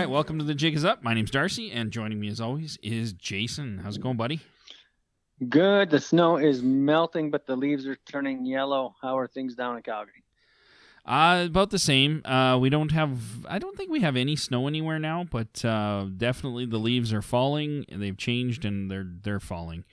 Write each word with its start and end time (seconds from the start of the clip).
right, 0.00 0.10
welcome 0.10 0.38
to 0.38 0.44
the 0.44 0.54
Jig 0.54 0.74
is 0.74 0.84
Up. 0.84 1.02
My 1.02 1.14
name's 1.14 1.30
Darcy, 1.30 1.70
and 1.70 1.90
joining 1.90 2.20
me 2.20 2.28
as 2.28 2.38
always 2.38 2.78
is 2.82 3.14
Jason. 3.14 3.78
How's 3.78 3.96
it 3.96 4.02
going, 4.02 4.18
buddy? 4.18 4.40
Good. 5.48 5.88
The 5.88 6.00
snow 6.00 6.36
is 6.36 6.62
melting, 6.62 7.30
but 7.30 7.46
the 7.46 7.56
leaves 7.56 7.86
are 7.86 7.96
turning 8.04 8.44
yellow. 8.44 8.94
How 9.00 9.16
are 9.16 9.26
things 9.26 9.54
down 9.54 9.74
in 9.74 9.82
Calgary? 9.82 10.22
Uh, 11.06 11.44
about 11.46 11.70
the 11.70 11.78
same. 11.78 12.20
Uh, 12.26 12.58
we 12.58 12.68
don't 12.68 12.92
have. 12.92 13.46
I 13.48 13.58
don't 13.58 13.74
think 13.74 13.90
we 13.90 14.00
have 14.00 14.16
any 14.16 14.36
snow 14.36 14.68
anywhere 14.68 14.98
now, 14.98 15.24
but 15.30 15.64
uh, 15.64 16.08
definitely 16.14 16.66
the 16.66 16.78
leaves 16.78 17.10
are 17.14 17.22
falling. 17.22 17.86
They've 17.90 18.16
changed, 18.16 18.66
and 18.66 18.90
they're 18.90 19.06
they're 19.22 19.40
falling, 19.40 19.84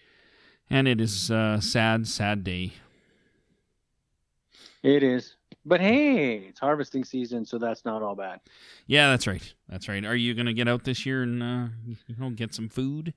and 0.70 0.85
it 0.85 0.99
is 0.99 1.29
a 1.29 1.59
sad, 1.62 2.07
sad 2.07 2.43
day. 2.43 2.73
It 4.81 5.01
is. 5.01 5.38
But 5.66 5.80
hey, 5.80 6.38
it's 6.49 6.59
harvesting 6.59 7.05
season, 7.05 7.45
so 7.45 7.58
that's 7.58 7.85
not 7.85 8.02
all 8.02 8.16
bad. 8.16 8.41
Yeah, 8.85 9.09
that's 9.12 9.27
right. 9.27 9.54
That's 9.70 9.88
right. 9.88 10.04
Are 10.04 10.16
you 10.16 10.34
gonna 10.34 10.54
get 10.54 10.67
out 10.67 10.84
this 10.84 11.05
year 11.05 11.23
and 11.23 11.41
uh, 11.41 11.67
you 11.85 12.16
know 12.17 12.30
get 12.31 12.54
some 12.54 12.67
food? 12.67 13.13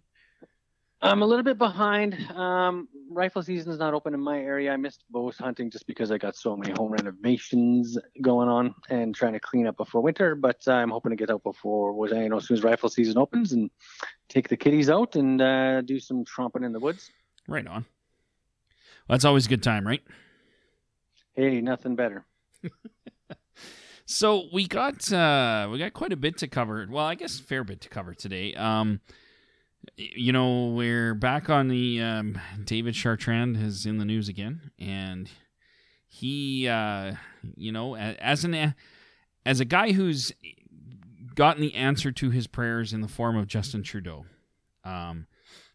I'm 1.03 1.23
a 1.23 1.27
little 1.27 1.43
bit 1.43 1.59
behind. 1.59 2.15
Um, 2.31 2.89
rifle 3.11 3.43
season 3.43 3.71
is 3.71 3.79
not 3.79 3.93
open 3.93 4.15
in 4.15 4.21
my 4.21 4.39
area. 4.39 4.73
I 4.73 4.77
missed 4.77 5.05
bow 5.11 5.31
hunting 5.39 5.71
just 5.71 5.87
because 5.87 6.11
I 6.11 6.19
got 6.19 6.37
so 6.37 6.57
many 6.57 6.73
home 6.73 6.91
renovations 6.91 7.99
going 8.23 8.49
on 8.49 8.75
and 8.89 9.15
trying 9.15 9.35
to 9.35 9.41
clean 9.41 9.67
up 9.67 9.77
before 9.77 10.01
winter. 10.01 10.35
But 10.35 10.67
I'm 10.67 10.91
hoping 10.91 11.11
to 11.11 11.17
get 11.17 11.31
out 11.31 11.43
before, 11.43 12.09
you 12.09 12.29
know, 12.29 12.39
as 12.39 12.47
soon 12.47 12.57
as 12.57 12.65
rifle 12.65 12.89
season 12.89 13.19
opens 13.19 13.53
and 13.53 13.71
take 14.29 14.49
the 14.49 14.57
kiddies 14.57 14.89
out 14.89 15.17
and 15.17 15.41
uh, 15.41 15.83
do 15.83 16.01
some 16.01 16.25
tromping 16.25 16.65
in 16.65 16.73
the 16.73 16.81
woods. 16.81 17.11
Right 17.47 17.67
on. 17.67 17.85
Well, 19.07 19.15
that's 19.15 19.25
always 19.25 19.47
a 19.47 19.49
good 19.51 19.63
time, 19.63 19.87
right? 19.87 20.03
Hey, 21.35 21.61
nothing 21.61 21.95
better. 21.95 22.25
So 24.07 24.45
we 24.53 24.67
got 24.67 25.13
uh, 25.13 25.69
we 25.71 25.79
got 25.79 25.93
quite 25.93 26.13
a 26.13 26.17
bit 26.17 26.39
to 26.39 26.49
cover. 26.49 26.87
Well, 26.89 27.05
I 27.05 27.15
guess 27.15 27.39
fair 27.39 27.65
bit 27.65 27.81
to 27.83 27.89
cover 27.89 28.15
today. 28.15 28.55
Um, 28.55 29.01
you 29.97 30.33
know, 30.33 30.69
we're 30.69 31.15
back 31.15 31.49
on 31.49 31.69
the 31.69 32.01
um, 32.01 32.41
David 32.65 32.95
Chartrand 32.95 33.63
is 33.63 33.87
in 33.87 33.99
the 33.99 34.05
news 34.05 34.29
again, 34.29 34.71
and 34.79 35.31
he, 36.07 36.69
uh, 36.69 37.15
you 37.57 37.73
know, 37.73 37.97
as 37.97 38.45
an 38.45 38.75
as 39.45 39.61
a 39.61 39.65
guy 39.65 39.93
who's 39.93 40.33
gotten 41.35 41.61
the 41.61 41.75
answer 41.75 42.11
to 42.11 42.31
his 42.31 42.47
prayers 42.47 42.93
in 42.93 43.01
the 43.01 43.09
form 43.09 43.37
of 43.37 43.47
Justin 43.47 43.83
Trudeau. 43.83 44.25
Um, 44.85 45.27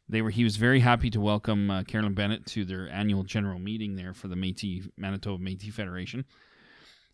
they 0.10 0.22
were 0.22 0.30
he 0.30 0.44
was 0.44 0.58
very 0.58 0.82
happy 0.82 1.10
to 1.12 1.22
welcome 1.22 1.72
uh, 1.72 1.84
Carolyn 1.84 2.14
Bennett 2.14 2.46
to 2.48 2.66
their 2.66 2.90
annual 2.90 3.24
general 3.24 3.60
meeting 3.60 3.96
there 3.96 4.14
for 4.14 4.28
the 4.28 4.36
Métis 4.36 4.90
Manitoba 4.98 5.42
Métis 5.44 5.72
Federation. 5.72 6.26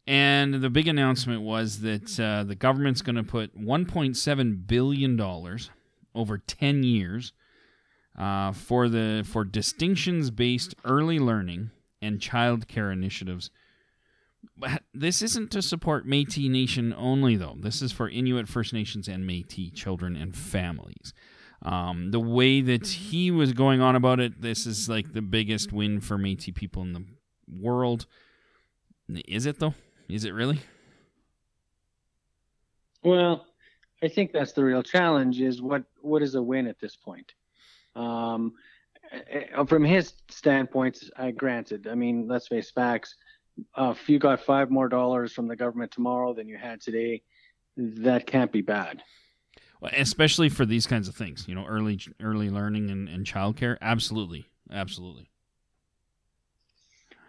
And 0.07 0.55
the 0.55 0.69
big 0.69 0.87
announcement 0.87 1.41
was 1.41 1.81
that 1.81 2.17
uh, 2.17 2.45
the 2.45 2.55
government's 2.55 3.01
going 3.01 3.17
to 3.17 3.23
put 3.23 3.59
1.7 3.59 4.67
billion 4.67 5.17
dollars 5.17 5.69
over 6.15 6.37
10 6.37 6.83
years 6.83 7.33
uh, 8.17 8.53
for 8.53 8.87
the 8.87 9.25
for 9.27 9.43
distinctions 9.43 10.31
based 10.31 10.75
early 10.85 11.19
learning 11.19 11.71
and 12.01 12.21
child 12.21 12.67
care 12.69 12.89
initiatives. 12.89 13.51
But 14.55 14.83
this 14.93 15.21
isn't 15.21 15.51
to 15.51 15.61
support 15.61 16.07
Métis 16.07 16.49
Nation 16.49 16.93
only, 16.97 17.35
though. 17.35 17.57
This 17.59 17.81
is 17.81 17.91
for 17.91 18.09
Inuit 18.09 18.47
First 18.47 18.71
Nations 18.73 19.07
and 19.07 19.29
Métis 19.29 19.73
children 19.73 20.15
and 20.15 20.35
families. 20.35 21.13
Um, 21.63 22.11
the 22.11 22.19
way 22.19 22.61
that 22.61 22.87
he 22.87 23.29
was 23.29 23.51
going 23.53 23.81
on 23.81 23.95
about 23.95 24.19
it, 24.19 24.41
this 24.41 24.65
is 24.65 24.87
like 24.87 25.13
the 25.13 25.21
biggest 25.21 25.73
win 25.73 25.99
for 25.99 26.17
Métis 26.17 26.55
people 26.55 26.81
in 26.83 26.93
the 26.93 27.03
world. 27.61 28.05
Is 29.27 29.45
it 29.45 29.59
though? 29.59 29.73
Is 30.09 30.25
it 30.25 30.33
really? 30.33 30.59
Well, 33.03 33.45
I 34.03 34.07
think 34.07 34.31
that's 34.31 34.53
the 34.53 34.63
real 34.63 34.83
challenge 34.83 35.41
is 35.41 35.61
what 35.61 35.83
what 36.01 36.21
is 36.21 36.35
a 36.35 36.41
win 36.41 36.67
at 36.67 36.79
this 36.79 36.95
point. 36.95 37.33
Um, 37.95 38.53
eh, 39.11 39.63
from 39.65 39.83
his 39.83 40.13
standpoint, 40.29 41.03
I 41.17 41.31
granted. 41.31 41.87
I 41.87 41.95
mean, 41.95 42.27
let's 42.27 42.47
face 42.47 42.71
facts. 42.71 43.15
Uh, 43.75 43.95
if 43.97 44.07
you 44.07 44.19
got 44.19 44.41
five 44.41 44.69
more 44.69 44.87
dollars 44.87 45.33
from 45.33 45.47
the 45.47 45.55
government 45.55 45.91
tomorrow 45.91 46.33
than 46.33 46.47
you 46.47 46.57
had 46.57 46.79
today, 46.79 47.23
that 47.75 48.27
can't 48.27 48.51
be 48.51 48.61
bad. 48.61 49.01
Well, 49.81 49.91
especially 49.95 50.49
for 50.49 50.65
these 50.65 50.87
kinds 50.87 51.07
of 51.07 51.15
things, 51.15 51.45
you 51.47 51.55
know, 51.55 51.65
early 51.65 51.99
early 52.21 52.49
learning 52.49 52.89
and, 52.89 53.09
and 53.09 53.25
childcare. 53.25 53.77
Absolutely, 53.81 54.45
absolutely. 54.71 55.29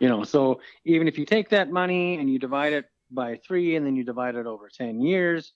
You 0.01 0.09
know, 0.09 0.25
so 0.25 0.61
even 0.85 1.09
if 1.09 1.19
you 1.19 1.25
take 1.25 1.49
that 1.51 1.71
money 1.71 2.19
and 2.19 2.31
you 2.31 2.39
divide 2.39 2.73
it 2.73 2.87
by 3.11 3.37
three, 3.37 3.77
and 3.77 3.85
then 3.85 3.97
you 3.97 4.05
divide 4.05 4.37
it 4.37 4.47
over 4.47 4.69
ten 4.69 5.01
years, 5.01 5.53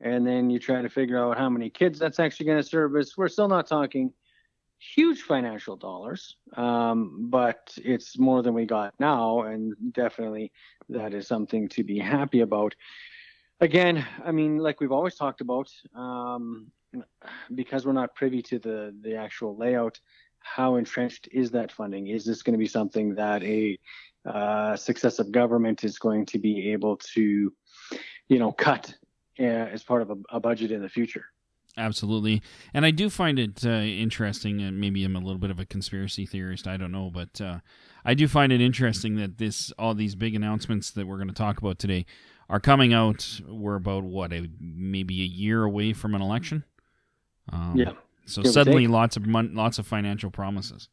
and 0.00 0.26
then 0.26 0.50
you 0.50 0.58
try 0.58 0.82
to 0.82 0.88
figure 0.88 1.18
out 1.18 1.38
how 1.38 1.48
many 1.48 1.70
kids 1.70 1.98
that's 1.98 2.18
actually 2.18 2.46
going 2.46 2.62
to 2.62 2.68
service. 2.68 3.16
We're 3.16 3.28
still 3.28 3.48
not 3.48 3.66
talking 3.66 4.12
huge 4.96 5.22
financial 5.22 5.76
dollars, 5.76 6.36
um, 6.56 7.28
but 7.30 7.72
it's 7.76 8.18
more 8.18 8.42
than 8.42 8.54
we 8.54 8.66
got 8.66 8.94
now, 8.98 9.42
and 9.42 9.74
definitely 9.92 10.52
that 10.88 11.14
is 11.14 11.26
something 11.26 11.68
to 11.68 11.84
be 11.84 11.98
happy 11.98 12.40
about. 12.40 12.74
Again, 13.60 14.04
I 14.24 14.32
mean, 14.32 14.58
like 14.58 14.80
we've 14.80 14.92
always 14.92 15.14
talked 15.14 15.40
about, 15.40 15.70
um, 15.94 16.66
because 17.54 17.86
we're 17.86 17.92
not 17.92 18.14
privy 18.14 18.42
to 18.42 18.58
the 18.58 18.94
the 19.02 19.16
actual 19.16 19.56
layout. 19.56 20.00
How 20.44 20.76
entrenched 20.76 21.28
is 21.32 21.50
that 21.52 21.72
funding? 21.72 22.06
Is 22.06 22.24
this 22.24 22.42
going 22.42 22.52
to 22.52 22.58
be 22.58 22.66
something 22.66 23.14
that 23.14 23.42
a 23.42 23.78
uh, 24.26 24.76
successive 24.76 25.32
government 25.32 25.84
is 25.84 25.98
going 25.98 26.26
to 26.26 26.38
be 26.38 26.72
able 26.72 26.96
to, 26.96 27.52
you 28.28 28.38
know, 28.38 28.52
cut 28.52 28.94
uh, 29.38 29.42
as 29.42 29.82
part 29.82 30.02
of 30.02 30.10
a, 30.10 30.16
a, 30.30 30.40
budget 30.40 30.70
in 30.70 30.80
the 30.80 30.88
future. 30.88 31.26
Absolutely, 31.76 32.40
and 32.72 32.86
I 32.86 32.92
do 32.92 33.10
find 33.10 33.38
it 33.38 33.66
uh, 33.66 33.68
interesting, 33.68 34.62
and 34.62 34.80
maybe 34.80 35.04
I'm 35.04 35.16
a 35.16 35.18
little 35.18 35.38
bit 35.38 35.50
of 35.50 35.58
a 35.58 35.66
conspiracy 35.66 36.24
theorist. 36.24 36.68
I 36.68 36.76
don't 36.76 36.92
know, 36.92 37.10
but 37.12 37.40
uh, 37.40 37.58
I 38.04 38.14
do 38.14 38.28
find 38.28 38.52
it 38.52 38.60
interesting 38.60 39.16
that 39.16 39.38
this 39.38 39.72
all 39.78 39.92
these 39.92 40.14
big 40.14 40.36
announcements 40.36 40.92
that 40.92 41.06
we're 41.06 41.16
going 41.16 41.28
to 41.28 41.34
talk 41.34 41.58
about 41.58 41.80
today 41.80 42.06
are 42.48 42.60
coming 42.60 42.94
out. 42.94 43.40
We're 43.48 43.74
about 43.74 44.04
what 44.04 44.32
a 44.32 44.48
maybe 44.60 45.20
a 45.22 45.26
year 45.26 45.64
away 45.64 45.92
from 45.92 46.14
an 46.14 46.22
election. 46.22 46.62
Um, 47.52 47.74
yeah. 47.76 47.92
So 48.26 48.42
suddenly, 48.42 48.86
lots 48.86 49.16
of 49.16 49.26
mon- 49.26 49.54
lots 49.54 49.78
of 49.78 49.86
financial 49.86 50.30
promises. 50.30 50.88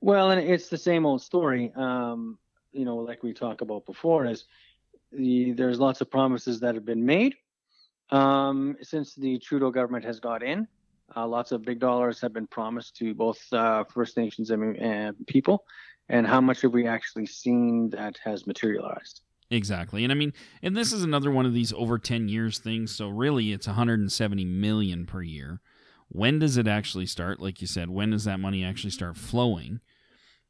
Well, 0.00 0.30
and 0.30 0.40
it's 0.40 0.68
the 0.68 0.78
same 0.78 1.06
old 1.06 1.22
story. 1.22 1.72
Um, 1.74 2.38
you 2.72 2.84
know, 2.84 2.96
like 2.96 3.22
we 3.22 3.32
talked 3.32 3.62
about 3.62 3.86
before, 3.86 4.26
is 4.26 4.44
the, 5.12 5.52
there's 5.52 5.78
lots 5.78 6.00
of 6.00 6.10
promises 6.10 6.60
that 6.60 6.74
have 6.74 6.84
been 6.84 7.06
made 7.06 7.36
um, 8.10 8.76
since 8.82 9.14
the 9.14 9.38
Trudeau 9.38 9.70
government 9.70 10.04
has 10.04 10.20
got 10.20 10.42
in. 10.42 10.66
Uh, 11.16 11.26
lots 11.26 11.52
of 11.52 11.62
big 11.62 11.78
dollars 11.78 12.20
have 12.20 12.32
been 12.32 12.46
promised 12.46 12.96
to 12.96 13.14
both 13.14 13.40
uh, 13.52 13.84
First 13.84 14.16
Nations 14.16 14.50
and, 14.50 14.76
and 14.76 15.26
people. 15.26 15.64
And 16.08 16.26
how 16.26 16.40
much 16.40 16.62
have 16.62 16.72
we 16.72 16.86
actually 16.86 17.26
seen 17.26 17.90
that 17.90 18.18
has 18.24 18.46
materialized? 18.46 19.22
Exactly. 19.50 20.04
And 20.04 20.12
I 20.12 20.16
mean, 20.16 20.32
and 20.62 20.76
this 20.76 20.92
is 20.92 21.02
another 21.02 21.30
one 21.30 21.46
of 21.46 21.52
these 21.52 21.72
over 21.72 21.98
10 21.98 22.28
years 22.28 22.58
things. 22.58 22.94
So 22.94 23.08
really 23.08 23.52
it's 23.52 23.66
170 23.66 24.44
million 24.44 25.06
per 25.06 25.22
year. 25.22 25.60
When 26.08 26.38
does 26.38 26.56
it 26.56 26.66
actually 26.66 27.06
start? 27.06 27.40
Like 27.40 27.60
you 27.60 27.66
said, 27.66 27.90
when 27.90 28.10
does 28.10 28.24
that 28.24 28.40
money 28.40 28.64
actually 28.64 28.90
start 28.90 29.16
flowing? 29.16 29.80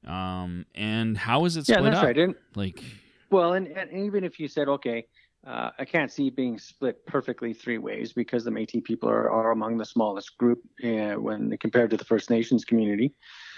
Um, 0.07 0.67
and 0.75 1.17
how 1.17 1.45
is 1.45 1.57
it 1.57 1.65
split 1.65 1.83
yeah, 1.83 1.91
that's 1.91 1.99
up? 1.99 2.05
Right. 2.05 2.19
And, 2.19 2.35
like 2.55 2.83
well, 3.31 3.55
and, 3.55 3.67
and 3.69 3.91
even 3.93 4.23
if 4.23 4.39
you 4.39 4.47
said, 4.47 4.69
okay, 4.69 5.07
uh, 5.47 5.71
I 5.79 5.85
can't 5.85 6.11
see 6.11 6.31
being 6.31 6.59
split 6.59 7.05
perfectly 7.07 7.53
three 7.53 7.79
ways 7.79 8.13
because 8.13 8.45
the 8.45 8.51
Métis 8.51 8.85
people 8.85 9.09
are, 9.09 9.31
are 9.31 9.51
among 9.51 9.77
the 9.77 9.85
smallest 9.85 10.39
group 10.39 10.61
uh, 10.85 11.15
when 11.15 11.57
compared 11.59 11.91
to 11.91 11.97
the 11.97 12.05
First 12.05 12.31
Nations 12.31 12.65
community. 12.65 13.15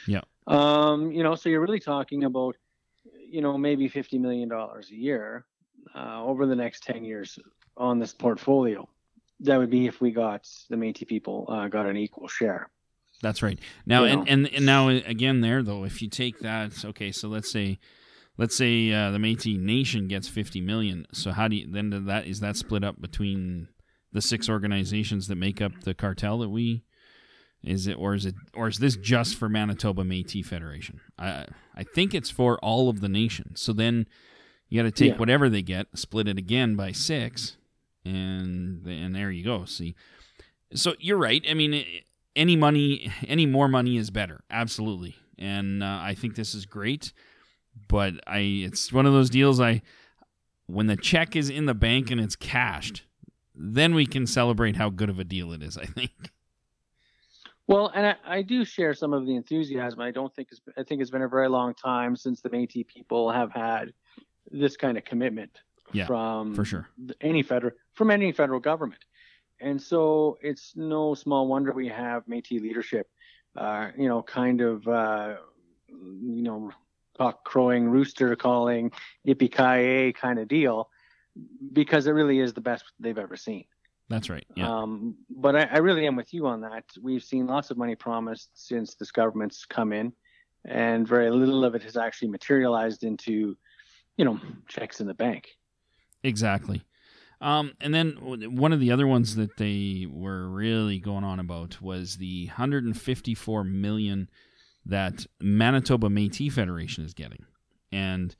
Yeah. 0.08 0.22
Um, 0.46 1.12
you 1.12 1.22
know, 1.22 1.34
so 1.34 1.48
you're 1.48 1.60
really 1.60 1.80
talking 1.80 2.24
about, 2.24 2.56
you 3.28 3.40
know, 3.40 3.56
maybe 3.58 3.88
fifty 3.88 4.18
million 4.18 4.48
dollars 4.48 4.90
a 4.90 4.96
year 4.96 5.44
uh, 5.94 6.22
over 6.22 6.46
the 6.46 6.56
next 6.56 6.82
ten 6.82 7.04
years 7.04 7.38
on 7.76 7.98
this 7.98 8.14
portfolio. 8.14 8.88
That 9.40 9.58
would 9.58 9.70
be 9.70 9.86
if 9.86 10.00
we 10.00 10.12
got 10.12 10.46
the 10.70 10.76
Métis 10.76 11.06
people 11.06 11.46
uh, 11.48 11.68
got 11.68 11.86
an 11.86 11.96
equal 11.96 12.28
share. 12.28 12.70
That's 13.22 13.42
right. 13.42 13.58
Now, 13.84 14.04
and, 14.04 14.28
and 14.28 14.46
and 14.48 14.66
now 14.66 14.88
again, 14.88 15.40
there 15.40 15.62
though, 15.62 15.84
if 15.84 16.02
you 16.02 16.08
take 16.08 16.40
that, 16.40 16.84
okay, 16.84 17.12
so 17.12 17.28
let's 17.28 17.50
say 17.50 17.78
let's 18.36 18.56
say 18.56 18.92
uh, 18.92 19.10
the 19.10 19.18
Métis 19.18 19.58
Nation 19.58 20.08
gets 20.08 20.28
50 20.28 20.60
million. 20.60 21.06
So 21.12 21.32
how 21.32 21.48
do 21.48 21.56
you 21.56 21.70
then 21.70 22.06
that 22.06 22.26
is 22.26 22.40
that 22.40 22.56
split 22.56 22.84
up 22.84 23.00
between 23.00 23.68
the 24.12 24.22
six 24.22 24.48
organizations 24.48 25.28
that 25.28 25.36
make 25.36 25.60
up 25.60 25.72
the 25.82 25.94
cartel 25.94 26.38
that 26.38 26.48
we 26.48 26.84
is 27.66 27.86
it 27.86 27.94
or 27.94 28.14
is 28.14 28.24
it 28.24 28.34
or 28.54 28.68
is 28.68 28.78
this 28.78 28.96
just 28.96 29.36
for 29.36 29.48
Manitoba 29.48 30.02
Métis 30.02 30.46
Federation? 30.46 31.00
I 31.18 31.46
I 31.74 31.82
think 31.82 32.14
it's 32.14 32.30
for 32.30 32.58
all 32.58 32.88
of 32.88 33.00
the 33.00 33.08
nations. 33.08 33.60
So 33.60 33.72
then 33.72 34.06
you 34.68 34.80
got 34.80 34.84
to 34.84 34.92
take 34.92 35.12
yeah. 35.12 35.18
whatever 35.18 35.48
they 35.48 35.62
get, 35.62 35.86
split 35.94 36.28
it 36.28 36.38
again 36.38 36.76
by 36.76 36.92
6 36.92 37.56
and 38.04 38.86
and 38.86 39.14
there 39.14 39.30
you 39.30 39.44
go. 39.44 39.64
See. 39.64 39.94
So 40.74 40.94
you're 40.98 41.18
right. 41.18 41.44
I 41.48 41.54
mean 41.54 41.84
any 42.34 42.56
money 42.56 43.12
any 43.26 43.46
more 43.46 43.68
money 43.68 43.96
is 43.96 44.10
better. 44.10 44.44
Absolutely. 44.50 45.16
And 45.38 45.82
uh, 45.82 45.98
I 46.00 46.14
think 46.14 46.36
this 46.36 46.54
is 46.54 46.64
great 46.64 47.12
but 47.88 48.14
I 48.26 48.38
it's 48.38 48.92
one 48.92 49.06
of 49.06 49.12
those 49.12 49.30
deals 49.30 49.60
I 49.60 49.82
when 50.66 50.86
the 50.86 50.96
check 50.96 51.36
is 51.36 51.48
in 51.48 51.66
the 51.66 51.74
bank 51.74 52.10
and 52.10 52.20
it's 52.20 52.34
cashed, 52.34 53.04
then 53.54 53.94
we 53.94 54.04
can 54.04 54.26
celebrate 54.26 54.76
how 54.76 54.90
good 54.90 55.08
of 55.08 55.18
a 55.18 55.24
deal 55.24 55.52
it 55.52 55.62
is. 55.62 55.78
I 55.78 55.84
think. 55.84 56.10
Well, 57.68 57.90
and 57.94 58.06
I, 58.06 58.16
I 58.24 58.42
do 58.42 58.64
share 58.64 58.94
some 58.94 59.12
of 59.12 59.26
the 59.26 59.34
enthusiasm. 59.34 60.00
I 60.00 60.12
don't 60.12 60.32
think 60.34 60.48
it's, 60.52 60.60
I 60.78 60.84
think 60.84 61.00
it's 61.00 61.10
been 61.10 61.22
a 61.22 61.28
very 61.28 61.48
long 61.48 61.74
time 61.74 62.14
since 62.14 62.40
the 62.40 62.48
Métis 62.50 62.86
people 62.86 63.30
have 63.30 63.50
had 63.50 63.92
this 64.50 64.76
kind 64.76 64.96
of 64.96 65.04
commitment 65.04 65.50
Yeah, 65.92 66.06
from 66.06 66.54
for 66.54 66.64
sure. 66.64 66.88
any 67.20 67.42
federal 67.42 67.72
from 67.94 68.10
any 68.10 68.30
federal 68.32 68.60
government, 68.60 69.04
and 69.60 69.82
so 69.82 70.38
it's 70.40 70.74
no 70.76 71.14
small 71.14 71.48
wonder 71.48 71.72
we 71.72 71.88
have 71.88 72.24
Métis 72.26 72.60
leadership, 72.60 73.08
uh, 73.56 73.90
you 73.98 74.08
know, 74.08 74.22
kind 74.22 74.60
of, 74.60 74.86
uh, 74.86 75.36
you 75.88 76.42
know, 76.42 76.70
cock 77.18 77.44
crowing, 77.44 77.88
rooster 77.88 78.36
calling, 78.36 78.92
yippee 79.26 79.50
ki 79.50 80.12
kind 80.12 80.38
of 80.38 80.46
deal, 80.46 80.88
because 81.72 82.06
it 82.06 82.12
really 82.12 82.38
is 82.38 82.52
the 82.52 82.60
best 82.60 82.84
they've 83.00 83.18
ever 83.18 83.36
seen. 83.36 83.64
That's 84.08 84.30
right. 84.30 84.46
Yeah. 84.54 84.70
Um, 84.70 85.16
but 85.28 85.56
I, 85.56 85.62
I 85.64 85.78
really 85.78 86.06
am 86.06 86.16
with 86.16 86.32
you 86.32 86.46
on 86.46 86.60
that. 86.60 86.84
We've 87.02 87.22
seen 87.22 87.46
lots 87.46 87.70
of 87.70 87.76
money 87.76 87.96
promised 87.96 88.50
since 88.54 88.94
this 88.94 89.10
government's 89.10 89.64
come 89.64 89.92
in, 89.92 90.12
and 90.64 91.06
very 91.06 91.30
little 91.30 91.64
of 91.64 91.74
it 91.74 91.82
has 91.82 91.96
actually 91.96 92.28
materialized 92.28 93.02
into, 93.02 93.56
you 94.16 94.24
know, 94.24 94.40
checks 94.68 95.00
in 95.00 95.06
the 95.06 95.14
bank. 95.14 95.48
Exactly. 96.22 96.82
Um, 97.40 97.74
and 97.80 97.94
then 97.94 98.12
one 98.22 98.72
of 98.72 98.80
the 98.80 98.90
other 98.90 99.06
ones 99.06 99.36
that 99.36 99.56
they 99.58 100.06
were 100.08 100.48
really 100.48 100.98
going 100.98 101.24
on 101.24 101.38
about 101.38 101.82
was 101.82 102.16
the 102.16 102.46
154 102.46 103.64
million 103.64 104.30
that 104.86 105.26
Manitoba 105.40 106.08
Métis 106.08 106.52
Federation 106.52 107.04
is 107.04 107.12
getting, 107.12 107.44
and 107.92 108.36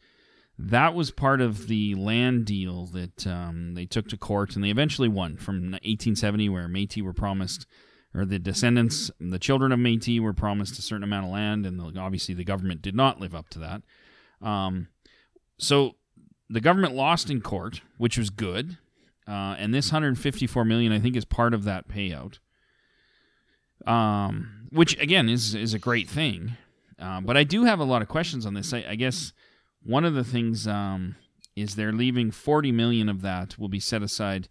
that 0.58 0.94
was 0.94 1.10
part 1.10 1.40
of 1.40 1.68
the 1.68 1.94
land 1.94 2.46
deal 2.46 2.86
that 2.86 3.26
um, 3.26 3.74
they 3.74 3.84
took 3.84 4.08
to 4.08 4.16
court, 4.16 4.54
and 4.54 4.64
they 4.64 4.70
eventually 4.70 5.08
won 5.08 5.36
from 5.36 5.72
1870, 5.72 6.48
where 6.48 6.68
Métis 6.68 7.02
were 7.02 7.12
promised, 7.12 7.66
or 8.14 8.24
the 8.24 8.38
descendants, 8.38 9.10
the 9.20 9.38
children 9.38 9.70
of 9.70 9.78
Métis 9.78 10.20
were 10.20 10.32
promised 10.32 10.78
a 10.78 10.82
certain 10.82 11.04
amount 11.04 11.26
of 11.26 11.32
land, 11.32 11.66
and 11.66 11.78
the, 11.78 12.00
obviously 12.00 12.34
the 12.34 12.44
government 12.44 12.80
did 12.80 12.94
not 12.94 13.20
live 13.20 13.34
up 13.34 13.48
to 13.50 13.58
that. 13.58 13.82
Um, 14.40 14.88
so 15.58 15.96
the 16.48 16.60
government 16.60 16.94
lost 16.94 17.30
in 17.30 17.40
court, 17.40 17.82
which 17.98 18.16
was 18.16 18.30
good. 18.30 18.78
Uh, 19.28 19.56
and 19.58 19.74
this 19.74 19.90
154 19.90 20.64
million, 20.64 20.92
I 20.92 21.00
think, 21.00 21.16
is 21.16 21.24
part 21.24 21.52
of 21.52 21.64
that 21.64 21.88
payout. 21.88 22.38
Um, 23.86 24.68
which 24.70 24.98
again 25.00 25.28
is 25.28 25.54
is 25.54 25.74
a 25.74 25.78
great 25.78 26.08
thing. 26.08 26.56
Uh, 26.98 27.20
but 27.20 27.36
I 27.36 27.44
do 27.44 27.64
have 27.64 27.78
a 27.78 27.84
lot 27.84 28.02
of 28.02 28.08
questions 28.08 28.46
on 28.46 28.54
this. 28.54 28.72
I, 28.72 28.84
I 28.88 28.94
guess 28.94 29.32
one 29.86 30.04
of 30.04 30.14
the 30.14 30.24
things 30.24 30.66
um, 30.66 31.16
is 31.54 31.74
they're 31.74 31.92
leaving 31.92 32.30
40 32.30 32.72
million 32.72 33.08
of 33.08 33.22
that 33.22 33.58
will 33.58 33.68
be 33.68 33.80
set 33.80 34.02
aside 34.02 34.48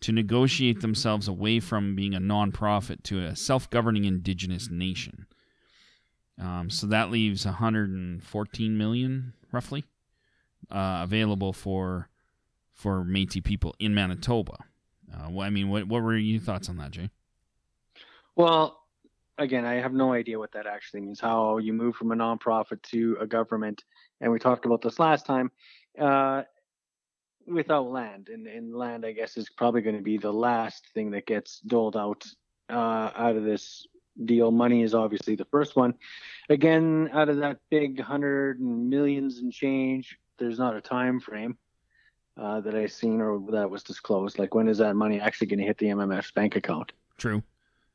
to 0.00 0.12
negotiate 0.12 0.80
themselves 0.80 1.26
away 1.26 1.60
from 1.60 1.96
being 1.96 2.14
a 2.14 2.20
nonprofit 2.20 3.02
to 3.04 3.24
a 3.24 3.34
self-governing 3.34 4.04
indigenous 4.04 4.68
nation. 4.70 5.26
Um, 6.38 6.68
so 6.68 6.86
that 6.88 7.10
leaves 7.10 7.46
114 7.46 8.76
million 8.76 9.32
roughly 9.52 9.84
uh, 10.70 11.00
available 11.02 11.52
for 11.52 12.08
for 12.74 13.04
Métis 13.04 13.42
people 13.42 13.74
in 13.78 13.94
Manitoba. 13.94 14.58
Uh, 15.12 15.30
well, 15.30 15.46
I 15.46 15.50
mean, 15.50 15.70
what 15.70 15.88
what 15.88 16.02
were 16.02 16.16
your 16.16 16.40
thoughts 16.40 16.68
on 16.68 16.76
that, 16.76 16.90
Jay? 16.90 17.08
Well, 18.34 18.82
again, 19.38 19.64
I 19.64 19.74
have 19.74 19.94
no 19.94 20.12
idea 20.12 20.38
what 20.38 20.52
that 20.52 20.66
actually 20.66 21.00
means. 21.00 21.20
How 21.20 21.56
you 21.56 21.72
move 21.72 21.96
from 21.96 22.12
a 22.12 22.16
nonprofit 22.16 22.82
to 22.90 23.16
a 23.18 23.26
government, 23.26 23.84
and 24.20 24.32
we 24.32 24.38
talked 24.38 24.66
about 24.66 24.82
this 24.82 24.98
last 24.98 25.26
time. 25.26 25.50
Uh, 25.98 26.42
without 27.46 27.90
land, 27.90 28.28
and, 28.28 28.46
and 28.46 28.74
land, 28.74 29.04
I 29.06 29.12
guess, 29.12 29.36
is 29.36 29.48
probably 29.48 29.80
going 29.80 29.96
to 29.96 30.02
be 30.02 30.18
the 30.18 30.32
last 30.32 30.88
thing 30.94 31.12
that 31.12 31.26
gets 31.26 31.60
doled 31.60 31.96
out 31.96 32.24
uh, 32.68 33.10
out 33.14 33.36
of 33.36 33.44
this 33.44 33.86
deal. 34.24 34.50
Money 34.50 34.82
is 34.82 34.94
obviously 34.94 35.36
the 35.36 35.44
first 35.46 35.76
one. 35.76 35.94
Again, 36.48 37.10
out 37.12 37.28
of 37.28 37.38
that 37.38 37.58
big 37.70 38.00
hundred 38.00 38.60
and 38.60 38.90
millions 38.90 39.38
and 39.38 39.52
change, 39.52 40.18
there's 40.38 40.58
not 40.58 40.76
a 40.76 40.80
time 40.80 41.20
frame 41.20 41.56
uh, 42.36 42.60
that 42.60 42.74
I've 42.74 42.92
seen 42.92 43.20
or 43.20 43.40
that 43.52 43.70
was 43.70 43.82
disclosed. 43.82 44.38
Like 44.38 44.54
when 44.54 44.68
is 44.68 44.78
that 44.78 44.94
money 44.94 45.20
actually 45.20 45.48
going 45.48 45.60
to 45.60 45.66
hit 45.66 45.78
the 45.78 45.86
MMF's 45.86 46.32
bank 46.32 46.56
account? 46.56 46.92
True. 47.16 47.42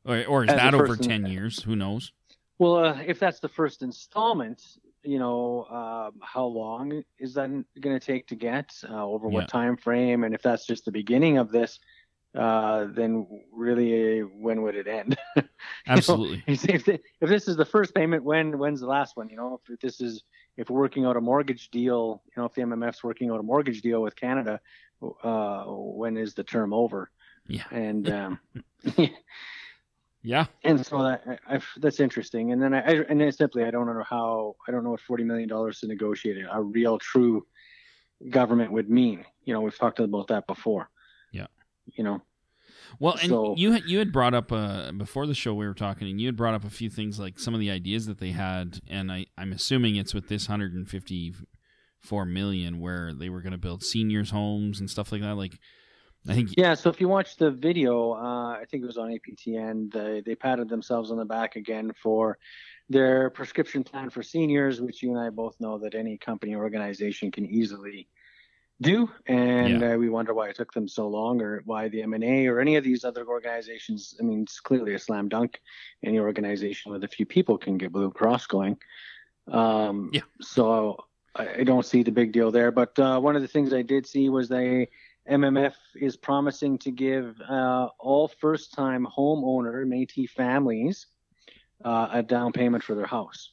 Or, 0.04 0.24
or 0.24 0.44
is 0.44 0.50
As 0.50 0.56
that 0.56 0.74
over 0.74 0.88
person- 0.88 1.08
10 1.08 1.26
years? 1.26 1.62
Who 1.62 1.76
knows? 1.76 2.12
Well, 2.58 2.76
uh, 2.76 3.02
if 3.04 3.18
that's 3.18 3.40
the 3.40 3.48
first 3.48 3.82
installment, 3.82 4.62
you 5.02 5.18
know, 5.18 5.64
um, 5.64 6.20
how 6.22 6.44
long 6.44 7.02
is 7.18 7.34
that 7.34 7.50
going 7.80 7.98
to 7.98 8.04
take 8.04 8.26
to 8.28 8.34
get? 8.36 8.72
Uh, 8.88 9.04
over 9.04 9.28
Yeah. 9.28 9.34
what 9.34 9.48
time 9.48 9.76
frame? 9.76 10.24
And 10.24 10.34
if 10.34 10.42
that's 10.42 10.66
just 10.66 10.84
the 10.84 10.92
beginning 10.92 11.38
of 11.38 11.50
this, 11.50 11.78
uh, 12.34 12.86
then 12.90 13.26
really, 13.52 14.20
uh, 14.20 14.24
when 14.24 14.62
would 14.62 14.74
it 14.74 14.86
end? 14.86 15.18
You 15.36 15.42
know, 15.42 15.48
Absolutely. 15.86 16.44
if, 16.46 16.68
if 16.68 16.88
if 16.88 17.28
this 17.28 17.48
is 17.48 17.56
the 17.56 17.64
first 17.64 17.94
payment, 17.94 18.24
when 18.24 18.56
when's 18.58 18.80
the 18.80 18.86
last 18.86 19.16
one? 19.16 19.28
You 19.28 19.36
know, 19.36 19.60
if 19.68 19.80
this 19.80 20.00
is 20.00 20.22
if 20.56 20.70
we're 20.70 20.80
working 20.80 21.04
out 21.04 21.16
a 21.16 21.20
mortgage 21.20 21.70
deal, 21.70 22.22
you 22.26 22.40
know, 22.40 22.46
if 22.46 22.54
the 22.54 22.62
MMF's 22.62 23.02
working 23.02 23.30
out 23.30 23.40
a 23.40 23.42
mortgage 23.42 23.82
deal 23.82 24.00
with 24.00 24.14
Canada, 24.16 24.60
uh, 25.22 25.64
when 25.66 26.16
is 26.16 26.34
the 26.34 26.44
term 26.44 26.72
over? 26.72 27.10
Yeah. 27.48 27.64
And 27.70 28.08
um, 28.20 28.38
Yeah. 30.24 30.46
and 30.62 30.84
so 30.86 31.02
that 31.02 31.40
I, 31.48 31.60
that's 31.78 31.98
interesting. 32.00 32.52
And 32.52 32.62
then 32.62 32.74
I, 32.74 32.80
I 32.80 32.92
and 33.08 33.20
then 33.20 33.32
simply 33.32 33.64
I 33.64 33.70
don't 33.70 33.86
know 33.86 34.04
how 34.08 34.54
I 34.68 34.70
don't 34.70 34.84
know 34.84 34.90
what 34.90 35.00
forty 35.00 35.24
million 35.24 35.48
dollars 35.48 35.80
to 35.80 35.86
negotiate 35.88 36.36
a 36.50 36.62
real 36.62 36.98
true 36.98 37.46
government 38.30 38.70
would 38.72 38.88
mean. 38.88 39.24
You 39.44 39.54
know, 39.54 39.60
we've 39.60 39.76
talked 39.76 39.98
about 39.98 40.28
that 40.28 40.46
before. 40.46 40.88
Yeah. 41.32 41.46
You 41.86 42.04
know. 42.04 42.22
Well, 43.00 43.14
and 43.14 43.28
So- 43.30 43.54
you 43.56 43.72
had 43.72 43.84
you 43.86 43.98
had 43.98 44.12
brought 44.12 44.34
up 44.34 44.52
uh, 44.52 44.92
before 44.92 45.26
the 45.26 45.34
show 45.34 45.54
we 45.54 45.66
were 45.66 45.74
talking, 45.74 46.08
and 46.08 46.20
you 46.20 46.28
had 46.28 46.36
brought 46.36 46.54
up 46.54 46.64
a 46.64 46.70
few 46.70 46.90
things 46.90 47.18
like 47.18 47.38
some 47.38 47.54
of 47.54 47.60
the 47.60 47.70
ideas 47.70 48.06
that 48.06 48.18
they 48.18 48.30
had, 48.30 48.80
and 48.88 49.10
I 49.10 49.26
I'm 49.36 49.52
assuming 49.52 49.96
it's 49.96 50.14
with 50.14 50.28
this 50.28 50.48
154 50.48 52.26
million 52.26 52.80
where 52.80 53.12
they 53.14 53.28
were 53.28 53.40
going 53.40 53.52
to 53.52 53.58
build 53.58 53.82
seniors 53.82 54.30
homes 54.30 54.78
and 54.78 54.90
stuff 54.90 55.10
like 55.10 55.22
that. 55.22 55.36
Like, 55.36 55.58
I 56.28 56.34
think 56.34 56.50
Yeah. 56.56 56.74
So 56.74 56.88
if 56.90 57.00
you 57.00 57.08
watch 57.08 57.36
the 57.36 57.50
video, 57.50 58.12
uh, 58.12 58.52
I 58.52 58.64
think 58.70 58.82
it 58.82 58.86
was 58.86 58.98
on 58.98 59.10
APTN. 59.10 59.92
They 59.92 60.22
they 60.24 60.34
patted 60.34 60.68
themselves 60.68 61.10
on 61.10 61.16
the 61.16 61.24
back 61.24 61.56
again 61.56 61.92
for 62.00 62.38
their 62.88 63.30
prescription 63.30 63.82
plan 63.82 64.10
for 64.10 64.22
seniors, 64.22 64.80
which 64.80 65.02
you 65.02 65.10
and 65.10 65.20
I 65.20 65.30
both 65.30 65.60
know 65.60 65.78
that 65.78 65.94
any 65.94 66.18
company 66.18 66.54
or 66.54 66.62
organization 66.62 67.30
can 67.30 67.46
easily 67.46 68.08
do. 68.80 69.10
And 69.26 69.82
uh, 69.82 69.96
we 69.98 70.08
wonder 70.08 70.34
why 70.34 70.48
it 70.48 70.56
took 70.56 70.72
them 70.72 70.88
so 70.88 71.08
long, 71.08 71.40
or 71.40 71.62
why 71.64 71.88
the 71.88 72.02
MNA 72.02 72.48
or 72.48 72.60
any 72.60 72.76
of 72.76 72.84
these 72.84 73.04
other 73.04 73.26
organizations. 73.26 74.14
I 74.20 74.24
mean, 74.24 74.42
it's 74.42 74.60
clearly 74.60 74.94
a 74.94 74.98
slam 74.98 75.28
dunk. 75.28 75.60
Any 76.04 76.18
organization 76.18 76.92
with 76.92 77.04
a 77.04 77.08
few 77.08 77.26
people 77.26 77.58
can 77.58 77.78
get 77.78 77.92
Blue 77.92 78.10
Cross 78.10 78.46
going. 78.46 78.76
Um, 79.50 80.10
Yeah. 80.12 80.22
So 80.40 81.04
I, 81.34 81.60
I 81.60 81.64
don't 81.64 81.86
see 81.86 82.02
the 82.02 82.12
big 82.12 82.32
deal 82.32 82.50
there. 82.50 82.70
But 82.70 82.98
uh, 82.98 83.18
one 83.20 83.36
of 83.36 83.42
the 83.42 83.48
things 83.48 83.72
I 83.72 83.82
did 83.82 84.06
see 84.06 84.28
was 84.28 84.48
they 84.48 84.88
MMF 85.28 85.74
is 85.94 86.16
promising 86.16 86.78
to 86.78 86.90
give 86.90 87.40
uh, 87.48 87.88
all 87.98 88.28
first-time 88.28 89.06
homeowner 89.06 89.84
Métis 89.86 90.30
families 90.30 91.06
uh, 91.84 92.08
a 92.12 92.22
down 92.22 92.52
payment 92.52 92.82
for 92.82 92.94
their 92.94 93.06
house. 93.06 93.52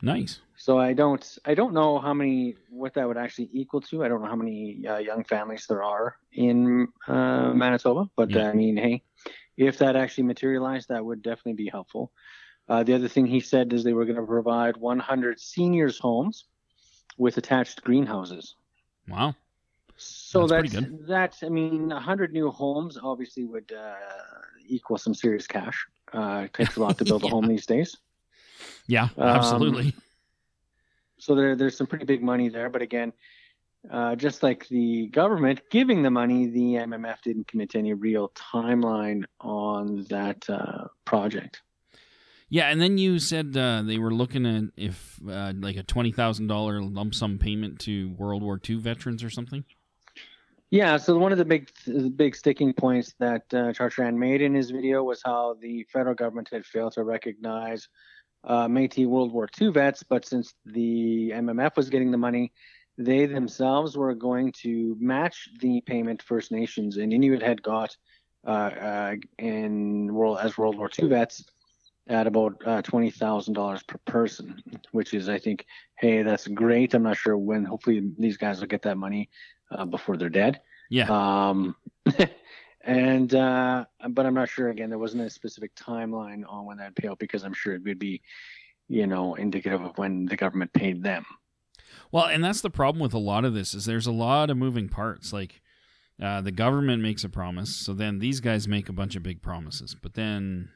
nice. 0.00 0.40
So 0.56 0.78
I 0.78 0.92
don't 0.92 1.38
I 1.44 1.54
don't 1.54 1.74
know 1.74 1.98
how 1.98 2.14
many 2.14 2.54
what 2.70 2.94
that 2.94 3.08
would 3.08 3.16
actually 3.16 3.50
equal 3.52 3.80
to. 3.82 4.04
I 4.04 4.08
don't 4.08 4.22
know 4.22 4.28
how 4.28 4.36
many 4.36 4.86
uh, 4.86 4.98
young 4.98 5.24
families 5.24 5.66
there 5.68 5.82
are 5.82 6.16
in 6.32 6.88
uh, 7.08 7.52
Manitoba, 7.52 8.08
but 8.16 8.30
Yeah. 8.30 8.46
uh, 8.46 8.50
I 8.50 8.52
mean, 8.54 8.76
hey, 8.76 9.02
if 9.56 9.78
that 9.78 9.96
actually 9.96 10.24
materialized, 10.24 10.88
that 10.88 11.04
would 11.04 11.22
definitely 11.22 11.54
be 11.54 11.68
helpful. 11.68 12.12
Uh, 12.68 12.82
the 12.84 12.94
other 12.94 13.08
thing 13.08 13.26
he 13.26 13.40
said 13.40 13.72
is 13.72 13.82
they 13.82 13.92
were 13.92 14.04
going 14.04 14.16
to 14.16 14.26
provide 14.26 14.76
100 14.76 15.40
seniors 15.40 15.98
homes 15.98 16.44
with 17.18 17.36
attached 17.38 17.82
greenhouses. 17.82 18.54
Wow. 19.08 19.34
So 20.32 20.46
That's 20.46 20.72
that's, 20.72 20.86
pretty 20.86 20.96
that. 21.08 21.36
I 21.42 21.50
mean, 21.50 21.88
100 21.88 22.32
new 22.32 22.50
homes 22.50 22.96
obviously 22.96 23.44
would 23.44 23.70
uh, 23.70 23.96
equal 24.66 24.96
some 24.96 25.12
serious 25.12 25.46
cash. 25.46 25.86
Uh, 26.10 26.44
it 26.46 26.54
takes 26.54 26.76
a 26.76 26.80
lot 26.80 26.96
to 26.96 27.04
build 27.10 27.22
a 27.24 27.28
home 27.28 27.46
these 27.46 27.66
days. 27.66 27.98
Yeah. 28.86 29.10
Um, 29.18 29.28
absolutely. 29.28 29.94
So 31.18 31.34
there, 31.34 31.54
there's 31.54 31.76
some 31.76 31.86
pretty 31.86 32.06
big 32.06 32.22
money 32.22 32.48
there. 32.48 32.70
But 32.70 32.80
again, 32.80 33.12
uh, 33.90 34.16
just 34.16 34.42
like 34.42 34.66
the 34.68 35.08
government 35.08 35.60
giving 35.70 36.02
the 36.02 36.10
money, 36.10 36.46
the 36.46 36.76
MMF 36.76 37.20
didn't 37.20 37.46
commit 37.46 37.68
to 37.72 37.78
any 37.78 37.92
real 37.92 38.30
timeline 38.30 39.24
on 39.38 40.06
that 40.08 40.48
uh, 40.48 40.86
project. 41.04 41.60
Yeah, 42.48 42.70
and 42.70 42.80
then 42.80 42.96
you 42.96 43.18
said 43.18 43.54
uh, 43.54 43.82
they 43.82 43.98
were 43.98 44.14
looking 44.14 44.46
at 44.46 44.64
if 44.78 45.20
uh, 45.28 45.52
like 45.54 45.76
a 45.76 45.82
twenty 45.82 46.10
thousand 46.10 46.46
dollar 46.46 46.80
lump 46.80 47.14
sum 47.14 47.38
payment 47.38 47.80
to 47.80 48.14
World 48.16 48.42
War 48.42 48.58
II 48.66 48.76
veterans 48.76 49.22
or 49.22 49.28
something. 49.28 49.64
Yeah, 50.72 50.96
so 50.96 51.18
one 51.18 51.32
of 51.32 51.38
the 51.38 51.44
big 51.44 51.68
big 52.16 52.34
sticking 52.34 52.72
points 52.72 53.14
that 53.18 53.42
uh, 53.52 53.74
Chartrand 53.74 54.16
made 54.16 54.40
in 54.40 54.54
his 54.54 54.70
video 54.70 55.02
was 55.02 55.20
how 55.22 55.54
the 55.60 55.86
federal 55.92 56.14
government 56.14 56.48
had 56.50 56.64
failed 56.64 56.94
to 56.94 57.04
recognize 57.04 57.90
uh, 58.44 58.68
Métis 58.68 59.06
World 59.06 59.34
War 59.34 59.46
II 59.60 59.68
vets, 59.68 60.02
but 60.02 60.24
since 60.24 60.54
the 60.64 61.30
MMF 61.34 61.76
was 61.76 61.90
getting 61.90 62.10
the 62.10 62.16
money, 62.16 62.52
they 62.96 63.26
themselves 63.26 63.98
were 63.98 64.14
going 64.14 64.50
to 64.62 64.96
match 64.98 65.50
the 65.60 65.82
payment 65.82 66.22
First 66.22 66.50
Nations 66.50 66.96
and 66.96 67.12
Inuit 67.12 67.42
had 67.42 67.62
got 67.62 67.94
uh, 68.46 68.50
uh, 68.50 69.14
in 69.38 70.14
world 70.14 70.38
as 70.40 70.56
World 70.56 70.78
War 70.78 70.88
II 70.98 71.08
vets 71.10 71.44
at 72.08 72.26
about 72.26 72.54
uh, 72.64 72.80
twenty 72.80 73.10
thousand 73.10 73.52
dollars 73.52 73.82
per 73.82 73.98
person, 74.06 74.62
which 74.92 75.12
is, 75.12 75.28
I 75.28 75.38
think, 75.38 75.66
hey, 75.98 76.22
that's 76.22 76.48
great. 76.48 76.94
I'm 76.94 77.02
not 77.02 77.18
sure 77.18 77.36
when. 77.36 77.66
Hopefully, 77.66 78.10
these 78.18 78.38
guys 78.38 78.60
will 78.60 78.68
get 78.68 78.82
that 78.82 78.96
money 78.96 79.28
uh, 79.74 79.84
before 79.84 80.16
they're 80.16 80.28
dead. 80.28 80.60
Yeah. 80.90 81.08
Um, 81.08 81.76
and 82.84 83.34
uh, 83.34 83.84
but 84.10 84.26
I'm 84.26 84.34
not 84.34 84.48
sure. 84.48 84.68
Again, 84.68 84.90
there 84.90 84.98
wasn't 84.98 85.22
a 85.22 85.30
specific 85.30 85.74
timeline 85.74 86.42
on 86.48 86.66
when 86.66 86.76
that'd 86.78 86.96
pay 86.96 87.08
out 87.08 87.18
because 87.18 87.44
I'm 87.44 87.54
sure 87.54 87.74
it 87.74 87.82
would 87.84 87.98
be, 87.98 88.22
you 88.88 89.06
know, 89.06 89.34
indicative 89.34 89.82
of 89.82 89.96
when 89.98 90.26
the 90.26 90.36
government 90.36 90.72
paid 90.72 91.02
them. 91.02 91.24
Well, 92.10 92.26
and 92.26 92.44
that's 92.44 92.60
the 92.60 92.70
problem 92.70 93.02
with 93.02 93.14
a 93.14 93.18
lot 93.18 93.44
of 93.44 93.54
this 93.54 93.74
is 93.74 93.86
there's 93.86 94.06
a 94.06 94.12
lot 94.12 94.50
of 94.50 94.56
moving 94.56 94.88
parts. 94.88 95.32
Like 95.32 95.62
uh, 96.20 96.40
the 96.42 96.52
government 96.52 97.02
makes 97.02 97.24
a 97.24 97.28
promise, 97.28 97.74
so 97.74 97.94
then 97.94 98.18
these 98.18 98.40
guys 98.40 98.68
make 98.68 98.88
a 98.88 98.92
bunch 98.92 99.16
of 99.16 99.22
big 99.22 99.40
promises, 99.40 99.96
but 100.00 100.14
then 100.14 100.68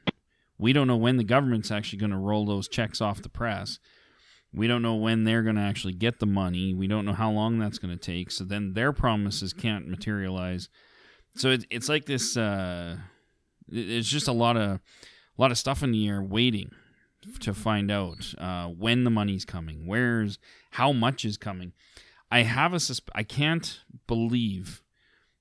we 0.59 0.73
don't 0.73 0.87
know 0.87 0.97
when 0.97 1.19
the 1.19 1.25
government's 1.25 1.71
actually 1.71 1.99
going 1.99 2.11
to 2.11 2.17
roll 2.17 2.47
those 2.47 2.69
checks 2.69 3.00
off 3.00 3.23
the 3.23 3.29
press. 3.29 3.79
We 4.57 4.67
don't 4.67 4.81
know 4.83 4.95
when 4.95 5.25
they're 5.25 5.43
going 5.43 5.57
to 5.57 5.63
actually 5.63 5.93
get 5.93 6.19
the 6.19 6.27
money. 6.27 6.73
We 6.73 6.87
don't 6.87 7.05
know 7.05 7.13
how 7.13 7.31
long 7.31 7.59
that's 7.59 7.79
going 7.79 7.97
to 7.97 8.03
take. 8.03 8.31
So 8.31 8.43
then 8.43 8.73
their 8.73 8.93
promises 8.93 9.53
can't 9.53 9.87
materialize. 9.87 10.71
So 11.35 11.51
it, 11.51 11.67
it's 11.71 11.91
like 11.91 12.07
this. 12.07 12.37
Uh, 12.37 12.97
it's 13.71 14.09
just 14.09 14.29
a 14.29 14.33
lot 14.33 14.57
of 14.57 14.71
a 14.71 14.81
lot 15.37 15.51
of 15.51 15.59
stuff 15.59 15.83
in 15.83 15.93
the 15.93 16.09
air 16.09 16.23
waiting 16.23 16.71
to 17.41 17.53
find 17.53 17.91
out 17.91 18.35
uh, 18.39 18.67
when 18.69 19.05
the 19.05 19.11
money's 19.11 19.45
coming, 19.45 19.87
where's 19.87 20.39
how 20.73 20.93
much 20.93 21.25
is 21.25 21.37
coming. 21.37 21.73
I 22.31 22.43
have 22.43 22.73
a 22.73 22.77
susp- 22.77 23.11
I 23.15 23.23
can't 23.23 23.81
believe, 24.07 24.83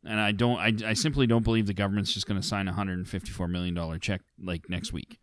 and 0.04 0.20
I 0.20 0.34
don't. 0.34 0.58
I, 0.58 0.90
I 0.90 0.94
simply 0.94 1.26
don't 1.26 1.44
believe 1.44 1.68
the 1.68 1.74
government's 1.74 2.14
just 2.14 2.28
going 2.28 2.40
to 2.40 2.46
sign 2.46 2.68
a 2.68 2.74
hundred 2.74 2.98
and 2.98 3.08
fifty 3.08 3.32
four 3.32 3.48
million 3.48 3.74
dollar 3.74 3.98
check 3.98 4.22
like 4.44 4.70
next 4.70 4.92
week. 4.92 5.20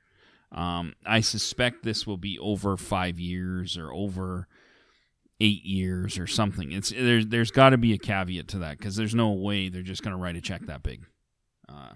Um, 0.53 0.95
I 1.07 1.21
suspect 1.21 1.83
this 1.83 2.07
will 2.07 2.19
be 2.19 2.39
over 2.39 2.77
five 2.77 3.19
years 3.19 3.79
or 3.79 3.93
over 3.93 4.49
eight 5.41 5.65
years 5.65 6.19
or 6.19 6.27
something. 6.27 6.73
It's 6.73 6.91
there's 6.91 7.27
there's 7.27 7.51
got 7.51 7.71
to 7.71 7.79
be 7.79 7.95
a 7.95 7.99
caveat 7.99 8.49
to 8.49 8.59
that 8.59 8.79
because 8.79 8.97
there's 8.97 9.15
no 9.15 9.31
way 9.31 9.69
they're 9.69 9.83
just 9.83 10.03
going 10.03 10.15
to 10.17 10.23
write 10.23 10.37
a 10.37 10.41
check 10.41 10.67
that 10.67 10.83
big. 10.83 11.05
Uh, 11.69 11.95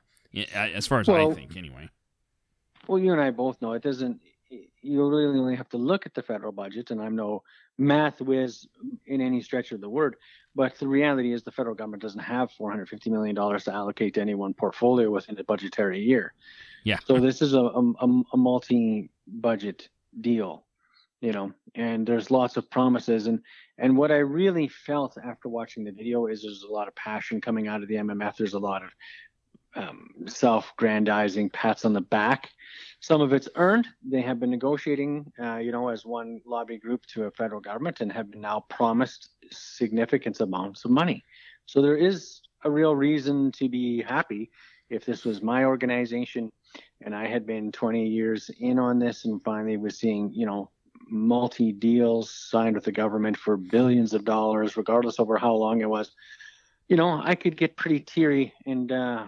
as 0.55 0.87
far 0.87 1.01
as 1.01 1.09
well, 1.09 1.31
I 1.31 1.35
think, 1.35 1.57
anyway. 1.57 1.89
Well, 2.87 2.99
you 2.99 3.13
and 3.13 3.21
I 3.21 3.31
both 3.31 3.61
know 3.61 3.73
it 3.73 3.83
doesn't 3.83 4.21
you 4.87 5.07
really 5.07 5.39
only 5.39 5.57
have 5.57 5.69
to 5.71 5.77
look 5.77 6.07
at 6.07 6.15
the 6.15 6.23
federal 6.23 6.53
budget, 6.53 6.91
and 6.91 7.03
I'm 7.03 7.17
no 7.17 7.43
math 7.79 8.21
whiz 8.21 8.67
in 9.07 9.21
any 9.21 9.43
stretch 9.43 9.73
of 9.73 9.81
the 9.81 9.89
word, 9.89 10.17
but 10.55 10.79
the 10.79 10.89
reality 10.89 11.33
is 11.33 11.43
the 11.43 11.51
federal 11.51 11.75
government 11.75 12.03
doesn't 12.03 12.21
have 12.21 12.51
450 12.53 13.11
million 13.11 13.35
dollars 13.35 13.65
to 13.65 13.75
allocate 13.75 14.15
to 14.15 14.21
any 14.21 14.35
one 14.35 14.55
portfolio 14.55 15.11
within 15.11 15.39
a 15.39 15.45
budgetary 15.45 16.01
year. 16.01 16.33
Yeah. 16.85 16.99
So 17.05 17.19
this 17.19 17.43
is 17.43 17.53
a, 17.53 17.61
a, 17.61 18.23
a 18.33 18.37
multi-budget 18.37 19.89
deal, 20.21 20.65
you 21.21 21.33
know, 21.33 21.53
and 21.75 22.07
there's 22.07 22.31
lots 22.31 22.57
of 22.57 22.71
promises, 22.71 23.27
and 23.27 23.41
and 23.79 23.97
what 23.97 24.11
I 24.11 24.19
really 24.19 24.69
felt 24.69 25.19
after 25.19 25.49
watching 25.49 25.85
the 25.85 25.93
video 25.93 26.27
is 26.27 26.43
there's 26.43 26.63
a 26.63 26.73
lot 26.73 26.89
of 26.89 26.95
passion 26.95 27.41
coming 27.41 27.69
out 27.69 27.83
of 27.83 27.89
the 27.89 27.97
MMF. 27.97 28.37
There's 28.37 28.55
a 28.55 28.59
lot 28.59 28.83
of 28.83 28.91
um, 29.77 30.11
self-grandizing 30.27 31.51
pats 31.51 31.85
on 31.85 31.93
the 31.93 32.01
back 32.01 32.51
some 33.01 33.21
of 33.21 33.33
it's 33.33 33.49
earned. 33.57 33.87
They 34.03 34.23
have 34.23 34.41
been 34.41 34.51
negotiating, 34.51 35.33
uh, 35.41 35.59
you 35.59 35.71
know, 35.71 35.89
as 35.89 36.05
one 36.05 36.41
lobby 36.47 36.79
group 36.79 37.05
to 37.15 37.25
a 37.25 37.31
federal 37.31 37.61
government 37.61 38.01
and 38.01 38.11
have 38.13 38.35
now 38.35 38.65
promised 38.69 39.31
significant 39.51 40.41
amounts 40.41 40.85
of 40.85 40.91
money. 40.91 41.25
So 41.67 41.83
there 41.83 41.97
is 41.97 42.41
a 42.65 42.71
real 42.71 42.97
reason 42.97 43.53
to 43.53 43.69
be 43.69 44.03
happy 44.03 44.51
if 44.89 45.05
this 45.05 45.25
was 45.25 45.43
my 45.43 45.65
organization 45.65 46.51
and 47.03 47.15
I 47.15 47.27
had 47.27 47.47
been 47.47 47.73
20 47.73 48.07
years 48.07 48.51
in 48.59 48.79
on 48.79 48.99
this 48.99 49.25
and 49.25 49.43
finally 49.45 49.77
was 49.77 49.99
seeing, 49.99 50.33
you 50.33 50.47
know, 50.47 50.71
multi 51.09 51.73
deals 51.73 52.31
signed 52.31 52.75
with 52.75 52.85
the 52.85 52.93
government 52.93 53.37
for 53.37 53.57
billions 53.57 54.15
of 54.15 54.25
dollars, 54.25 54.77
regardless 54.77 55.21
over 55.21 55.37
how 55.37 55.55
long 55.55 55.81
it 55.81 55.89
was. 55.89 56.11
You 56.89 56.97
know, 56.97 57.21
I 57.23 57.35
could 57.35 57.57
get 57.57 57.77
pretty 57.77 58.01
teary 58.01 58.53
and 58.65 58.91
uh, 58.91 59.27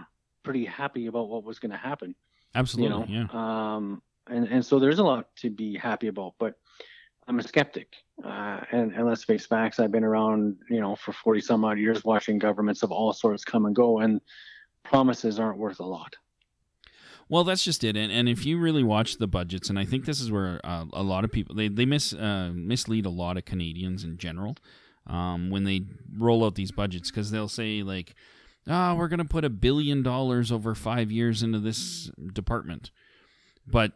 pretty 0.49 0.65
happy 0.65 1.05
about 1.05 1.29
what 1.29 1.43
was 1.43 1.59
going 1.59 1.69
to 1.69 1.77
happen. 1.77 2.15
Absolutely. 2.55 3.13
You 3.13 3.19
know? 3.19 3.27
Yeah. 3.31 3.75
Um, 3.75 4.01
and, 4.31 4.47
and 4.47 4.65
so 4.65 4.79
there's 4.79 4.97
a 4.97 5.03
lot 5.03 5.27
to 5.41 5.51
be 5.51 5.77
happy 5.77 6.07
about, 6.07 6.33
but 6.39 6.55
I'm 7.27 7.37
a 7.37 7.43
skeptic. 7.43 7.93
Uh, 8.25 8.61
and, 8.71 8.91
and 8.93 9.05
let's 9.05 9.23
face 9.23 9.45
facts. 9.45 9.79
I've 9.79 9.91
been 9.91 10.03
around, 10.03 10.57
you 10.67 10.81
know, 10.81 10.95
for 10.95 11.13
40 11.13 11.41
some 11.41 11.63
odd 11.63 11.77
years 11.77 12.03
watching 12.03 12.39
governments 12.39 12.81
of 12.81 12.91
all 12.91 13.13
sorts 13.13 13.45
come 13.45 13.67
and 13.67 13.75
go, 13.75 13.99
and 13.99 14.21
promises 14.83 15.39
aren't 15.39 15.59
worth 15.59 15.79
a 15.81 15.85
lot. 15.85 16.15
Well, 17.29 17.43
that's 17.43 17.63
just 17.63 17.83
it. 17.83 17.95
And, 17.95 18.11
and 18.11 18.27
if 18.27 18.43
you 18.43 18.57
really 18.57 18.81
watch 18.81 19.19
the 19.19 19.27
budgets, 19.27 19.69
and 19.69 19.77
I 19.77 19.85
think 19.85 20.05
this 20.05 20.19
is 20.19 20.31
where 20.31 20.59
uh, 20.63 20.85
a 20.93 21.03
lot 21.03 21.23
of 21.23 21.31
people 21.31 21.53
they 21.53 21.67
they 21.67 21.85
mis 21.85 22.11
uh, 22.11 22.49
mislead 22.55 23.05
a 23.05 23.11
lot 23.11 23.37
of 23.37 23.45
Canadians 23.45 24.03
in 24.03 24.17
general 24.17 24.57
um, 25.05 25.51
when 25.51 25.63
they 25.63 25.83
roll 26.17 26.43
out 26.43 26.55
these 26.55 26.71
budgets 26.71 27.11
because 27.11 27.29
they'll 27.29 27.47
say 27.47 27.83
like, 27.83 28.15
ah, 28.67 28.91
oh, 28.91 28.95
we're 28.95 29.07
going 29.07 29.19
to 29.19 29.25
put 29.25 29.45
a 29.45 29.49
billion 29.49 30.03
dollars 30.03 30.51
over 30.51 30.75
five 30.75 31.11
years 31.11 31.43
into 31.43 31.59
this 31.59 32.11
department. 32.33 32.91
But 33.65 33.93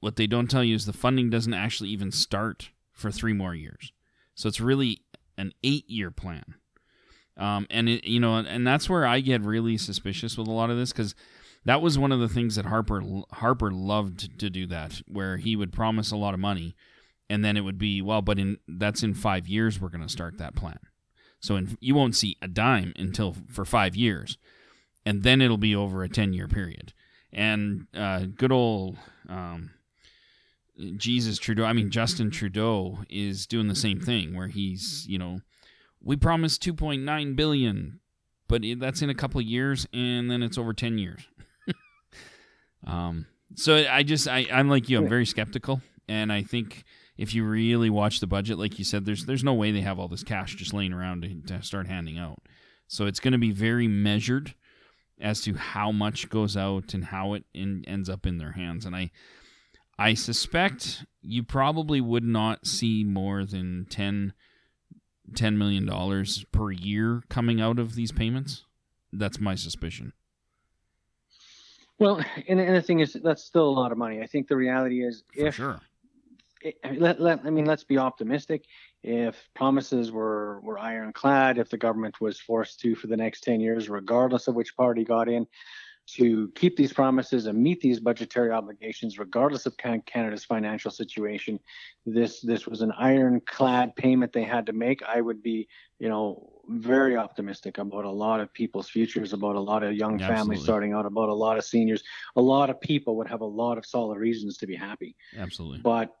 what 0.00 0.16
they 0.16 0.26
don't 0.26 0.50
tell 0.50 0.64
you 0.64 0.74
is 0.74 0.86
the 0.86 0.92
funding 0.92 1.30
doesn't 1.30 1.54
actually 1.54 1.90
even 1.90 2.10
start 2.10 2.70
for 2.92 3.10
three 3.10 3.32
more 3.32 3.54
years. 3.54 3.92
So 4.34 4.48
it's 4.48 4.60
really 4.60 5.02
an 5.36 5.52
eight 5.62 5.88
year 5.88 6.10
plan. 6.10 6.54
Um, 7.36 7.66
and 7.70 7.88
it, 7.88 8.04
you 8.04 8.20
know, 8.20 8.36
and 8.36 8.66
that's 8.66 8.88
where 8.88 9.06
I 9.06 9.20
get 9.20 9.42
really 9.42 9.78
suspicious 9.78 10.36
with 10.36 10.48
a 10.48 10.52
lot 10.52 10.70
of 10.70 10.76
this 10.76 10.92
because 10.92 11.14
that 11.64 11.80
was 11.80 11.98
one 11.98 12.12
of 12.12 12.20
the 12.20 12.28
things 12.28 12.56
that 12.56 12.66
Harper 12.66 13.02
Harper 13.32 13.70
loved 13.70 14.38
to 14.40 14.50
do 14.50 14.66
that, 14.66 15.00
where 15.06 15.36
he 15.36 15.56
would 15.56 15.72
promise 15.72 16.10
a 16.10 16.16
lot 16.16 16.34
of 16.34 16.40
money, 16.40 16.74
and 17.28 17.44
then 17.44 17.56
it 17.56 17.62
would 17.62 17.78
be 17.78 18.02
well, 18.02 18.22
but 18.22 18.38
in 18.38 18.58
that's 18.68 19.02
in 19.02 19.14
five 19.14 19.48
years 19.48 19.80
we're 19.80 19.88
going 19.88 20.02
to 20.02 20.08
start 20.08 20.38
that 20.38 20.54
plan. 20.54 20.78
So 21.40 21.56
in, 21.56 21.76
you 21.80 21.94
won't 21.94 22.14
see 22.14 22.36
a 22.42 22.48
dime 22.48 22.92
until 22.96 23.34
for 23.48 23.64
five 23.64 23.96
years, 23.96 24.38
and 25.04 25.22
then 25.22 25.40
it'll 25.40 25.56
be 25.56 25.74
over 25.74 26.02
a 26.02 26.08
ten 26.08 26.32
year 26.32 26.46
period. 26.46 26.92
And 27.32 27.86
uh, 27.94 28.24
good 28.36 28.52
old 28.52 28.98
um, 29.28 29.70
Jesus 30.96 31.38
Trudeau, 31.38 31.64
I 31.64 31.72
mean 31.72 31.90
Justin 31.90 32.30
Trudeau, 32.30 32.98
is 33.08 33.46
doing 33.46 33.68
the 33.68 33.74
same 33.74 34.00
thing 34.00 34.36
where 34.36 34.48
he's 34.48 35.06
you 35.08 35.18
know 35.18 35.40
we 36.02 36.16
promised 36.16 36.62
two 36.62 36.74
point 36.74 37.02
nine 37.02 37.34
billion, 37.34 38.00
but 38.48 38.62
that's 38.78 39.02
in 39.02 39.10
a 39.10 39.14
couple 39.14 39.40
of 39.40 39.46
years, 39.46 39.86
and 39.92 40.30
then 40.30 40.42
it's 40.42 40.58
over 40.58 40.72
ten 40.74 40.98
years. 40.98 41.26
um, 42.86 43.26
so 43.54 43.84
I 43.90 44.02
just 44.02 44.28
I 44.28 44.46
I'm 44.52 44.68
like 44.68 44.88
you, 44.88 44.98
I'm 44.98 45.08
very 45.08 45.26
skeptical, 45.26 45.80
and 46.08 46.32
I 46.32 46.42
think 46.42 46.84
if 47.20 47.34
you 47.34 47.44
really 47.44 47.90
watch 47.90 48.20
the 48.20 48.26
budget, 48.26 48.58
like 48.58 48.78
you 48.78 48.84
said, 48.84 49.04
there's 49.04 49.26
there's 49.26 49.44
no 49.44 49.52
way 49.52 49.70
they 49.70 49.82
have 49.82 49.98
all 49.98 50.08
this 50.08 50.24
cash 50.24 50.54
just 50.54 50.72
laying 50.72 50.94
around 50.94 51.20
to, 51.20 51.54
to 51.54 51.62
start 51.62 51.86
handing 51.86 52.16
out. 52.16 52.38
So 52.88 53.04
it's 53.04 53.20
going 53.20 53.32
to 53.32 53.38
be 53.38 53.50
very 53.50 53.86
measured 53.86 54.54
as 55.20 55.42
to 55.42 55.52
how 55.52 55.92
much 55.92 56.30
goes 56.30 56.56
out 56.56 56.94
and 56.94 57.04
how 57.04 57.34
it 57.34 57.44
in, 57.52 57.84
ends 57.86 58.08
up 58.08 58.24
in 58.24 58.38
their 58.38 58.52
hands. 58.52 58.86
And 58.86 58.96
I 58.96 59.10
I 59.98 60.14
suspect 60.14 61.04
you 61.20 61.42
probably 61.42 62.00
would 62.00 62.24
not 62.24 62.66
see 62.66 63.04
more 63.04 63.44
than 63.44 63.86
10, 63.90 64.32
$10 65.32 65.56
million 65.56 66.24
per 66.52 66.70
year 66.70 67.22
coming 67.28 67.60
out 67.60 67.78
of 67.78 67.96
these 67.96 68.12
payments. 68.12 68.64
That's 69.12 69.38
my 69.38 69.56
suspicion. 69.56 70.14
Well, 71.98 72.24
and, 72.48 72.58
and 72.58 72.74
the 72.74 72.80
thing 72.80 73.00
is, 73.00 73.12
that's 73.22 73.44
still 73.44 73.68
a 73.68 73.76
lot 73.78 73.92
of 73.92 73.98
money. 73.98 74.22
I 74.22 74.26
think 74.26 74.48
the 74.48 74.56
reality 74.56 75.04
is, 75.04 75.22
For 75.34 75.48
if 75.48 75.56
sure 75.56 75.80
let, 76.96 77.20
let, 77.20 77.40
I 77.44 77.50
mean, 77.50 77.64
let's 77.64 77.84
be 77.84 77.98
optimistic. 77.98 78.64
If 79.02 79.48
promises 79.54 80.12
were, 80.12 80.60
were 80.60 80.78
ironclad, 80.78 81.58
if 81.58 81.70
the 81.70 81.78
government 81.78 82.20
was 82.20 82.38
forced 82.38 82.80
to, 82.80 82.94
for 82.94 83.06
the 83.06 83.16
next 83.16 83.42
10 83.42 83.60
years, 83.60 83.88
regardless 83.88 84.48
of 84.48 84.54
which 84.54 84.76
party 84.76 85.04
got 85.04 85.28
in, 85.28 85.46
to 86.16 86.50
keep 86.56 86.76
these 86.76 86.92
promises 86.92 87.46
and 87.46 87.62
meet 87.62 87.80
these 87.80 88.00
budgetary 88.00 88.50
obligations, 88.50 89.18
regardless 89.18 89.66
of 89.66 89.76
Canada's 89.76 90.44
financial 90.44 90.90
situation, 90.90 91.60
this 92.04 92.40
this 92.40 92.66
was 92.66 92.80
an 92.80 92.92
ironclad 92.98 93.94
payment 93.94 94.32
they 94.32 94.42
had 94.42 94.66
to 94.66 94.72
make. 94.72 95.02
I 95.02 95.20
would 95.20 95.42
be, 95.42 95.68
you 95.98 96.08
know, 96.08 96.50
very 96.68 97.16
optimistic 97.16 97.78
about 97.78 98.04
a 98.04 98.10
lot 98.10 98.40
of 98.40 98.52
people's 98.52 98.88
futures, 98.88 99.32
about 99.32 99.56
a 99.56 99.60
lot 99.60 99.82
of 99.84 99.94
young 99.94 100.18
families 100.18 100.62
starting 100.62 100.92
out, 100.94 101.06
about 101.06 101.28
a 101.28 101.34
lot 101.34 101.58
of 101.58 101.64
seniors. 101.64 102.02
A 102.34 102.42
lot 102.42 102.70
of 102.70 102.80
people 102.80 103.16
would 103.16 103.28
have 103.28 103.40
a 103.40 103.46
lot 103.46 103.78
of 103.78 103.86
solid 103.86 104.18
reasons 104.18 104.56
to 104.58 104.66
be 104.66 104.74
happy. 104.74 105.14
Absolutely. 105.36 105.80
But 105.80 106.16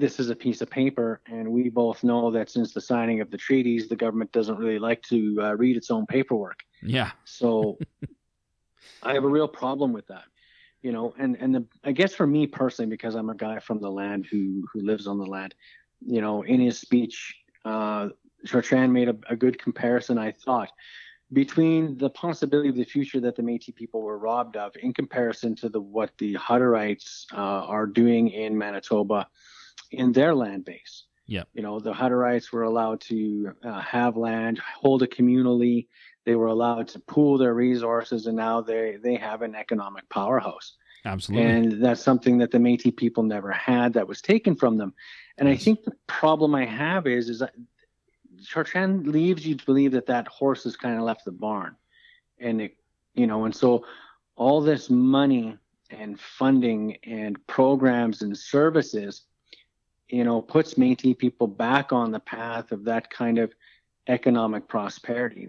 this 0.00 0.18
is 0.18 0.30
a 0.30 0.36
piece 0.36 0.62
of 0.62 0.70
paper, 0.70 1.20
and 1.26 1.48
we 1.48 1.68
both 1.68 2.02
know 2.02 2.30
that 2.30 2.50
since 2.50 2.72
the 2.72 2.80
signing 2.80 3.20
of 3.20 3.30
the 3.30 3.36
treaties, 3.36 3.88
the 3.88 3.96
government 3.96 4.32
doesn't 4.32 4.56
really 4.56 4.78
like 4.78 5.02
to 5.02 5.38
uh, 5.40 5.54
read 5.56 5.76
its 5.76 5.90
own 5.90 6.06
paperwork. 6.06 6.60
Yeah. 6.82 7.10
So 7.24 7.78
I 9.02 9.14
have 9.14 9.24
a 9.24 9.28
real 9.28 9.48
problem 9.48 9.92
with 9.92 10.06
that, 10.08 10.24
you 10.82 10.92
know. 10.92 11.14
And 11.18 11.36
and 11.36 11.54
the, 11.54 11.66
I 11.84 11.92
guess 11.92 12.14
for 12.14 12.26
me 12.26 12.46
personally, 12.46 12.88
because 12.88 13.14
I'm 13.14 13.30
a 13.30 13.34
guy 13.34 13.58
from 13.58 13.80
the 13.80 13.90
land 13.90 14.26
who 14.30 14.66
who 14.72 14.80
lives 14.80 15.06
on 15.06 15.18
the 15.18 15.26
land, 15.26 15.54
you 16.04 16.20
know, 16.20 16.42
in 16.42 16.60
his 16.60 16.78
speech, 16.78 17.36
uh, 17.64 18.08
Chartrand 18.46 18.90
made 18.92 19.08
a, 19.08 19.16
a 19.28 19.36
good 19.36 19.62
comparison, 19.62 20.18
I 20.18 20.32
thought, 20.32 20.70
between 21.32 21.98
the 21.98 22.10
possibility 22.10 22.70
of 22.70 22.76
the 22.76 22.84
future 22.84 23.20
that 23.20 23.36
the 23.36 23.42
Métis 23.42 23.74
people 23.74 24.00
were 24.00 24.18
robbed 24.18 24.56
of 24.56 24.72
in 24.82 24.94
comparison 24.94 25.54
to 25.56 25.68
the 25.68 25.80
what 25.80 26.10
the 26.18 26.34
Hutterites 26.34 27.26
uh, 27.32 27.36
are 27.36 27.86
doing 27.86 28.30
in 28.30 28.56
Manitoba 28.56 29.28
in 29.90 30.12
their 30.12 30.34
land 30.34 30.64
base. 30.64 31.04
Yeah. 31.26 31.44
You 31.52 31.62
know, 31.62 31.78
the 31.78 31.92
Hutterites 31.92 32.50
were 32.52 32.64
allowed 32.64 33.00
to 33.02 33.54
uh, 33.62 33.80
have 33.80 34.16
land, 34.16 34.58
hold 34.58 35.02
it 35.02 35.14
communally. 35.16 35.86
They 36.24 36.34
were 36.34 36.48
allowed 36.48 36.88
to 36.88 36.98
pool 36.98 37.38
their 37.38 37.54
resources, 37.54 38.26
and 38.26 38.36
now 38.36 38.60
they 38.60 38.98
they 39.02 39.16
have 39.16 39.42
an 39.42 39.54
economic 39.54 40.08
powerhouse. 40.08 40.74
Absolutely. 41.04 41.48
And 41.48 41.82
that's 41.82 42.02
something 42.02 42.38
that 42.38 42.50
the 42.50 42.58
Métis 42.58 42.94
people 42.94 43.22
never 43.22 43.50
had 43.50 43.94
that 43.94 44.06
was 44.06 44.20
taken 44.20 44.54
from 44.54 44.76
them. 44.76 44.92
And 45.38 45.48
Yes. 45.48 45.60
I 45.60 45.64
think 45.64 45.84
the 45.84 45.96
problem 46.06 46.54
I 46.54 46.66
have 46.66 47.06
is 47.06 47.28
is 47.30 47.38
that 47.38 47.54
Chartrand 48.42 49.06
leaves 49.06 49.46
you 49.46 49.54
to 49.54 49.64
believe 49.64 49.92
that 49.92 50.06
that 50.06 50.28
horse 50.28 50.64
has 50.64 50.76
kind 50.76 50.96
of 50.96 51.02
left 51.02 51.24
the 51.24 51.32
barn, 51.32 51.76
and 52.38 52.60
it, 52.60 52.76
you 53.14 53.26
know, 53.26 53.44
and 53.44 53.54
so 53.54 53.84
all 54.36 54.60
this 54.60 54.90
money 54.90 55.56
and 55.90 56.18
funding 56.18 56.96
and 57.04 57.44
programs 57.46 58.22
and 58.22 58.36
services, 58.36 59.22
you 60.10 60.24
know, 60.24 60.42
puts 60.42 60.74
Métis 60.74 61.16
people 61.16 61.46
back 61.46 61.92
on 61.92 62.10
the 62.10 62.20
path 62.20 62.72
of 62.72 62.84
that 62.84 63.10
kind 63.10 63.38
of 63.38 63.52
economic 64.08 64.68
prosperity. 64.68 65.48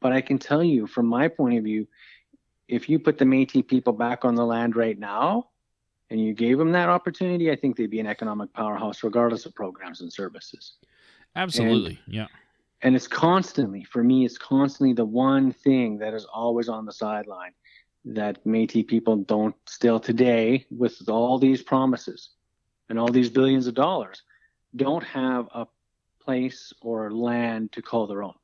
But 0.00 0.12
I 0.12 0.20
can 0.20 0.38
tell 0.38 0.62
you, 0.62 0.86
from 0.86 1.06
my 1.06 1.28
point 1.28 1.58
of 1.58 1.64
view, 1.64 1.86
if 2.68 2.88
you 2.88 2.98
put 2.98 3.18
the 3.18 3.24
Métis 3.24 3.66
people 3.66 3.92
back 3.92 4.24
on 4.24 4.34
the 4.34 4.44
land 4.44 4.76
right 4.76 4.98
now, 4.98 5.48
and 6.10 6.20
you 6.20 6.34
gave 6.34 6.58
them 6.58 6.72
that 6.72 6.88
opportunity, 6.88 7.50
I 7.50 7.56
think 7.56 7.76
they'd 7.76 7.90
be 7.90 7.98
an 8.00 8.06
economic 8.06 8.52
powerhouse, 8.52 9.02
regardless 9.02 9.46
of 9.46 9.54
programs 9.54 10.00
and 10.00 10.12
services 10.12 10.74
Absolutely. 11.36 11.98
yeah. 12.06 12.26
and 12.82 12.94
it's 12.94 13.08
constantly 13.08 13.84
for 13.84 14.04
me 14.04 14.24
it's 14.24 14.38
constantly 14.38 14.92
the 14.92 15.04
one 15.04 15.52
thing 15.52 15.98
that 15.98 16.14
is 16.14 16.24
always 16.26 16.68
on 16.68 16.84
the 16.84 16.92
sideline 16.92 17.52
that 18.04 18.44
Métis 18.44 18.86
people 18.86 19.16
don't 19.16 19.56
still 19.66 19.98
today 19.98 20.64
with 20.70 21.08
all 21.08 21.38
these 21.38 21.62
promises 21.62 22.30
and 22.88 22.98
all 22.98 23.10
these 23.10 23.30
billions 23.30 23.66
of 23.66 23.74
dollars 23.74 24.22
don't 24.76 25.04
have 25.04 25.48
a 25.54 25.66
place 26.20 26.72
or 26.80 27.10
land 27.10 27.72
to 27.72 27.82
call 27.82 28.06
their 28.06 28.22
own 28.22 28.34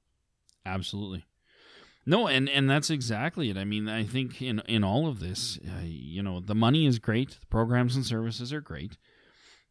Absolutely. 0.66 1.24
No, 2.06 2.26
and 2.26 2.48
and 2.48 2.68
that's 2.68 2.90
exactly 2.90 3.50
it. 3.50 3.56
I 3.56 3.64
mean, 3.64 3.88
I 3.88 4.04
think 4.04 4.42
in 4.42 4.60
in 4.60 4.82
all 4.84 5.06
of 5.06 5.20
this, 5.20 5.58
uh, 5.66 5.82
you 5.84 6.22
know, 6.22 6.40
the 6.40 6.54
money 6.54 6.86
is 6.86 6.98
great, 6.98 7.38
the 7.40 7.46
programs 7.46 7.94
and 7.94 8.04
services 8.04 8.52
are 8.52 8.60
great, 8.60 8.96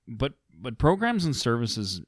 but 0.07 0.33
but 0.53 0.77
programs 0.77 1.25
and 1.25 1.35
services, 1.35 2.01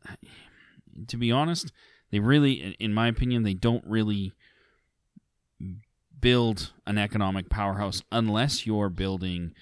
to 1.08 1.18
be 1.18 1.32
honest, 1.32 1.72
they 2.12 2.20
really, 2.20 2.54
in- 2.62 2.74
in 2.74 2.94
my 2.94 3.08
opinion, 3.08 3.44
they 3.44 3.54
don't 3.54 3.84
really 3.86 4.34
build 6.20 6.72
an 6.86 6.98
economic 6.98 7.50
powerhouse 7.50 8.04
unless 8.12 8.66
you're 8.66 8.90
building 8.90 9.54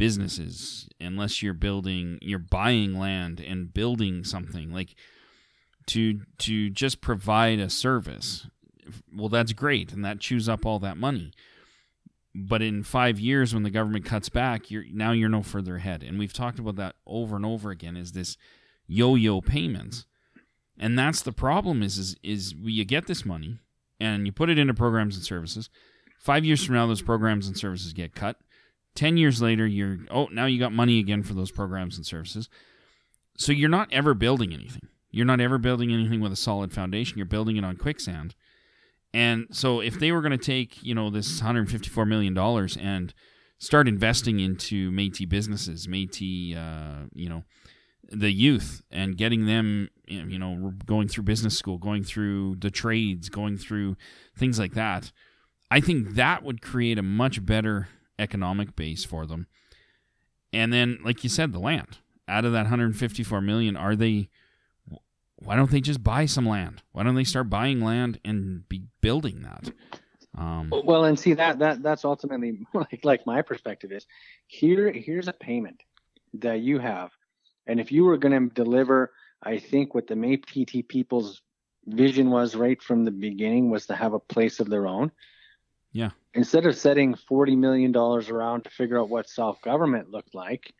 businesses, 0.00 0.88
unless 0.98 1.42
you're 1.42 1.52
building, 1.52 2.18
you're 2.22 2.38
buying 2.38 2.98
land 2.98 3.38
and 3.38 3.74
building 3.74 4.24
something 4.24 4.72
like 4.72 4.94
to 5.88 6.20
to 6.38 6.70
just 6.70 7.02
provide 7.02 7.58
a 7.58 7.68
service 7.68 8.46
well 9.14 9.28
that's 9.28 9.52
great 9.52 9.92
and 9.92 10.02
that 10.02 10.18
chews 10.18 10.48
up 10.48 10.64
all 10.64 10.78
that 10.78 10.96
money. 10.96 11.32
But 12.34 12.62
in 12.62 12.82
five 12.82 13.20
years 13.20 13.52
when 13.52 13.62
the 13.62 13.70
government 13.70 14.06
cuts 14.06 14.30
back 14.30 14.70
you're 14.70 14.84
now 14.90 15.12
you're 15.12 15.28
no 15.28 15.42
further 15.42 15.76
ahead. 15.76 16.02
And 16.02 16.18
we've 16.18 16.32
talked 16.32 16.58
about 16.58 16.76
that 16.76 16.96
over 17.06 17.36
and 17.36 17.44
over 17.44 17.70
again 17.70 17.94
is 17.94 18.12
this 18.12 18.38
yo-yo 18.86 19.42
payments. 19.42 20.06
And 20.78 20.98
that's 20.98 21.20
the 21.20 21.32
problem 21.32 21.82
is 21.82 21.98
is 21.98 22.16
is 22.22 22.54
you 22.54 22.86
get 22.86 23.06
this 23.06 23.26
money 23.26 23.58
and 24.00 24.24
you 24.24 24.32
put 24.32 24.48
it 24.48 24.58
into 24.58 24.72
programs 24.72 25.16
and 25.16 25.24
services. 25.26 25.68
Five 26.18 26.46
years 26.46 26.64
from 26.64 26.76
now 26.76 26.86
those 26.86 27.02
programs 27.02 27.46
and 27.46 27.56
services 27.56 27.92
get 27.92 28.14
cut 28.14 28.38
ten 28.94 29.16
years 29.16 29.40
later 29.40 29.66
you're 29.66 29.98
oh 30.10 30.26
now 30.32 30.46
you 30.46 30.58
got 30.58 30.72
money 30.72 30.98
again 30.98 31.22
for 31.22 31.34
those 31.34 31.50
programs 31.50 31.96
and 31.96 32.06
services. 32.06 32.48
So 33.36 33.52
you're 33.52 33.68
not 33.68 33.92
ever 33.92 34.14
building 34.14 34.52
anything. 34.52 34.88
You're 35.10 35.26
not 35.26 35.40
ever 35.40 35.58
building 35.58 35.92
anything 35.92 36.20
with 36.20 36.32
a 36.32 36.36
solid 36.36 36.72
foundation. 36.72 37.16
You're 37.16 37.26
building 37.26 37.56
it 37.56 37.64
on 37.64 37.76
quicksand. 37.76 38.34
And 39.12 39.48
so 39.50 39.80
if 39.80 39.98
they 39.98 40.12
were 40.12 40.20
going 40.20 40.38
to 40.38 40.38
take, 40.38 40.82
you 40.82 40.94
know, 40.94 41.10
this 41.10 41.40
154 41.40 42.06
million 42.06 42.34
dollars 42.34 42.76
and 42.76 43.12
start 43.58 43.88
investing 43.88 44.40
into 44.40 44.90
Métis 44.90 45.28
businesses, 45.28 45.86
Métis, 45.86 46.56
uh, 46.56 47.06
you 47.12 47.28
know, 47.28 47.44
the 48.08 48.30
youth 48.30 48.82
and 48.90 49.16
getting 49.16 49.46
them, 49.46 49.88
you 50.06 50.38
know, 50.38 50.72
going 50.86 51.08
through 51.08 51.24
business 51.24 51.56
school, 51.56 51.78
going 51.78 52.04
through 52.04 52.56
the 52.56 52.70
trades, 52.70 53.28
going 53.28 53.56
through 53.56 53.96
things 54.36 54.58
like 54.58 54.74
that, 54.74 55.12
I 55.70 55.80
think 55.80 56.14
that 56.14 56.42
would 56.42 56.62
create 56.62 56.98
a 56.98 57.02
much 57.02 57.44
better 57.44 57.88
economic 58.20 58.76
base 58.76 59.04
for 59.04 59.26
them. 59.26 59.46
And 60.52 60.72
then, 60.72 60.98
like 61.04 61.22
you 61.24 61.30
said, 61.30 61.52
the 61.52 61.58
land 61.58 61.98
out 62.28 62.44
of 62.44 62.52
that 62.52 62.62
154 62.62 63.40
million, 63.40 63.76
are 63.76 63.96
they? 63.96 64.28
why 65.42 65.56
don't 65.56 65.70
they 65.70 65.80
just 65.80 66.02
buy 66.02 66.26
some 66.26 66.46
land? 66.46 66.82
Why 66.92 67.02
don't 67.02 67.14
they 67.14 67.24
start 67.24 67.50
buying 67.50 67.80
land 67.80 68.20
and 68.24 68.68
be 68.68 68.84
building 69.00 69.42
that? 69.42 69.72
Um, 70.38 70.72
well 70.84 71.04
and 71.04 71.18
see 71.18 71.34
that 71.34 71.58
that 71.58 71.82
that's 71.82 72.04
ultimately 72.04 72.60
like 72.74 73.00
like 73.02 73.26
my 73.26 73.42
perspective 73.42 73.90
is 73.90 74.06
here 74.46 74.92
here's 74.92 75.26
a 75.26 75.32
payment 75.32 75.82
that 76.34 76.60
you 76.60 76.78
have 76.78 77.10
and 77.66 77.80
if 77.80 77.90
you 77.90 78.04
were 78.04 78.16
going 78.16 78.48
to 78.48 78.54
deliver 78.54 79.10
i 79.42 79.58
think 79.58 79.92
what 79.92 80.06
the 80.06 80.14
Métis 80.14 80.86
people's 80.86 81.42
vision 81.84 82.30
was 82.30 82.54
right 82.54 82.80
from 82.80 83.04
the 83.04 83.10
beginning 83.10 83.70
was 83.70 83.86
to 83.86 83.96
have 83.96 84.12
a 84.12 84.20
place 84.20 84.60
of 84.60 84.70
their 84.70 84.86
own 84.86 85.10
Yeah. 85.92 86.10
instead 86.34 86.66
of 86.66 86.76
setting 86.76 87.14
40 87.14 87.56
million 87.56 87.92
dollars 87.92 88.30
around 88.30 88.64
to 88.64 88.70
figure 88.70 88.98
out 88.98 89.08
what 89.08 89.28
self-government 89.28 90.10
looked 90.10 90.34
like 90.34 90.72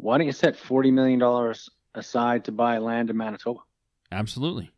why 0.00 0.18
don't 0.18 0.26
you 0.26 0.32
set 0.32 0.56
40 0.56 0.90
million 0.90 1.18
dollars 1.18 1.68
aside 1.94 2.44
to 2.46 2.52
buy 2.52 2.78
land 2.78 3.10
in 3.10 3.16
manitoba? 3.16 3.60
Absolutely, 4.10 4.70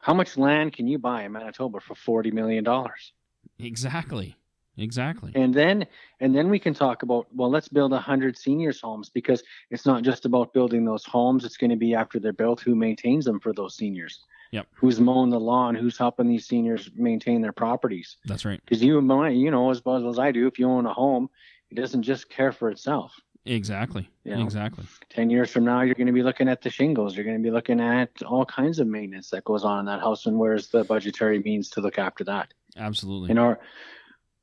how 0.00 0.14
much 0.14 0.36
land 0.36 0.72
can 0.74 0.86
you 0.86 0.98
buy 0.98 1.24
in 1.24 1.32
manitoba 1.32 1.80
for 1.80 1.94
40 1.94 2.30
million 2.30 2.62
dollars? 2.62 3.12
Exactly, 3.58 4.36
exactly. 4.76 5.32
and 5.34 5.54
then 5.54 5.86
and 6.20 6.34
then 6.34 6.50
we 6.50 6.58
can 6.58 6.74
talk 6.74 7.02
about 7.02 7.26
well 7.34 7.50
let's 7.50 7.68
build 7.68 7.92
100 7.92 8.36
seniors 8.36 8.80
homes 8.80 9.08
because 9.08 9.42
it's 9.70 9.86
not 9.86 10.02
just 10.02 10.24
about 10.26 10.52
building 10.52 10.84
those 10.84 11.04
homes. 11.04 11.44
It's 11.44 11.56
going 11.56 11.70
to 11.70 11.76
be 11.76 11.94
after 11.94 12.20
they're 12.20 12.32
built 12.32 12.60
who 12.60 12.74
maintains 12.74 13.24
them 13.24 13.40
for 13.40 13.52
those 13.52 13.76
seniors 13.76 14.20
Yep. 14.54 14.66
who's 14.74 15.00
mowing 15.00 15.30
the 15.30 15.40
lawn 15.40 15.74
who's 15.74 15.98
helping 15.98 16.28
these 16.28 16.46
seniors 16.46 16.88
maintain 16.94 17.40
their 17.42 17.52
properties 17.52 18.16
That's 18.24 18.44
right. 18.44 18.60
because 18.64 18.82
you 18.82 18.98
and 18.98 19.06
might 19.08 19.30
you 19.30 19.50
know 19.50 19.70
as 19.70 19.84
well 19.84 20.08
as 20.08 20.18
i 20.18 20.30
do 20.30 20.46
if 20.46 20.58
you 20.60 20.68
own 20.68 20.86
a 20.86 20.94
home 20.94 21.28
it 21.70 21.74
doesn't 21.74 22.02
just 22.04 22.30
care 22.30 22.52
for 22.52 22.70
itself 22.70 23.12
Exactly. 23.46 24.08
Yeah. 24.24 24.42
Exactly. 24.42 24.86
10 25.10 25.28
years 25.28 25.50
from 25.50 25.64
now 25.64 25.82
you're 25.82 25.94
going 25.94 26.06
to 26.06 26.14
be 26.14 26.22
looking 26.22 26.48
at 26.48 26.62
the 26.62 26.70
shingles 26.70 27.14
you're 27.14 27.26
going 27.26 27.36
to 27.36 27.42
be 27.42 27.50
looking 27.50 27.78
at 27.80 28.10
all 28.22 28.46
kinds 28.46 28.78
of 28.78 28.86
maintenance 28.86 29.28
that 29.30 29.44
goes 29.44 29.64
on 29.64 29.80
in 29.80 29.84
that 29.86 30.00
house 30.00 30.24
and 30.26 30.38
where's 30.38 30.68
the 30.68 30.82
budgetary 30.84 31.40
means 31.40 31.68
to 31.70 31.80
look 31.82 31.98
after 31.98 32.24
that 32.24 32.54
Absolutely. 32.76 33.28
and 33.30 33.38
our 33.38 33.58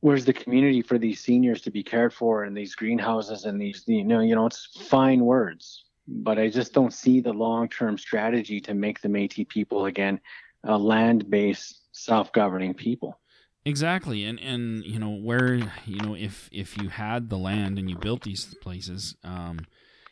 where's 0.02 0.26
the 0.26 0.34
community 0.34 0.82
for 0.84 0.98
these 1.00 1.20
seniors 1.20 1.62
to 1.62 1.72
be 1.72 1.82
cared 1.84 2.14
for 2.14 2.44
in 2.46 2.54
these 2.54 2.76
greenhouses 2.76 3.46
and 3.46 3.60
these 3.60 3.84
you 3.88 4.04
know 4.04 4.20
you 4.20 4.36
know 4.36 4.46
it's 4.46 4.68
fine 4.88 5.22
words 5.22 5.86
but 6.14 6.38
i 6.38 6.50
just 6.50 6.74
don't 6.74 6.94
see 6.94 7.20
the 7.20 7.34
long-term 7.34 7.98
strategy 7.98 8.60
to 8.60 8.74
make 8.74 9.02
the 9.02 9.08
métis 9.08 9.48
people 9.48 9.86
again 9.86 10.20
a 10.66 10.78
land-based 10.78 11.88
self-governing 11.92 12.74
people 12.74 13.20
Exactly, 13.64 14.26
and 14.26 14.40
and 14.40 14.84
you 14.86 14.98
know 14.98 15.12
where 15.12 15.54
you 15.86 16.02
know 16.02 16.16
if 16.16 16.50
if 16.52 16.78
you 16.78 16.90
had 16.90 17.30
the 17.30 17.38
land 17.38 17.78
and 17.78 17.90
you 17.90 17.96
built 17.96 18.24
these 18.24 18.56
places, 18.60 19.16
um, 19.24 19.60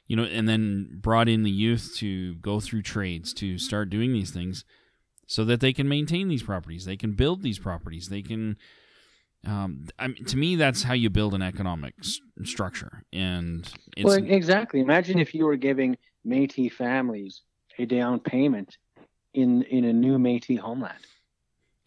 you 0.08 0.16
know, 0.16 0.24
and 0.24 0.48
then 0.48 1.00
brought 1.02 1.28
in 1.28 1.42
the 1.42 1.50
youth 1.50 1.94
to 1.96 2.36
go 2.36 2.60
through 2.60 2.84
trades 2.84 3.34
to 3.34 3.58
start 3.58 3.90
doing 3.90 4.14
these 4.14 4.30
things, 4.30 4.66
so 5.26 5.44
that 5.46 5.62
they 5.62 5.74
can 5.74 5.90
maintain 5.90 6.28
these 6.28 6.44
properties, 6.44 6.86
they 6.86 6.96
can 6.96 7.14
build 7.14 7.42
these 7.42 7.58
properties, 7.58 8.10
they 8.10 8.22
can. 8.22 8.56
Um, 9.46 9.86
I 9.98 10.08
mean, 10.08 10.26
to 10.26 10.38
me, 10.38 10.56
that's 10.56 10.84
how 10.84 10.94
you 10.94 11.10
build 11.10 11.34
an 11.34 11.42
economic 11.42 11.94
s- 12.00 12.20
structure, 12.44 13.04
and 13.14 13.70
it's 13.96 14.06
well 14.06 14.18
exactly. 14.18 14.82
Imagine 14.82 15.18
if 15.18 15.34
you 15.34 15.46
were 15.46 15.56
giving 15.56 15.98
métis 16.28 16.74
families 16.74 17.42
a 17.78 17.86
down 17.86 18.20
payment 18.20 18.78
in 19.34 19.64
in 19.64 19.86
a 19.86 19.94
new 19.94 20.18
métis 20.18 20.60
homeland. 20.60 21.00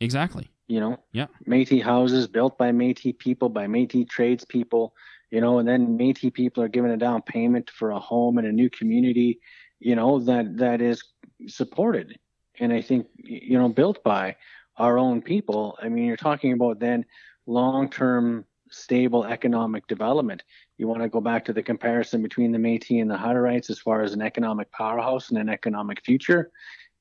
Exactly. 0.00 0.50
You 0.66 0.80
know? 0.80 0.96
Yeah. 1.12 1.26
métis 1.46 1.82
houses 1.82 2.26
built 2.26 2.56
by 2.56 2.72
métis 2.72 3.18
people 3.18 3.48
by 3.50 3.66
métis 3.66 4.08
tradespeople 4.08 4.94
you 5.30 5.40
know 5.40 5.58
and 5.58 5.68
then 5.68 5.98
métis 5.98 6.32
people 6.32 6.62
are 6.62 6.68
given 6.68 6.90
a 6.90 6.96
down 6.96 7.20
payment 7.20 7.68
for 7.70 7.90
a 7.90 7.98
home 7.98 8.38
in 8.38 8.46
a 8.46 8.52
new 8.52 8.70
community 8.70 9.38
you 9.80 9.94
know 9.94 10.18
that 10.20 10.56
that 10.56 10.80
is 10.80 11.04
supported 11.46 12.18
and 12.58 12.72
i 12.72 12.80
think 12.80 13.06
you 13.18 13.58
know 13.58 13.68
built 13.68 14.02
by 14.02 14.34
our 14.78 14.98
own 14.98 15.20
people. 15.22 15.78
I 15.82 15.88
mean 15.88 16.06
you're 16.06 16.16
talking 16.16 16.52
about 16.52 16.80
then 16.80 17.04
long-term 17.46 18.44
stable 18.70 19.24
economic 19.24 19.86
development 19.86 20.42
you 20.78 20.88
want 20.88 21.02
to 21.02 21.08
go 21.08 21.20
back 21.20 21.44
to 21.44 21.52
the 21.52 21.62
comparison 21.62 22.22
between 22.22 22.52
the 22.52 22.58
métis 22.58 23.02
and 23.02 23.10
the 23.10 23.14
hutterites 23.14 23.68
as 23.68 23.78
far 23.78 24.00
as 24.02 24.14
an 24.14 24.22
economic 24.22 24.70
powerhouse 24.72 25.28
and 25.28 25.38
an 25.38 25.50
economic 25.50 26.02
future 26.04 26.50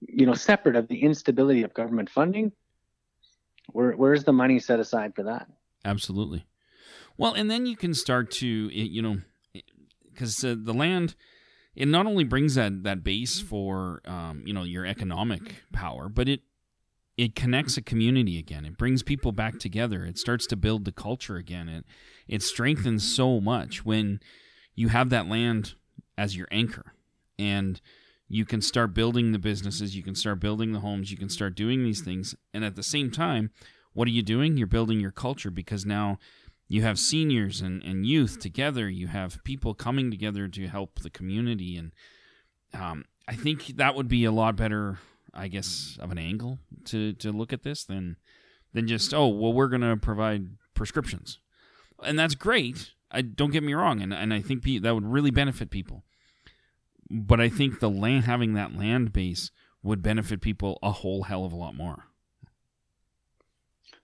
you 0.02 0.26
know, 0.26 0.34
separate 0.34 0.76
of 0.76 0.88
the 0.88 1.04
instability 1.04 1.64
of 1.64 1.74
government 1.74 2.10
funding, 2.10 2.52
where 3.68 3.92
where's 3.92 4.24
the 4.24 4.34
money 4.34 4.60
set 4.60 4.80
aside 4.80 5.16
for 5.16 5.24
that? 5.24 5.48
Absolutely. 5.86 6.46
Well, 7.18 7.34
and 7.34 7.52
then 7.52 7.66
you 7.66 7.76
can 7.76 7.94
start 7.94 8.32
to, 8.32 8.48
you 8.48 9.02
know, 9.02 9.18
because 10.12 10.44
uh, 10.44 10.56
the 10.58 10.74
land, 10.74 11.16
it 11.76 11.88
not 11.88 12.06
only 12.08 12.24
brings 12.24 12.56
that 12.56 12.84
that 12.84 13.04
base 13.04 13.40
for, 13.40 14.02
um, 14.06 14.44
you 14.46 14.54
know, 14.54 14.64
your 14.64 14.86
economic 14.86 15.64
power, 15.72 16.10
but 16.10 16.28
it 16.28 16.42
it 17.22 17.36
connects 17.36 17.78
a 17.78 17.84
community 17.84 18.40
again. 18.40 18.66
It 18.66 18.80
brings 18.80 19.04
people 19.04 19.32
back 19.32 19.60
together. 19.60 20.04
It 20.04 20.18
starts 20.18 20.48
to 20.48 20.56
build 20.56 20.86
the 20.86 20.92
culture 20.92 21.36
again. 21.36 21.70
It 21.70 21.86
it 22.28 22.42
strengthens 22.42 23.08
so 23.16 23.40
much 23.40 23.86
when 23.86 24.20
you 24.74 24.88
have 24.88 25.12
that 25.12 25.28
land 25.28 25.76
as 26.18 26.36
your 26.36 26.48
anchor, 26.50 26.96
and 27.38 27.80
you 28.28 28.44
can 28.44 28.60
start 28.60 28.96
building 28.96 29.34
the 29.34 29.40
businesses. 29.40 29.96
You 29.96 30.02
can 30.02 30.16
start 30.16 30.40
building 30.40 30.72
the 30.72 30.80
homes. 30.80 31.12
You 31.12 31.18
can 31.18 31.30
start 31.30 31.54
doing 31.54 31.84
these 31.84 32.02
things, 32.02 32.34
and 32.56 32.66
at 32.66 32.76
the 32.76 32.82
same 32.82 33.12
time, 33.12 33.52
what 33.94 34.08
are 34.08 34.12
you 34.12 34.24
doing? 34.24 34.58
You're 34.58 34.66
building 34.66 35.00
your 35.00 35.12
culture 35.12 35.52
because 35.52 35.86
now 35.86 36.18
you 36.68 36.82
have 36.82 36.98
seniors 36.98 37.62
and, 37.62 37.84
and 37.84 38.04
youth 38.04 38.40
together. 38.40 38.90
You 38.90 39.06
have 39.08 39.44
people 39.44 39.76
coming 39.76 40.10
together 40.10 40.48
to 40.48 40.68
help 40.68 41.02
the 41.02 41.12
community, 41.12 41.78
and 41.78 41.92
um, 42.74 43.06
I 43.28 43.36
think 43.36 43.68
that 43.78 43.94
would 43.94 44.08
be 44.08 44.26
a 44.26 44.32
lot 44.32 44.56
better 44.56 44.98
I 45.34 45.48
guess, 45.48 45.98
of 46.00 46.12
an 46.12 46.18
angle 46.18 46.60
to 46.86 47.14
to 47.14 47.32
look 47.32 47.54
at 47.54 47.64
this 47.64 47.84
than 47.84 48.18
than 48.74 48.88
just 48.88 49.14
oh 49.14 49.28
well 49.28 49.54
we're 49.54 49.68
going 49.68 49.82
to 49.82 49.98
provide 49.98 50.50
prescriptions, 50.74 51.40
and 52.04 52.18
that's 52.18 52.36
great. 52.36 52.92
I 53.12 53.22
don't 53.22 53.52
get 53.52 53.64
me 53.64 53.74
wrong, 53.74 54.02
and 54.02 54.14
and 54.14 54.34
I 54.34 54.42
think 54.42 54.64
that 54.64 54.94
would 54.94 55.06
really 55.06 55.32
benefit 55.32 55.70
people. 55.70 56.04
But 57.10 57.42
I 57.42 57.50
think 57.50 57.80
the 57.80 57.90
land 57.90 58.24
having 58.24 58.54
that 58.54 58.76
land 58.76 59.12
base 59.12 59.52
would 59.84 60.02
benefit 60.02 60.42
people 60.42 60.80
a 60.82 60.92
whole 60.92 61.24
hell 61.24 61.44
of 61.44 61.52
a 61.52 61.58
lot 61.58 61.76
more. 61.76 62.06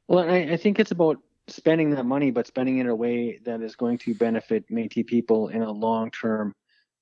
Well, 0.07 0.29
I, 0.29 0.39
I 0.51 0.57
think 0.57 0.79
it's 0.79 0.91
about 0.91 1.17
spending 1.47 1.91
that 1.91 2.05
money, 2.05 2.31
but 2.31 2.47
spending 2.47 2.77
it 2.77 2.81
in 2.81 2.87
a 2.87 2.95
way 2.95 3.39
that 3.45 3.61
is 3.61 3.75
going 3.75 3.97
to 3.99 4.13
benefit 4.13 4.69
Métis 4.69 5.05
people 5.05 5.49
in 5.49 5.61
a 5.61 5.71
long 5.71 6.11
term, 6.11 6.53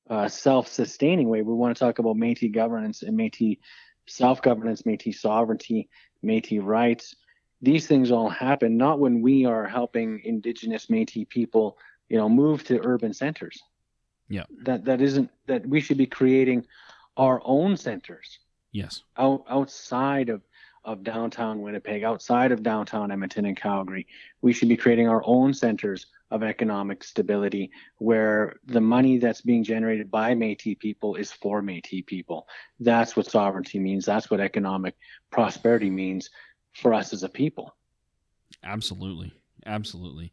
uh, 0.10 0.28
self 0.28 0.68
sustaining 0.68 1.30
way. 1.30 1.42
We 1.42 1.54
want 1.54 1.76
to 1.76 1.80
talk 1.80 2.00
about 2.00 2.16
Métis 2.16 2.54
governance 2.54 3.04
and 3.04 3.18
Métis 3.18 3.58
self 4.08 4.42
governance, 4.42 4.84
Métis 4.84 5.16
sovereignty, 5.16 5.90
Métis 6.24 6.64
rights. 6.64 7.16
These 7.62 7.88
things 7.88 8.12
all 8.12 8.30
happen 8.30 8.78
not 8.78 9.00
when 9.00 9.22
we 9.22 9.46
are 9.46 9.66
helping 9.66 10.22
Indigenous 10.24 10.88
Métis 10.88 11.28
people, 11.28 11.78
you 12.10 12.18
know, 12.18 12.30
move 12.30 12.64
to 12.66 12.80
urban 12.84 13.14
centers. 13.14 13.62
Yeah. 14.28 14.44
That 14.64 14.86
that 14.86 15.02
isn't 15.02 15.30
that 15.48 15.66
we 15.68 15.82
should 15.82 15.98
be 15.98 16.08
creating 16.08 16.66
our 17.18 17.42
own 17.44 17.78
centers. 17.78 18.40
Yes. 18.72 19.04
Out, 19.18 19.46
outside 19.50 20.30
of 20.30 20.42
of 20.84 21.04
downtown 21.04 21.62
Winnipeg, 21.62 22.04
outside 22.04 22.52
of 22.52 22.62
downtown 22.62 23.12
Edmonton 23.12 23.46
and 23.46 23.58
Calgary, 23.58 24.06
we 24.42 24.54
should 24.54 24.70
be 24.70 24.78
creating 24.78 25.08
our 25.08 25.24
own 25.26 25.54
centers 25.54 26.06
of 26.32 26.44
economic 26.44 27.04
stability 27.04 27.72
where 27.98 28.56
the 28.66 28.82
money 28.82 29.18
that's 29.18 29.42
being 29.42 29.64
generated 29.64 30.10
by 30.10 30.34
Métis 30.34 30.80
people 30.80 31.16
is 31.16 31.32
for 31.32 31.62
Métis 31.62 32.06
people. 32.06 32.48
That's 32.80 33.16
what 33.16 33.28
sovereignty 33.28 33.80
means. 33.80 34.06
That's 34.06 34.30
what 34.30 34.40
economic 34.40 34.96
prosperity 35.32 35.90
means 35.90 36.30
for 36.74 36.94
us 36.94 37.14
as 37.14 37.24
a 37.24 37.30
people. 37.30 37.76
Absolutely. 38.64 39.34
Absolutely. 39.66 40.32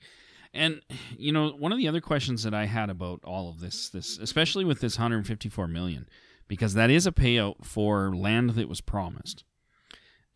And 0.54 0.82
you 1.16 1.32
know, 1.32 1.50
one 1.50 1.72
of 1.72 1.78
the 1.78 1.88
other 1.88 2.00
questions 2.00 2.42
that 2.42 2.54
I 2.54 2.66
had 2.66 2.90
about 2.90 3.20
all 3.24 3.48
of 3.48 3.60
this 3.60 3.88
this 3.88 4.18
especially 4.18 4.64
with 4.64 4.80
this 4.80 4.98
154 4.98 5.66
million 5.68 6.08
because 6.48 6.74
that 6.74 6.90
is 6.90 7.06
a 7.06 7.12
payout 7.12 7.64
for 7.64 8.14
land 8.14 8.50
that 8.50 8.68
was 8.68 8.80
promised. 8.80 9.44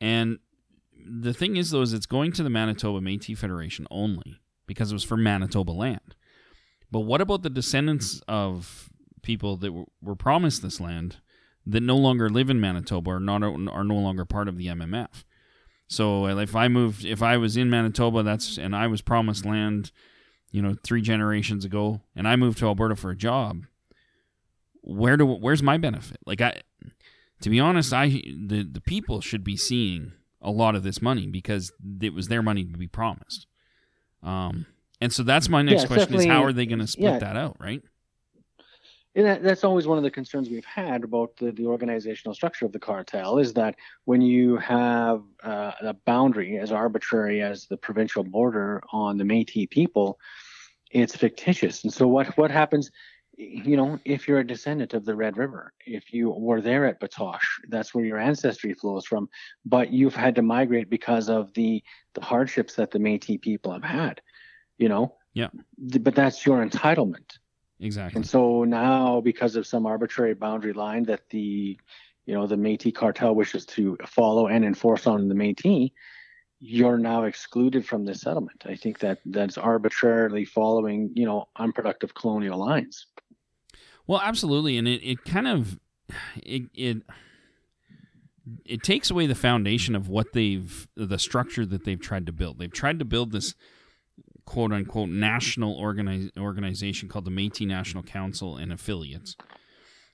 And 0.01 0.39
the 1.07 1.35
thing 1.35 1.57
is 1.57 1.71
though 1.71 1.83
is 1.83 1.93
it's 1.93 2.07
going 2.07 2.33
to 2.33 2.43
the 2.43 2.51
Manitoba 2.51 3.01
Métis 3.01 3.37
Federation 3.37 3.87
only 3.91 4.41
because 4.67 4.91
it 4.91 4.95
was 4.95 5.05
for 5.05 5.17
Manitoba 5.17 5.73
land. 5.73 6.15
But 6.91 7.01
what 7.01 7.21
about 7.21 7.43
the 7.43 7.51
descendants 7.51 8.21
of 8.29 8.91
people 9.23 9.57
that 9.57 9.73
were, 9.73 9.85
were 10.01 10.17
promised 10.17 10.63
this 10.63 10.81
land 10.81 11.17
that 11.67 11.83
no 11.83 11.97
longer 11.97 12.31
live 12.31 12.49
in 12.49 12.61
Manitoba 12.61 13.11
or 13.11 13.21
not 13.21 13.43
are 13.43 13.85
no 13.85 13.97
longer 13.97 14.25
part 14.25 14.49
of 14.49 14.57
the 14.57 14.69
MMF? 14.69 15.25
So 15.89 16.27
if 16.27 16.57
I 16.57 16.69
moved, 16.69 17.05
if 17.05 17.23
I 17.23 17.37
was 17.37 17.57
in 17.57 17.71
Manitoba, 17.71 18.23
that's 18.23 18.59
and 18.59 18.75
I 18.75 18.87
was 18.87 19.03
promised 19.03 19.45
land, 19.45 19.93
you 20.51 20.61
know, 20.61 20.75
three 20.83 21.01
generations 21.01 21.65
ago, 21.65 22.03
and 22.15 22.27
I 22.27 22.37
moved 22.37 22.59
to 22.59 22.67
Alberta 22.67 22.97
for 22.97 23.11
a 23.11 23.17
job. 23.17 23.67
Where 24.83 25.17
do 25.17 25.27
where's 25.27 25.63
my 25.63 25.77
benefit? 25.77 26.19
Like 26.27 26.41
I, 26.41 26.63
to 27.41 27.51
be 27.51 27.61
honest, 27.61 27.93
I 27.93 28.09
the 28.09 28.69
the 28.71 28.81
people 28.81 29.21
should 29.21 29.45
be 29.45 29.57
seeing 29.57 30.13
a 30.41 30.51
lot 30.51 30.75
of 30.75 30.83
this 30.83 31.01
money 31.01 31.27
because 31.27 31.73
it 32.01 32.15
was 32.15 32.29
their 32.29 32.43
money 32.43 32.65
to 32.65 32.79
be 32.79 32.89
promised. 32.89 33.47
Um, 34.23 34.67
and 35.01 35.13
so 35.13 35.23
that's 35.23 35.49
my 35.49 35.63
next 35.63 35.83
yeah, 35.83 35.89
question: 35.89 36.15
is 36.15 36.27
how 36.27 36.45
are 36.45 36.53
they 36.53 36.67
going 36.67 36.79
to 36.79 36.87
split 36.87 37.13
yeah. 37.13 37.19
that 37.19 37.37
out, 37.37 37.57
right? 37.61 37.83
And 39.15 39.25
that, 39.25 39.43
that's 39.43 39.65
always 39.65 39.87
one 39.87 39.97
of 39.97 40.05
the 40.05 40.11
concerns 40.11 40.51
we've 40.51 40.65
had 40.67 41.03
about 41.03 41.35
the, 41.39 41.51
the 41.51 41.65
organizational 41.65 42.35
structure 42.35 42.67
of 42.67 42.73
the 42.73 42.79
cartel 42.79 43.39
is 43.39 43.55
that 43.55 43.75
when 44.05 44.21
you 44.21 44.59
have 44.59 45.23
uh, 45.43 45.73
a 45.81 45.95
boundary 45.95 46.59
as 46.59 46.71
arbitrary 46.71 47.41
as 47.41 47.65
the 47.67 47.79
provincial 47.79 48.23
border 48.23 48.83
on 48.93 49.17
the 49.17 49.25
Métis 49.25 49.71
people, 49.71 50.19
it's 50.91 51.17
fictitious. 51.17 51.83
And 51.85 51.93
so 51.93 52.07
what 52.07 52.37
what 52.37 52.51
happens? 52.51 52.91
You 53.39 53.77
know, 53.77 53.99
if 54.07 54.27
you're 54.27 54.39
a 54.39 54.47
descendant 54.47 54.95
of 54.95 55.05
the 55.05 55.15
Red 55.15 55.37
River, 55.37 55.75
if 55.85 56.13
you 56.13 56.31
were 56.31 56.63
there 56.63 56.87
at 56.87 57.01
Batoche, 57.01 57.61
that's 57.69 57.95
where 57.95 58.05
your 58.05 58.19
ancestry 58.19 58.73
flows 58.73 59.05
from, 59.05 59.29
but 59.67 59.93
you've 59.93 60.17
had 60.17 60.35
to 60.37 60.43
migrate 60.43 60.89
because 60.89 61.29
of 61.29 61.53
the 61.53 61.83
the 62.15 62.23
hardships 62.23 62.75
that 62.77 62.91
the 62.91 62.99
Métis 62.99 63.43
people 63.43 63.73
have 63.73 63.85
had, 63.85 64.23
you 64.79 64.89
know. 64.89 65.17
Yeah. 65.35 65.49
But 65.77 66.15
that's 66.15 66.47
your 66.47 66.67
entitlement. 66.67 67.39
Exactly. 67.79 68.17
And 68.19 68.27
so 68.27 68.65
now, 68.65 69.21
because 69.21 69.55
of 69.55 69.67
some 69.67 69.85
arbitrary 69.85 70.33
boundary 70.35 70.73
line 70.73 71.03
that 71.05 71.29
the, 71.29 71.79
you 72.25 72.35
know, 72.35 72.47
the 72.47 72.57
Métis 72.57 72.95
cartel 72.95 73.35
wishes 73.35 73.67
to 73.67 73.99
follow 74.07 74.47
and 74.47 74.65
enforce 74.65 75.07
on 75.07 75.29
the 75.29 75.35
Métis, 75.35 75.93
you're 76.59 76.97
now 76.97 77.25
excluded 77.25 77.87
from 77.87 78.07
the 78.07 78.15
settlement. 78.15 78.65
I 78.67 78.77
think 78.77 78.99
that 79.01 79.19
that's 79.27 79.59
arbitrarily 79.59 80.47
following, 80.47 81.11
you 81.15 81.27
know, 81.27 81.49
unproductive 81.57 82.15
colonial 82.15 82.59
lines. 82.59 83.07
Well, 84.07 84.21
absolutely, 84.23 84.77
and 84.79 84.87
it, 84.87 85.03
it 85.03 85.25
kind 85.25 85.49
of 85.49 85.79
it 86.37 86.63
it 86.75 86.99
it 88.65 88.83
takes 88.83 89.11
away 89.11 89.27
the 89.27 89.35
foundation 89.35 89.95
of 89.97 90.09
what 90.09 90.33
they've 90.33 90.87
the 90.97 91.19
structure 91.19 91.67
that 91.67 91.85
they've 91.85 92.01
tried 92.01 92.27
to 92.27 92.33
build. 92.33 92.59
They've 92.59 92.73
tried 92.73 92.99
to 93.01 93.05
build 93.05 93.33
this 93.33 93.55
quote 94.45 94.73
unquote 94.73 95.09
national 95.09 95.75
organize, 95.75 96.31
organization 96.39 97.09
called 97.09 97.25
the 97.25 97.31
Métis 97.31 97.67
National 97.67 98.03
Council 98.03 98.57
and 98.57 98.73
affiliates 98.73 99.37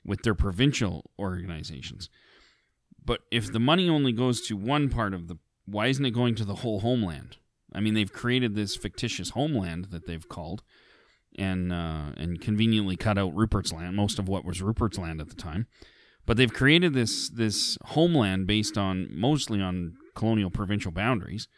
with 0.05 0.23
their 0.23 0.35
provincial 0.35 1.11
organizations. 1.19 2.09
But 3.05 3.21
if 3.31 3.53
the 3.53 3.61
money 3.61 3.89
only 3.89 4.13
goes 4.13 4.41
to 4.47 4.57
one 4.57 4.89
part 4.89 5.13
of 5.13 5.29
the 5.29 5.37
why 5.67 5.87
isn't 5.89 6.05
it 6.05 6.11
going 6.11 6.35
to 6.37 6.45
the 6.45 6.57
whole 6.57 6.81
homeland? 6.81 7.37
I 7.75 7.81
mean, 7.81 7.95
they've 7.95 8.13
created 8.13 8.55
this 8.55 8.77
fictitious 8.77 9.31
homeland 9.31 9.87
that 9.87 10.07
they've 10.07 10.29
called 10.29 10.63
and 11.39 11.73
uh, 11.73 12.13
and 12.17 12.41
conveniently 12.41 12.97
cut 12.97 13.19
out 13.19 13.35
Rupert's 13.35 13.73
land, 13.73 13.97
most 13.97 14.19
of 14.19 14.29
what 14.29 14.45
was 14.45 14.63
Rupert's 14.63 14.99
land 14.99 15.21
at 15.21 15.29
the 15.29 15.35
time. 15.35 15.67
But 16.27 16.37
they've 16.37 16.53
created 16.53 16.95
this 16.95 17.29
this 17.29 17.79
homeland 17.87 18.47
based 18.47 18.79
on 18.79 19.09
mostly 19.11 19.61
on 19.61 19.97
colonial 20.15 20.51
provincial 20.51 20.93
boundaries. 20.93 21.49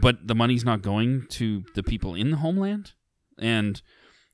But 0.00 0.26
the 0.26 0.34
money's 0.34 0.64
not 0.64 0.82
going 0.82 1.26
to 1.30 1.64
the 1.74 1.82
people 1.82 2.14
in 2.14 2.30
the 2.30 2.36
homeland. 2.38 2.92
And 3.38 3.80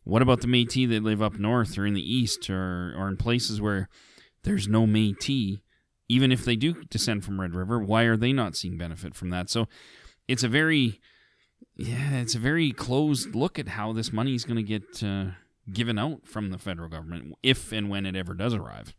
what 0.03 0.23
about 0.23 0.41
the 0.41 0.49
Métis 0.49 0.89
that 0.89 1.03
live 1.03 1.23
up 1.23 1.39
north 1.39 1.79
or 1.79 1.87
in 1.87 1.95
the 1.95 2.15
east 2.15 2.51
or 2.51 2.95
or 2.97 3.09
in 3.09 3.17
places 3.17 3.61
where 3.61 3.89
there's 4.43 4.69
no 4.69 4.87
Métis? 4.87 5.61
Even 6.07 6.31
if 6.31 6.45
they 6.45 6.57
do 6.57 6.85
descend 6.85 7.25
from 7.25 7.41
Red 7.41 7.55
River, 7.55 7.79
why 7.79 8.03
are 8.03 8.17
they 8.17 8.33
not 8.33 8.57
seeing 8.57 8.77
benefit 8.77 9.15
from 9.15 9.31
that? 9.31 9.49
So 9.49 9.69
it's 10.29 10.43
a 10.43 10.49
very 10.49 11.01
yeah, 11.77 12.19
it's 12.19 12.35
a 12.35 12.39
very 12.39 12.73
closed 12.73 13.35
look 13.35 13.59
at 13.59 13.69
how 13.69 13.93
this 13.93 14.13
money 14.13 14.35
is 14.35 14.45
going 14.45 14.57
to 14.57 14.63
get 14.63 15.03
uh, 15.03 15.33
given 15.73 15.99
out 15.99 16.27
from 16.27 16.51
the 16.51 16.59
federal 16.59 16.89
government 16.89 17.35
if 17.43 17.73
and 17.73 17.91
when 17.91 18.07
it 18.07 18.17
ever 18.17 18.35
does 18.35 18.55
arrive. 18.55 18.95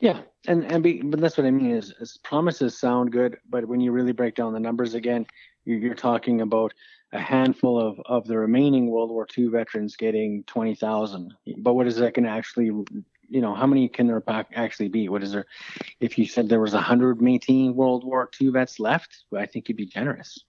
Yeah, 0.00 0.20
and 0.46 0.70
and 0.70 0.82
be, 0.82 1.00
but 1.02 1.20
that's 1.20 1.38
what 1.38 1.46
I 1.46 1.50
mean 1.50 1.70
is, 1.70 1.94
is, 2.00 2.18
promises 2.18 2.78
sound 2.78 3.12
good, 3.12 3.38
but 3.48 3.66
when 3.66 3.80
you 3.80 3.92
really 3.92 4.12
break 4.12 4.34
down 4.34 4.52
the 4.52 4.60
numbers 4.60 4.94
again, 4.94 5.26
you're, 5.64 5.78
you're 5.78 5.94
talking 5.94 6.40
about 6.40 6.74
a 7.12 7.20
handful 7.20 7.80
of 7.80 7.98
of 8.04 8.26
the 8.26 8.36
remaining 8.36 8.90
World 8.90 9.10
War 9.10 9.26
II 9.38 9.46
veterans 9.46 9.96
getting 9.96 10.44
twenty 10.44 10.74
thousand. 10.74 11.32
But 11.58 11.74
what 11.74 11.86
is 11.86 11.96
that 11.96 12.12
going 12.12 12.24
to 12.24 12.30
actually, 12.30 12.66
you 12.66 13.40
know, 13.40 13.54
how 13.54 13.66
many 13.66 13.88
can 13.88 14.06
there 14.06 14.22
actually 14.28 14.88
be? 14.88 15.08
What 15.08 15.22
is 15.22 15.32
there? 15.32 15.46
If 16.00 16.18
you 16.18 16.26
said 16.26 16.48
there 16.48 16.60
was 16.60 16.74
hundred 16.74 17.20
Métis 17.20 17.72
World 17.72 18.04
War 18.04 18.28
II 18.38 18.48
vets 18.48 18.80
left, 18.80 19.24
I 19.34 19.46
think 19.46 19.68
you'd 19.68 19.78
be 19.78 19.86
generous. 19.86 20.44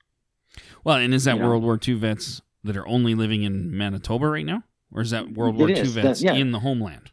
Well, 0.84 0.98
and 0.98 1.14
is 1.14 1.26
that 1.26 1.38
you 1.38 1.44
World 1.44 1.62
know? 1.62 1.68
War 1.68 1.80
II 1.86 1.96
vets 1.96 2.42
that 2.64 2.76
are 2.76 2.88
only 2.88 3.16
living 3.16 3.44
in 3.44 3.76
Manitoba 3.76 4.28
right 4.28 4.46
now, 4.46 4.64
or 4.92 5.02
is 5.02 5.12
that 5.12 5.34
World 5.34 5.56
War 5.58 5.70
II 5.70 5.84
vets 5.84 6.22
that, 6.22 6.22
yeah. 6.22 6.34
in 6.34 6.52
the 6.52 6.60
homeland? 6.60 7.12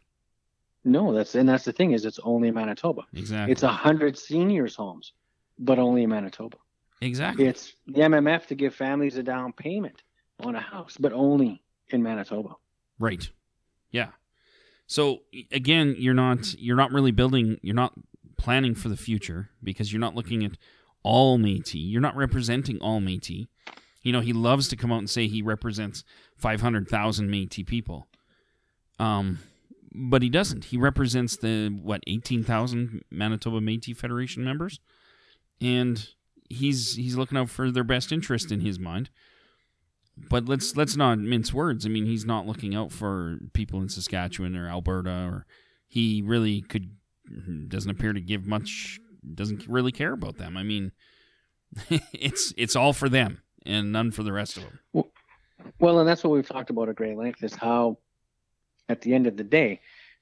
No, 0.85 1.13
that's 1.13 1.35
and 1.35 1.47
that's 1.47 1.63
the 1.63 1.71
thing 1.71 1.91
is 1.91 2.05
it's 2.05 2.19
only 2.23 2.49
in 2.49 2.55
Manitoba. 2.55 3.03
Exactly. 3.13 3.51
It's 3.51 3.63
a 3.63 3.69
hundred 3.69 4.17
seniors 4.17 4.75
homes, 4.75 5.13
but 5.57 5.79
only 5.79 6.03
in 6.03 6.09
Manitoba. 6.09 6.57
exactly. 7.01 7.45
It's 7.45 7.73
the 7.87 8.01
MMF 8.01 8.47
to 8.47 8.55
give 8.55 8.75
families 8.75 9.17
a 9.17 9.23
down 9.23 9.53
payment 9.53 10.03
on 10.41 10.55
a 10.55 10.59
house, 10.59 10.97
but 10.99 11.13
only 11.13 11.61
in 11.89 12.03
Manitoba. 12.03 12.55
Right. 12.99 13.29
Yeah. 13.91 14.09
So 14.87 15.21
again, 15.51 15.95
you're 15.97 16.13
not 16.13 16.53
you're 16.59 16.75
not 16.75 16.91
really 16.91 17.11
building 17.11 17.59
you're 17.61 17.75
not 17.75 17.93
planning 18.37 18.75
for 18.75 18.89
the 18.89 18.97
future 18.97 19.49
because 19.63 19.93
you're 19.93 20.01
not 20.01 20.15
looking 20.15 20.43
at 20.43 20.51
all 21.03 21.37
Métis. 21.37 21.73
You're 21.75 22.01
not 22.01 22.15
representing 22.15 22.79
all 22.79 22.99
Métis. 22.99 23.47
You 24.01 24.11
know, 24.11 24.19
he 24.19 24.33
loves 24.33 24.67
to 24.69 24.75
come 24.75 24.91
out 24.91 24.99
and 24.99 25.09
say 25.09 25.27
he 25.27 25.41
represents 25.41 26.03
500,000 26.37 27.29
Métis 27.29 27.65
people. 27.65 28.07
Um 28.99 29.39
but 29.95 30.23
he 30.23 30.29
doesn't. 30.29 30.65
He 30.65 30.77
represents 30.77 31.37
the 31.37 31.69
what 31.69 32.01
18,000 32.07 33.03
Manitoba 33.11 33.59
Métis 33.59 33.95
Federation 33.95 34.43
members 34.43 34.79
and 35.61 36.09
he's 36.49 36.95
he's 36.95 37.15
looking 37.15 37.37
out 37.37 37.49
for 37.49 37.71
their 37.71 37.83
best 37.83 38.11
interest 38.11 38.51
in 38.51 38.61
his 38.61 38.79
mind 38.79 39.09
but 40.17 40.47
let's 40.47 40.75
let's 40.75 40.95
not 40.95 41.19
mince 41.19 41.53
words. 41.53 41.85
I 41.85 41.89
mean, 41.89 42.05
he's 42.05 42.25
not 42.25 42.45
looking 42.45 42.75
out 42.75 42.91
for 42.91 43.39
people 43.53 43.81
in 43.81 43.89
Saskatchewan 43.89 44.55
or 44.55 44.67
Alberta, 44.67 45.09
or 45.09 45.45
he 45.87 46.21
really 46.21 46.61
could 46.61 46.91
doesn't 47.67 47.89
appear 47.89 48.13
to 48.13 48.21
give 48.21 48.45
much. 48.45 48.99
Doesn't 49.33 49.67
really 49.67 49.91
care 49.91 50.13
about 50.13 50.37
them. 50.37 50.57
I 50.57 50.63
mean, 50.63 50.91
it's 52.13 52.53
it's 52.57 52.75
all 52.75 52.93
for 52.93 53.09
them 53.09 53.41
and 53.65 53.91
none 53.91 54.11
for 54.11 54.23
the 54.23 54.33
rest 54.33 54.57
of 54.57 54.63
them. 54.63 55.05
Well, 55.79 55.99
and 55.99 56.07
that's 56.07 56.23
what 56.23 56.31
we've 56.33 56.47
talked 56.47 56.69
about 56.69 56.89
at 56.89 56.95
great 56.95 57.17
length 57.17 57.43
is 57.43 57.53
how, 57.55 57.97
at 58.89 59.01
the 59.01 59.13
end 59.13 59.27
of 59.27 59.37
the 59.37 59.43
day, 59.45 59.79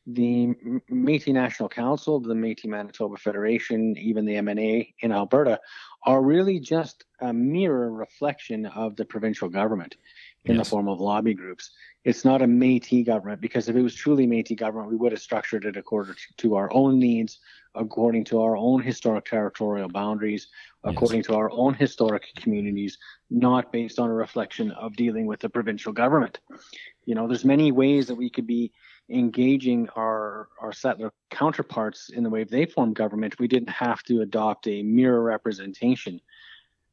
the 0.08 0.54
Métis 0.92 1.34
National 1.34 1.70
Council, 1.70 2.20
the 2.20 2.34
Métis 2.34 2.66
Manitoba 2.66 3.18
Federation, 3.18 3.96
even 3.98 4.26
the 4.26 4.36
MNA 4.36 4.94
in 5.00 5.12
Alberta, 5.12 5.60
are 6.06 6.22
really 6.22 6.60
just 6.60 7.06
a 7.22 7.32
mirror 7.34 7.92
reflection 7.92 8.66
of 8.68 8.96
the 8.96 9.06
provincial 9.06 9.50
government 9.50 9.96
in 10.46 10.56
Yes. 10.56 10.66
the 10.66 10.70
form 10.72 10.88
of 10.88 11.00
lobby 11.00 11.34
groups. 11.36 11.72
It's 12.04 12.26
not 12.26 12.42
a 12.42 12.48
Métis 12.48 13.06
government 13.06 13.42
because 13.42 13.70
if 13.70 13.76
it 13.76 13.82
was 13.82 13.94
truly 13.94 14.26
Métis 14.26 14.58
government, 14.58 14.90
we 14.90 14.98
would 14.98 15.12
have 15.12 15.22
structured 15.22 15.66
it 15.66 15.78
according 15.78 16.16
to 16.38 16.56
our 16.56 16.72
own 16.74 16.98
needs, 16.98 17.40
according 17.76 18.26
to 18.26 18.42
our 18.42 18.58
own 18.58 18.82
historic 18.82 19.26
territorial 19.26 19.90
boundaries, 19.90 20.48
Yes. 20.84 20.94
according 20.96 21.22
to 21.24 21.36
our 21.36 21.52
own 21.52 21.76
historic 21.76 22.26
communities, 22.38 22.98
not 23.30 23.72
based 23.72 24.00
on 24.00 24.10
a 24.10 24.14
reflection 24.14 24.72
of 24.72 24.96
dealing 24.96 25.28
with 25.28 25.40
the 25.40 25.50
provincial 25.50 25.94
government. 25.94 26.40
You 27.06 27.14
know, 27.14 27.28
there's 27.28 27.46
many 27.46 27.72
ways 27.72 28.08
that 28.08 28.16
we 28.16 28.30
could 28.32 28.48
be 28.48 28.72
engaging 29.10 29.90
our 29.90 30.50
our 30.60 30.74
settler 30.74 31.12
counterparts 31.30 32.10
in 32.10 32.24
the 32.24 32.30
way 32.30 32.44
they 32.44 32.66
form 32.66 32.94
government. 32.94 33.40
We 33.40 33.48
didn't 33.48 33.70
have 33.70 34.02
to 34.04 34.22
adopt 34.22 34.68
a 34.68 34.82
mirror 34.82 35.22
representation 35.22 36.20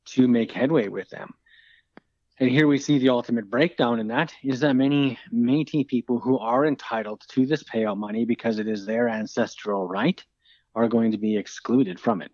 to 0.07 0.29
make 0.29 0.53
headway 0.53 0.89
with 0.89 1.09
them. 1.09 1.35
And 2.41 2.51
here 2.51 2.69
we 2.69 2.79
see 2.79 2.99
the 2.99 3.09
ultimate 3.09 3.51
breakdown 3.51 3.99
in 3.99 4.09
that 4.09 4.33
is 4.45 4.61
that 4.61 4.75
many 4.75 5.19
Métis 5.33 5.89
people 5.89 6.21
who 6.21 6.39
are 6.39 6.67
entitled 6.67 7.23
to 7.31 7.47
this 7.47 7.65
payout 7.65 7.97
money 7.97 8.25
because 8.25 8.59
it 8.59 8.69
is 8.69 8.87
their 8.87 9.09
ancestral 9.09 9.89
right 9.89 10.23
are 10.75 10.89
going 10.89 11.13
to 11.13 11.19
be 11.19 11.37
excluded 11.37 11.99
from 11.99 12.23
it. 12.23 12.31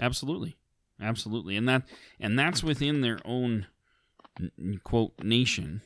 Absolutely, 0.00 0.56
absolutely, 1.00 1.56
and 1.56 1.68
that 1.68 1.82
and 2.20 2.38
that's 2.38 2.62
within 2.62 3.00
their 3.00 3.18
own 3.24 3.66
quote 4.84 5.12
nation. 5.22 5.82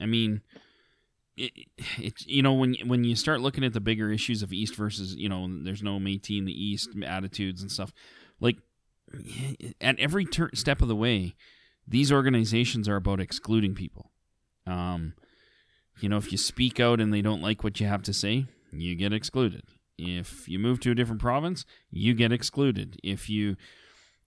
I 0.00 0.06
mean, 0.06 0.42
it, 1.36 1.52
it 1.98 2.26
you 2.26 2.42
know 2.42 2.52
when 2.52 2.74
when 2.86 3.04
you 3.04 3.16
start 3.16 3.40
looking 3.40 3.64
at 3.64 3.72
the 3.72 3.80
bigger 3.80 4.10
issues 4.10 4.42
of 4.42 4.52
East 4.52 4.74
versus 4.76 5.14
you 5.16 5.28
know 5.28 5.48
there's 5.64 5.82
no 5.82 5.98
Métis 5.98 6.38
in 6.38 6.44
the 6.44 6.52
East 6.52 6.90
attitudes 7.04 7.62
and 7.62 7.70
stuff 7.70 7.92
like 8.40 8.58
at 9.80 9.98
every 9.98 10.24
tur- 10.24 10.50
step 10.54 10.82
of 10.82 10.88
the 10.88 10.96
way, 10.96 11.34
these 11.86 12.12
organizations 12.12 12.88
are 12.88 12.96
about 12.96 13.20
excluding 13.20 13.74
people. 13.74 14.10
Um, 14.66 15.14
you 16.00 16.08
know, 16.08 16.18
if 16.18 16.30
you 16.30 16.38
speak 16.38 16.78
out 16.78 17.00
and 17.00 17.12
they 17.12 17.22
don't 17.22 17.42
like 17.42 17.64
what 17.64 17.80
you 17.80 17.86
have 17.86 18.02
to 18.04 18.12
say, 18.12 18.46
you 18.70 18.94
get 18.94 19.12
excluded. 19.12 19.62
If 19.98 20.48
you 20.48 20.58
move 20.58 20.80
to 20.80 20.92
a 20.92 20.94
different 20.94 21.20
province, 21.20 21.64
you 21.90 22.14
get 22.14 22.32
excluded. 22.32 22.98
If 23.02 23.28
you, 23.28 23.56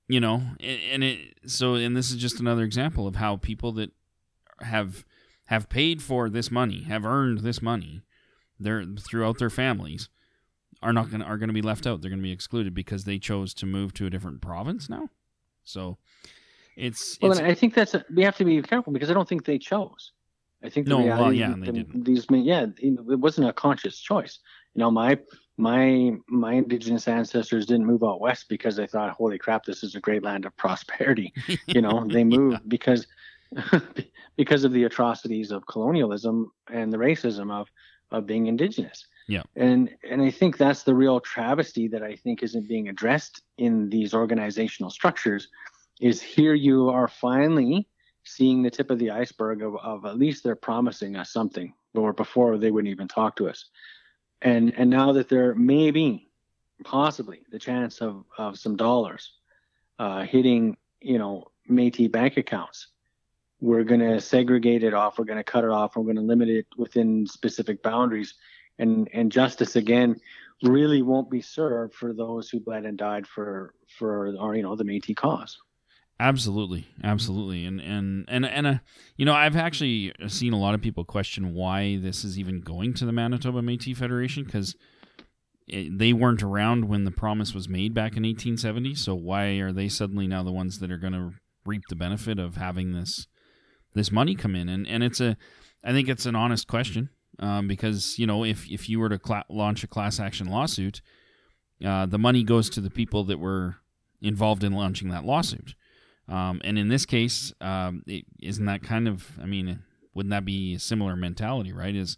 you 0.07 0.19
know, 0.19 0.43
and, 0.59 1.03
it 1.03 1.35
so 1.45 1.75
and 1.75 1.95
this 1.95 2.11
is 2.11 2.17
just 2.17 2.39
another 2.39 2.63
example 2.63 3.07
of 3.07 3.15
how 3.15 3.37
people 3.37 3.71
that 3.73 3.91
have 4.59 5.05
have 5.45 5.69
paid 5.69 6.01
for 6.01 6.29
this 6.29 6.51
money, 6.51 6.83
have 6.83 7.05
earned 7.05 7.39
this 7.39 7.61
money, 7.61 8.01
they're 8.59 8.85
throughout 8.99 9.37
their 9.39 9.49
families 9.49 10.09
are 10.83 10.93
not 10.93 11.09
going 11.09 11.21
to 11.21 11.25
are 11.27 11.37
going 11.37 11.49
to 11.49 11.53
be 11.53 11.61
left 11.61 11.87
out. 11.87 12.01
They're 12.01 12.09
going 12.09 12.19
to 12.19 12.23
be 12.23 12.31
excluded 12.31 12.73
because 12.73 13.05
they 13.05 13.17
chose 13.19 13.53
to 13.55 13.65
move 13.65 13.93
to 13.95 14.05
a 14.05 14.09
different 14.09 14.41
province 14.41 14.89
now. 14.89 15.09
So 15.63 15.97
it's, 16.75 17.17
Well, 17.21 17.31
it's 17.31 17.41
I 17.41 17.53
think 17.53 17.75
that's 17.75 17.93
a, 17.93 18.03
we 18.13 18.23
have 18.23 18.35
to 18.37 18.45
be 18.45 18.61
careful 18.61 18.91
because 18.91 19.11
I 19.11 19.13
don't 19.13 19.27
think 19.29 19.45
they 19.45 19.59
chose. 19.59 20.11
I 20.63 20.69
think 20.69 20.85
the 20.85 20.91
No, 20.91 20.97
well, 20.97 21.05
reality, 21.29 21.37
yeah, 21.39 21.53
and 21.53 21.61
they 21.63 21.67
the- 21.67 21.71
didn't. 21.83 22.03
these 22.05 22.25
yeah, 22.29 22.65
it 22.77 23.19
wasn't 23.19 23.47
a 23.47 23.53
conscious 23.53 23.99
choice. 23.99 24.39
You 24.73 24.79
know, 24.79 24.91
my 24.91 25.19
my 25.61 26.13
my 26.27 26.53
indigenous 26.53 27.07
ancestors 27.07 27.67
didn't 27.67 27.85
move 27.85 28.03
out 28.03 28.19
west 28.19 28.49
because 28.49 28.75
they 28.75 28.87
thought, 28.87 29.11
"Holy 29.11 29.37
crap, 29.37 29.63
this 29.63 29.83
is 29.83 29.93
a 29.93 29.99
great 29.99 30.23
land 30.23 30.45
of 30.45 30.57
prosperity." 30.63 31.31
You 31.67 31.81
know, 31.81 32.07
they 32.11 32.23
moved 32.23 32.67
because 32.67 33.05
because 34.37 34.63
of 34.63 34.71
the 34.71 34.85
atrocities 34.85 35.51
of 35.51 35.67
colonialism 35.67 36.51
and 36.71 36.91
the 36.91 36.97
racism 36.97 37.51
of 37.51 37.67
of 38.09 38.25
being 38.25 38.47
indigenous. 38.47 39.05
Yeah. 39.27 39.43
And 39.55 39.91
and 40.09 40.21
I 40.21 40.31
think 40.31 40.57
that's 40.57 40.81
the 40.81 40.95
real 40.95 41.19
travesty 41.19 41.87
that 41.89 42.01
I 42.01 42.15
think 42.15 42.41
isn't 42.41 42.67
being 42.67 42.89
addressed 42.89 43.43
in 43.59 43.89
these 43.89 44.15
organizational 44.15 44.89
structures 44.89 45.47
is 45.99 46.21
here 46.21 46.55
you 46.55 46.89
are 46.89 47.07
finally 47.07 47.87
seeing 48.23 48.63
the 48.63 48.71
tip 48.71 48.89
of 48.89 48.97
the 48.97 49.11
iceberg 49.11 49.61
of, 49.61 49.75
of 49.77 50.05
at 50.05 50.17
least 50.17 50.43
they're 50.43 50.55
promising 50.55 51.15
us 51.15 51.31
something 51.31 51.73
or 51.93 52.13
before 52.13 52.57
they 52.57 52.71
wouldn't 52.71 52.91
even 52.91 53.07
talk 53.07 53.35
to 53.35 53.47
us 53.47 53.69
and 54.41 54.73
and 54.77 54.89
now 54.89 55.13
that 55.13 55.29
there 55.29 55.53
may 55.55 55.91
be 55.91 56.29
possibly 56.83 57.41
the 57.51 57.59
chance 57.59 58.01
of, 58.01 58.25
of 58.37 58.57
some 58.57 58.75
dollars 58.75 59.33
uh, 59.99 60.23
hitting 60.23 60.77
you 60.99 61.17
know 61.17 61.45
Métis 61.69 62.11
bank 62.11 62.37
accounts 62.37 62.87
we're 63.59 63.83
going 63.83 63.99
to 63.99 64.19
segregate 64.19 64.83
it 64.83 64.93
off 64.93 65.19
we're 65.19 65.25
going 65.25 65.37
to 65.37 65.43
cut 65.43 65.63
it 65.63 65.69
off 65.69 65.95
we're 65.95 66.03
going 66.03 66.15
to 66.15 66.21
limit 66.21 66.49
it 66.49 66.65
within 66.77 67.27
specific 67.27 67.83
boundaries. 67.83 68.33
And 68.79 69.09
and 69.13 69.31
justice 69.31 69.75
again 69.75 70.19
really 70.63 71.01
won't 71.01 71.29
be 71.29 71.41
served 71.41 71.93
for 71.93 72.13
those 72.13 72.49
who 72.49 72.59
bled 72.59 72.85
and 72.85 72.97
died 72.97 73.27
for 73.27 73.75
for 73.97 74.35
our 74.39 74.55
you 74.55 74.63
know 74.63 74.75
the 74.75 74.83
Métis 74.83 75.15
cause 75.15 75.59
Absolutely, 76.21 76.85
absolutely, 77.03 77.65
and 77.65 77.81
and 77.81 78.25
and 78.27 78.45
and 78.45 78.67
uh, 78.67 78.75
you 79.17 79.25
know, 79.25 79.33
I've 79.33 79.55
actually 79.55 80.13
seen 80.27 80.53
a 80.53 80.59
lot 80.59 80.75
of 80.75 80.81
people 80.81 81.03
question 81.03 81.55
why 81.55 81.97
this 81.97 82.23
is 82.23 82.37
even 82.37 82.61
going 82.61 82.93
to 82.93 83.07
the 83.07 83.11
Manitoba 83.11 83.61
Métis 83.61 83.97
Federation 83.97 84.43
because 84.43 84.75
they 85.67 86.13
weren't 86.13 86.43
around 86.43 86.87
when 86.87 87.05
the 87.05 87.11
promise 87.11 87.55
was 87.55 87.67
made 87.67 87.95
back 87.95 88.11
in 88.11 88.21
1870. 88.21 88.93
So 88.93 89.15
why 89.15 89.47
are 89.61 89.71
they 89.71 89.89
suddenly 89.89 90.27
now 90.27 90.43
the 90.43 90.51
ones 90.51 90.77
that 90.77 90.91
are 90.91 90.99
going 90.99 91.13
to 91.13 91.31
reap 91.65 91.81
the 91.89 91.95
benefit 91.95 92.37
of 92.37 92.55
having 92.55 92.93
this 92.93 93.25
this 93.95 94.11
money 94.11 94.35
come 94.35 94.55
in? 94.55 94.69
And 94.69 94.87
and 94.87 95.03
it's 95.03 95.21
a, 95.21 95.35
I 95.83 95.91
think 95.91 96.07
it's 96.07 96.27
an 96.27 96.35
honest 96.35 96.67
question 96.67 97.09
um, 97.39 97.67
because 97.67 98.19
you 98.19 98.27
know 98.27 98.45
if 98.45 98.69
if 98.69 98.87
you 98.87 98.99
were 98.99 99.09
to 99.09 99.43
launch 99.49 99.83
a 99.83 99.87
class 99.87 100.19
action 100.19 100.45
lawsuit, 100.51 101.01
uh, 101.83 102.05
the 102.05 102.19
money 102.19 102.43
goes 102.43 102.69
to 102.69 102.79
the 102.79 102.91
people 102.91 103.23
that 103.23 103.39
were 103.39 103.77
involved 104.21 104.63
in 104.63 104.73
launching 104.73 105.09
that 105.09 105.25
lawsuit. 105.25 105.73
Um, 106.27 106.61
and 106.63 106.77
in 106.77 106.87
this 106.87 107.05
case, 107.05 107.53
um, 107.61 108.03
it, 108.07 108.25
isn't 108.41 108.65
that 108.65 108.83
kind 108.83 109.07
of? 109.07 109.27
I 109.41 109.45
mean, 109.45 109.79
wouldn't 110.13 110.31
that 110.31 110.45
be 110.45 110.75
a 110.75 110.79
similar 110.79 111.15
mentality, 111.15 111.73
right? 111.73 111.95
Is 111.95 112.17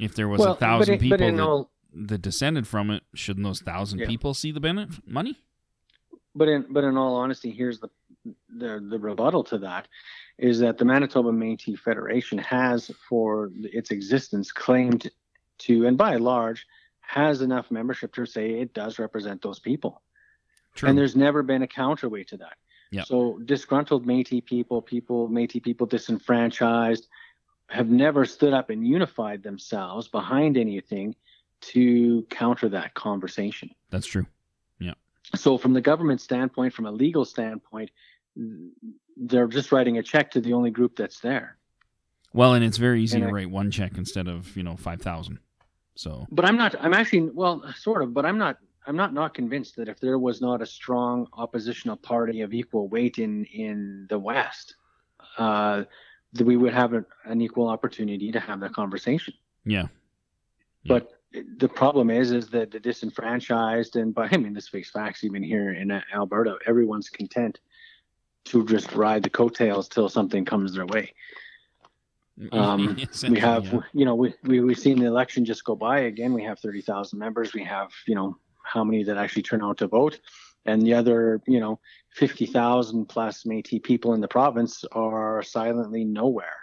if 0.00 0.14
there 0.14 0.28
was 0.28 0.44
a 0.44 0.54
thousand 0.54 0.94
but, 0.94 1.00
people 1.00 1.18
that, 1.18 1.40
all, 1.40 1.70
that 1.94 2.22
descended 2.22 2.66
from 2.66 2.90
it, 2.90 3.02
shouldn't 3.14 3.44
those 3.44 3.60
thousand 3.60 4.00
Yeah. 4.00 4.06
people 4.06 4.34
see 4.34 4.52
the 4.52 4.60
benefit 4.60 5.06
money? 5.06 5.36
but 6.34 6.48
in 6.48 6.66
but 6.70 6.84
in 6.84 6.96
all 6.96 7.16
honesty, 7.16 7.50
here's 7.50 7.80
the 7.80 7.90
the 8.48 8.84
the 8.88 8.98
rebuttal 8.98 9.44
to 9.44 9.58
that 9.58 9.88
is 10.38 10.58
that 10.60 10.78
the 10.78 10.84
Manitoba 10.84 11.30
Métis 11.30 11.78
Federation 11.78 12.38
has, 12.38 12.90
for 13.08 13.50
its 13.62 13.90
existence, 13.90 14.50
claimed 14.50 15.10
to, 15.58 15.86
and 15.86 15.98
by 15.98 16.14
and 16.14 16.24
large, 16.24 16.66
has 17.00 17.42
enough 17.42 17.70
membership 17.70 18.14
to 18.14 18.24
say 18.24 18.52
it 18.52 18.72
does 18.72 18.98
represent 18.98 19.42
those 19.42 19.58
people. 19.58 20.00
True. 20.74 20.88
And 20.88 20.96
there's 20.96 21.14
never 21.14 21.42
been 21.42 21.62
a 21.62 21.66
counterweight 21.66 22.28
to 22.28 22.38
that. 22.38 22.54
Yep. 22.90 23.06
So 23.06 23.38
disgruntled 23.44 24.06
Métis 24.06 24.44
people, 24.44 24.82
people 24.82 25.28
Métis 25.28 25.62
people 25.62 25.86
disenfranchised, 25.86 27.06
have 27.68 27.88
never 27.88 28.24
stood 28.24 28.52
up 28.52 28.70
and 28.70 28.86
unified 28.86 29.42
themselves 29.42 30.08
behind 30.08 30.56
anything 30.56 31.14
to 31.60 32.26
counter 32.30 32.68
that 32.70 32.94
conversation. 32.94 33.70
That's 33.90 34.06
true. 34.06 34.26
Yeah. 34.80 34.94
So 35.36 35.56
from 35.58 35.72
the 35.72 35.80
government 35.80 36.20
standpoint, 36.20 36.72
from 36.72 36.86
a 36.86 36.90
legal 36.90 37.24
standpoint, 37.24 37.90
they're 39.16 39.46
just 39.46 39.70
writing 39.70 39.98
a 39.98 40.02
check 40.02 40.30
to 40.32 40.40
the 40.40 40.52
only 40.52 40.70
group 40.70 40.96
that's 40.96 41.20
there. 41.20 41.56
Well, 42.32 42.54
and 42.54 42.64
it's 42.64 42.76
very 42.78 43.02
easy 43.02 43.16
And 43.16 43.24
to 43.24 43.28
I- 43.28 43.32
write 43.32 43.50
one 43.50 43.70
check 43.70 43.96
instead 43.98 44.26
of 44.28 44.56
you 44.56 44.62
know 44.62 44.76
five 44.76 45.00
thousand. 45.02 45.38
So, 45.96 46.26
but 46.30 46.44
I'm 46.44 46.56
not. 46.56 46.74
I'm 46.80 46.94
actually 46.94 47.28
well, 47.30 47.62
sort 47.76 48.02
of, 48.02 48.14
but 48.14 48.24
I'm 48.24 48.38
not. 48.38 48.56
I'm 48.90 48.96
not 48.96 49.14
not 49.14 49.34
convinced 49.34 49.76
that 49.76 49.88
if 49.88 50.00
there 50.00 50.18
was 50.18 50.40
not 50.40 50.60
a 50.60 50.66
strong 50.66 51.28
oppositional 51.34 51.96
party 51.96 52.40
of 52.40 52.52
equal 52.52 52.88
weight 52.88 53.20
in 53.20 53.44
in 53.44 54.08
the 54.10 54.18
West, 54.18 54.74
uh, 55.38 55.84
that 56.32 56.44
we 56.44 56.56
would 56.56 56.74
have 56.74 56.94
a, 56.94 57.04
an 57.24 57.40
equal 57.40 57.68
opportunity 57.68 58.32
to 58.32 58.40
have 58.40 58.58
that 58.58 58.72
conversation. 58.72 59.32
yeah, 59.64 59.86
But 60.86 61.12
the 61.58 61.68
problem 61.68 62.10
is, 62.10 62.32
is 62.32 62.48
that 62.48 62.72
the 62.72 62.80
disenfranchised 62.80 63.94
and 63.94 64.12
by 64.12 64.28
I 64.32 64.36
mean, 64.36 64.54
this 64.54 64.66
face 64.66 64.90
facts 64.90 65.22
even 65.22 65.44
here 65.44 65.72
in 65.72 65.92
Alberta, 66.12 66.56
everyone's 66.66 67.08
content 67.08 67.60
to 68.46 68.66
just 68.66 68.92
ride 68.96 69.22
the 69.22 69.30
coattails 69.30 69.88
till 69.88 70.08
something 70.08 70.44
comes 70.44 70.74
their 70.74 70.86
way. 70.86 71.14
Um, 72.52 72.96
we 73.28 73.38
have, 73.38 73.66
yeah. 73.66 73.80
you 73.92 74.06
know, 74.06 74.14
we, 74.14 74.32
we 74.44 74.60
we've 74.60 74.78
seen 74.78 74.98
the 74.98 75.04
election 75.04 75.44
just 75.44 75.62
go 75.62 75.76
by 75.76 76.00
again. 76.12 76.32
We 76.32 76.42
have 76.44 76.58
thirty 76.58 76.80
thousand 76.80 77.18
members. 77.18 77.52
We 77.52 77.62
have, 77.64 77.90
you 78.06 78.14
know, 78.14 78.38
how 78.62 78.84
many 78.84 79.04
that 79.04 79.16
actually 79.16 79.42
turn 79.42 79.62
out 79.62 79.78
to 79.78 79.86
vote, 79.86 80.20
and 80.66 80.82
the 80.82 80.94
other, 80.94 81.40
you 81.46 81.60
know, 81.60 81.80
fifty 82.14 82.46
thousand 82.46 83.06
plus 83.06 83.44
Métis 83.44 83.82
people 83.82 84.14
in 84.14 84.20
the 84.20 84.28
province 84.28 84.84
are 84.92 85.42
silently 85.42 86.04
nowhere. 86.04 86.56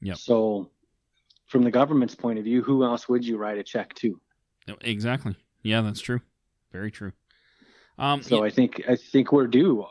Yep. 0.00 0.16
So, 0.18 0.70
from 1.46 1.62
the 1.62 1.70
government's 1.70 2.14
point 2.14 2.38
of 2.38 2.44
view, 2.44 2.62
who 2.62 2.84
else 2.84 3.08
would 3.08 3.24
you 3.24 3.36
write 3.36 3.58
a 3.58 3.62
check 3.62 3.94
to? 3.96 4.20
exactly. 4.80 5.34
Yeah, 5.62 5.80
that's 5.80 6.00
true. 6.00 6.20
Very 6.72 6.90
true. 6.90 7.12
Um, 7.98 8.22
So 8.22 8.44
I 8.44 8.50
think 8.50 8.82
I 8.88 8.96
think 8.96 9.32
we're 9.32 9.46
due. 9.46 9.86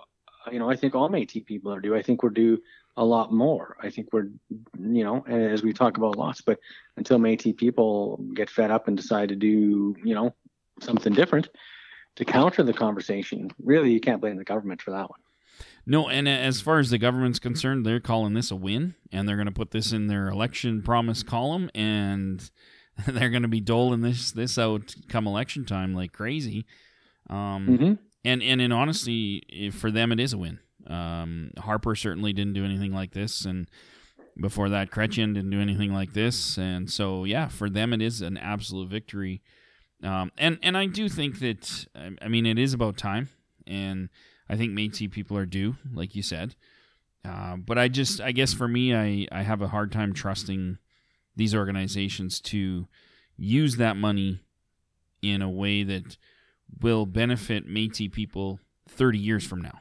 You 0.52 0.60
know, 0.60 0.70
I 0.70 0.76
think 0.76 0.96
all 0.96 1.10
Métis 1.10 1.46
people 1.46 1.72
are 1.74 1.80
due. 1.80 1.96
I 1.96 2.02
think 2.02 2.24
we're 2.24 2.30
due 2.30 2.62
a 2.98 3.06
lot 3.06 3.32
more. 3.32 3.78
I 3.82 3.90
think 3.90 4.10
we're, 4.12 4.30
you 4.80 5.04
know, 5.04 5.24
as 5.28 5.64
we 5.64 5.72
talk 5.72 5.98
about 5.98 6.18
lots, 6.18 6.42
but 6.42 6.60
until 6.98 7.20
Métis 7.20 7.56
people 7.56 8.18
get 8.34 8.50
fed 8.50 8.72
up 8.72 8.88
and 8.88 8.98
decide 8.98 9.30
to 9.30 9.36
do, 9.36 9.96
you 10.04 10.16
know, 10.16 10.34
something 10.82 11.14
different 11.14 11.50
to 12.16 12.26
counter 12.26 12.64
the 12.64 12.74
conversation, 12.74 13.50
really, 13.64 13.92
you 13.92 14.00
can't 14.00 14.20
blame 14.22 14.38
the 14.38 14.44
government 14.44 14.82
for 14.82 14.92
that 14.92 15.10
one. 15.10 15.20
No, 15.86 16.10
and 16.10 16.28
as 16.28 16.62
far 16.62 16.80
as 16.80 16.90
the 16.90 16.98
government's 16.98 17.40
concerned, 17.40 17.86
they're 17.86 18.00
calling 18.00 18.34
this 18.34 18.52
a 18.52 18.56
win, 18.56 18.96
and 19.12 19.28
they're 19.28 19.36
going 19.36 19.48
to 19.48 19.52
put 19.52 19.72
this 19.72 19.92
in 19.92 20.08
their 20.08 20.28
election 20.28 20.82
promise 20.84 21.24
column, 21.24 21.70
and 21.74 22.50
they're 23.08 23.30
going 23.30 23.42
to 23.42 23.48
be 23.48 23.62
doling 23.62 24.02
this 24.02 24.32
this 24.32 24.58
out 24.60 24.96
come 25.10 25.26
election 25.28 25.66
time 25.66 25.94
like 25.96 26.12
crazy. 26.14 26.66
Um, 27.30 27.68
Mm-hmm. 27.70 27.94
and 28.26 28.44
and 28.44 28.62
in 28.62 28.72
honesty, 28.72 29.72
for 29.74 29.90
them 29.92 30.12
it 30.12 30.20
is 30.20 30.34
a 30.34 30.38
win. 30.38 30.60
Um, 30.88 31.52
Harper 31.58 31.96
certainly 31.96 32.34
didn't 32.34 32.54
do 32.54 32.66
anything 32.66 32.92
like 32.92 33.14
this, 33.14 33.46
and 33.46 33.68
before 34.40 34.70
that, 34.70 34.92
Chrétien 34.92 35.34
didn't 35.34 35.52
do 35.52 35.62
anything 35.62 35.94
like 35.94 36.14
this, 36.14 36.58
and 36.58 36.90
so 36.92 37.24
yeah, 37.24 37.48
for 37.48 37.70
them 37.70 37.94
it 37.94 38.02
is 38.02 38.22
an 38.22 38.38
absolute 38.38 38.90
victory. 38.90 39.42
Um, 40.04 40.32
and 40.38 40.58
and 40.64 40.78
I 40.78 40.88
do 40.88 41.08
think 41.10 41.40
that 41.40 41.86
I- 41.96 42.16
I 42.24 42.28
mean 42.28 42.46
it 42.46 42.58
is 42.58 42.74
about 42.74 42.98
time, 42.98 43.30
and 43.68 44.10
I 44.50 44.56
think 44.56 44.72
Métis 44.74 45.12
people 45.12 45.38
are 45.38 45.46
due, 45.46 45.76
like 45.94 46.16
you 46.16 46.24
said. 46.24 46.56
Uh, 47.24 47.56
but 47.58 47.78
I 47.78 47.88
just 47.88 48.20
I 48.20 48.32
guess 48.32 48.54
for 48.54 48.68
me, 48.68 48.96
I 48.96 49.28
I 49.32 49.44
have 49.44 49.62
a 49.62 49.68
hard 49.68 49.92
time 49.92 50.14
trusting 50.14 50.78
these 51.36 51.54
organizations 51.56 52.42
to 52.42 52.88
use 53.38 53.78
that 53.78 53.96
money 53.96 54.42
in 55.22 55.42
a 55.42 55.50
way 55.50 55.84
that 55.84 56.18
will 56.82 57.06
benefit 57.06 57.68
Métis 57.68 58.12
people 58.12 58.60
30 58.90 59.20
years 59.20 59.46
from 59.46 59.62
now. 59.62 59.80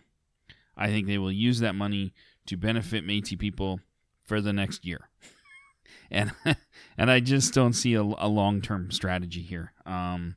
I 0.77 0.89
think 0.89 1.07
they 1.07 1.19
will 1.19 1.33
use 1.33 1.61
that 1.61 1.75
money 1.75 2.13
to 2.47 2.57
benefit 2.57 3.07
Métis 3.07 3.39
people 3.39 3.81
for 4.23 4.41
the 4.41 4.53
next 4.53 4.85
year. 4.85 5.09
And 6.11 6.33
and 6.99 7.11
I 7.11 7.21
just 7.21 7.55
don't 7.55 7.73
see 7.73 7.95
a, 7.95 8.03
a 8.03 8.29
long-term 8.29 8.91
strategy 8.91 9.43
here. 9.43 9.73
Um, 9.87 10.37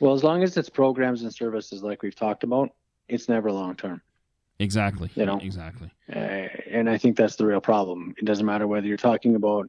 Well, 0.00 0.14
as 0.14 0.22
long 0.22 0.42
as 0.42 0.56
it's 0.56 0.68
programs 0.68 1.22
and 1.22 1.34
services 1.34 1.82
like 1.82 2.02
we've 2.02 2.14
talked 2.14 2.44
about, 2.44 2.70
it's 3.08 3.28
never 3.28 3.50
long 3.50 3.74
term. 3.74 4.02
exactly. 4.58 5.10
You 5.14 5.26
know. 5.26 5.38
Exactly. 5.38 5.90
Uh, 6.14 6.48
and 6.70 6.88
I 6.88 6.98
think 6.98 7.16
that's 7.16 7.36
the 7.36 7.46
real 7.46 7.60
problem. 7.60 8.14
It 8.18 8.24
doesn't 8.24 8.46
matter 8.46 8.66
whether 8.66 8.86
you're 8.86 8.96
talking 8.96 9.34
about, 9.34 9.68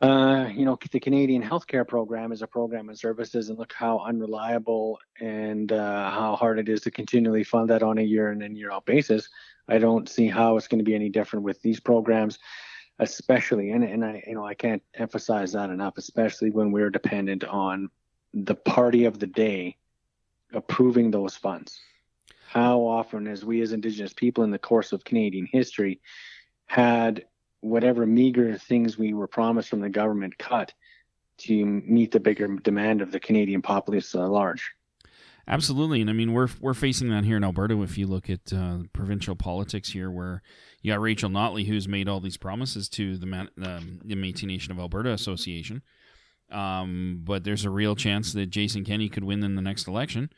uh, 0.00 0.48
you 0.52 0.64
know, 0.64 0.76
the 0.90 1.00
Canadian 1.00 1.42
healthcare 1.42 1.86
program 1.86 2.32
is 2.32 2.42
a 2.42 2.46
program 2.46 2.88
and 2.88 2.98
services, 2.98 3.48
and 3.48 3.58
look 3.58 3.72
how 3.72 4.00
unreliable 4.00 4.98
and 5.20 5.70
uh, 5.70 6.10
how 6.10 6.34
hard 6.34 6.58
it 6.58 6.68
is 6.68 6.80
to 6.82 6.90
continually 6.90 7.44
fund 7.44 7.70
that 7.70 7.82
on 7.82 7.98
a 7.98 8.02
year 8.02 8.32
in 8.32 8.42
and 8.42 8.56
year 8.56 8.72
out 8.72 8.84
basis. 8.84 9.28
I 9.68 9.78
don't 9.78 10.08
see 10.08 10.28
how 10.28 10.56
it's 10.56 10.66
going 10.66 10.80
to 10.80 10.84
be 10.84 10.94
any 10.94 11.08
different 11.08 11.44
with 11.44 11.62
these 11.62 11.78
programs, 11.78 12.38
especially, 12.98 13.70
and, 13.70 13.84
and 13.84 14.04
I, 14.04 14.22
you 14.26 14.34
know, 14.34 14.46
I 14.46 14.54
can't 14.54 14.82
emphasize 14.94 15.52
that 15.52 15.70
enough, 15.70 15.98
especially 15.98 16.50
when 16.50 16.72
we're 16.72 16.90
dependent 16.90 17.44
on 17.44 17.90
the 18.34 18.54
party 18.54 19.04
of 19.04 19.18
the 19.18 19.26
day 19.26 19.76
approving 20.52 21.10
those 21.10 21.36
funds. 21.36 21.80
How 22.48 22.80
often 22.80 23.26
as 23.26 23.44
we 23.44 23.62
as 23.62 23.72
indigenous 23.72 24.12
people 24.12 24.44
in 24.44 24.50
the 24.50 24.58
course 24.58 24.92
of 24.92 25.04
canadian 25.04 25.48
history 25.50 26.00
had 26.66 27.24
whatever 27.60 28.04
meager 28.04 28.58
things 28.58 28.98
we 28.98 29.14
were 29.14 29.26
promised 29.26 29.68
from 29.68 29.80
the 29.80 29.88
government 29.88 30.36
cut 30.36 30.74
to 31.38 31.64
meet 31.64 32.10
the 32.10 32.20
bigger 32.20 32.46
demand 32.56 33.00
of 33.00 33.10
the 33.10 33.20
canadian 33.20 33.62
populace 33.62 34.14
at 34.14 34.20
large 34.20 34.72
Absolutely, 35.48 36.00
and 36.00 36.08
I 36.08 36.12
mean 36.12 36.32
we're 36.32 36.48
we're 36.60 36.74
facing 36.74 37.08
that 37.10 37.24
here 37.24 37.36
in 37.36 37.44
Alberta. 37.44 37.80
If 37.82 37.98
you 37.98 38.06
look 38.06 38.30
at 38.30 38.52
uh, 38.52 38.78
provincial 38.92 39.34
politics 39.34 39.90
here, 39.90 40.10
where 40.10 40.42
you 40.82 40.92
got 40.92 41.00
Rachel 41.00 41.30
Notley, 41.30 41.66
who's 41.66 41.88
made 41.88 42.08
all 42.08 42.20
these 42.20 42.36
promises 42.36 42.88
to 42.90 43.16
the 43.16 43.26
Man- 43.26 43.50
um, 43.62 44.00
the 44.04 44.14
Métis 44.14 44.44
Nation 44.44 44.70
of 44.70 44.78
Alberta 44.78 45.12
Association, 45.12 45.82
um, 46.50 47.22
but 47.24 47.42
there's 47.42 47.64
a 47.64 47.70
real 47.70 47.96
chance 47.96 48.32
that 48.32 48.50
Jason 48.50 48.84
Kenney 48.84 49.08
could 49.08 49.24
win 49.24 49.42
in 49.42 49.56
the 49.56 49.62
next 49.62 49.88
election, 49.88 50.30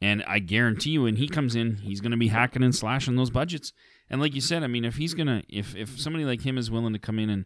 and 0.00 0.24
I 0.26 0.40
guarantee 0.40 0.90
you, 0.90 1.02
when 1.02 1.16
he 1.16 1.28
comes 1.28 1.54
in, 1.54 1.76
he's 1.76 2.00
going 2.00 2.10
to 2.10 2.16
be 2.16 2.28
hacking 2.28 2.64
and 2.64 2.74
slashing 2.74 3.14
those 3.14 3.30
budgets. 3.30 3.72
And 4.10 4.20
like 4.20 4.34
you 4.34 4.40
said, 4.40 4.64
I 4.64 4.66
mean, 4.66 4.84
if 4.84 4.96
he's 4.96 5.14
gonna, 5.14 5.42
if 5.48 5.76
if 5.76 6.00
somebody 6.00 6.24
like 6.24 6.42
him 6.42 6.58
is 6.58 6.70
willing 6.72 6.92
to 6.92 6.98
come 6.98 7.20
in 7.20 7.30
and 7.30 7.44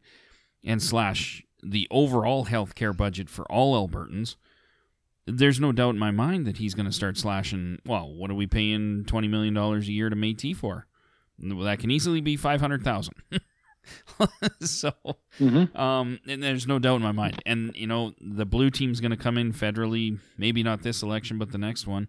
and 0.65 0.83
slash 0.83 1.43
the 1.63 1.87
overall 1.91 2.47
healthcare 2.47 2.97
budget 2.97 3.29
for 3.29 3.45
all 3.53 3.89
Albertans 3.89 4.37
there's 5.27 5.61
no 5.61 5.73
doubt 5.73 5.91
in 5.91 5.99
my 5.99 6.11
mind 6.11 6.47
that 6.47 6.57
he's 6.57 6.75
going 6.75 6.87
to 6.87 6.93
start 6.93 7.17
slashing. 7.17 7.79
Well, 7.87 8.13
what 8.13 8.31
are 8.31 8.35
we 8.35 8.47
paying 8.47 9.05
twenty 9.07 9.29
million 9.29 9.55
dollars 9.55 9.89
a 9.89 9.93
year 9.93 10.11
to 10.11 10.17
Métis 10.17 10.57
for? 10.57 10.87
Well, 11.39 11.65
that 11.65 11.79
can 11.79 11.91
easily 11.91 12.21
be 12.21 12.37
five 12.37 12.61
hundred 12.61 12.83
thousand. 12.83 13.15
so, 14.61 14.93
mm-hmm. 15.41 15.77
um, 15.77 16.21
and 16.29 16.43
there's 16.43 16.67
no 16.67 16.79
doubt 16.79 16.97
in 16.97 17.03
my 17.03 17.13
mind. 17.13 17.43
And 17.47 17.73
you 17.75 17.87
know, 17.87 18.13
the 18.21 18.47
blue 18.47 18.71
team's 18.71 19.01
going 19.01 19.11
to 19.11 19.17
come 19.17 19.39
in 19.39 19.53
federally, 19.53 20.19
maybe 20.37 20.63
not 20.63 20.83
this 20.83 21.03
election, 21.03 21.39
but 21.39 21.53
the 21.53 21.59
next 21.59 21.87
one, 21.87 22.09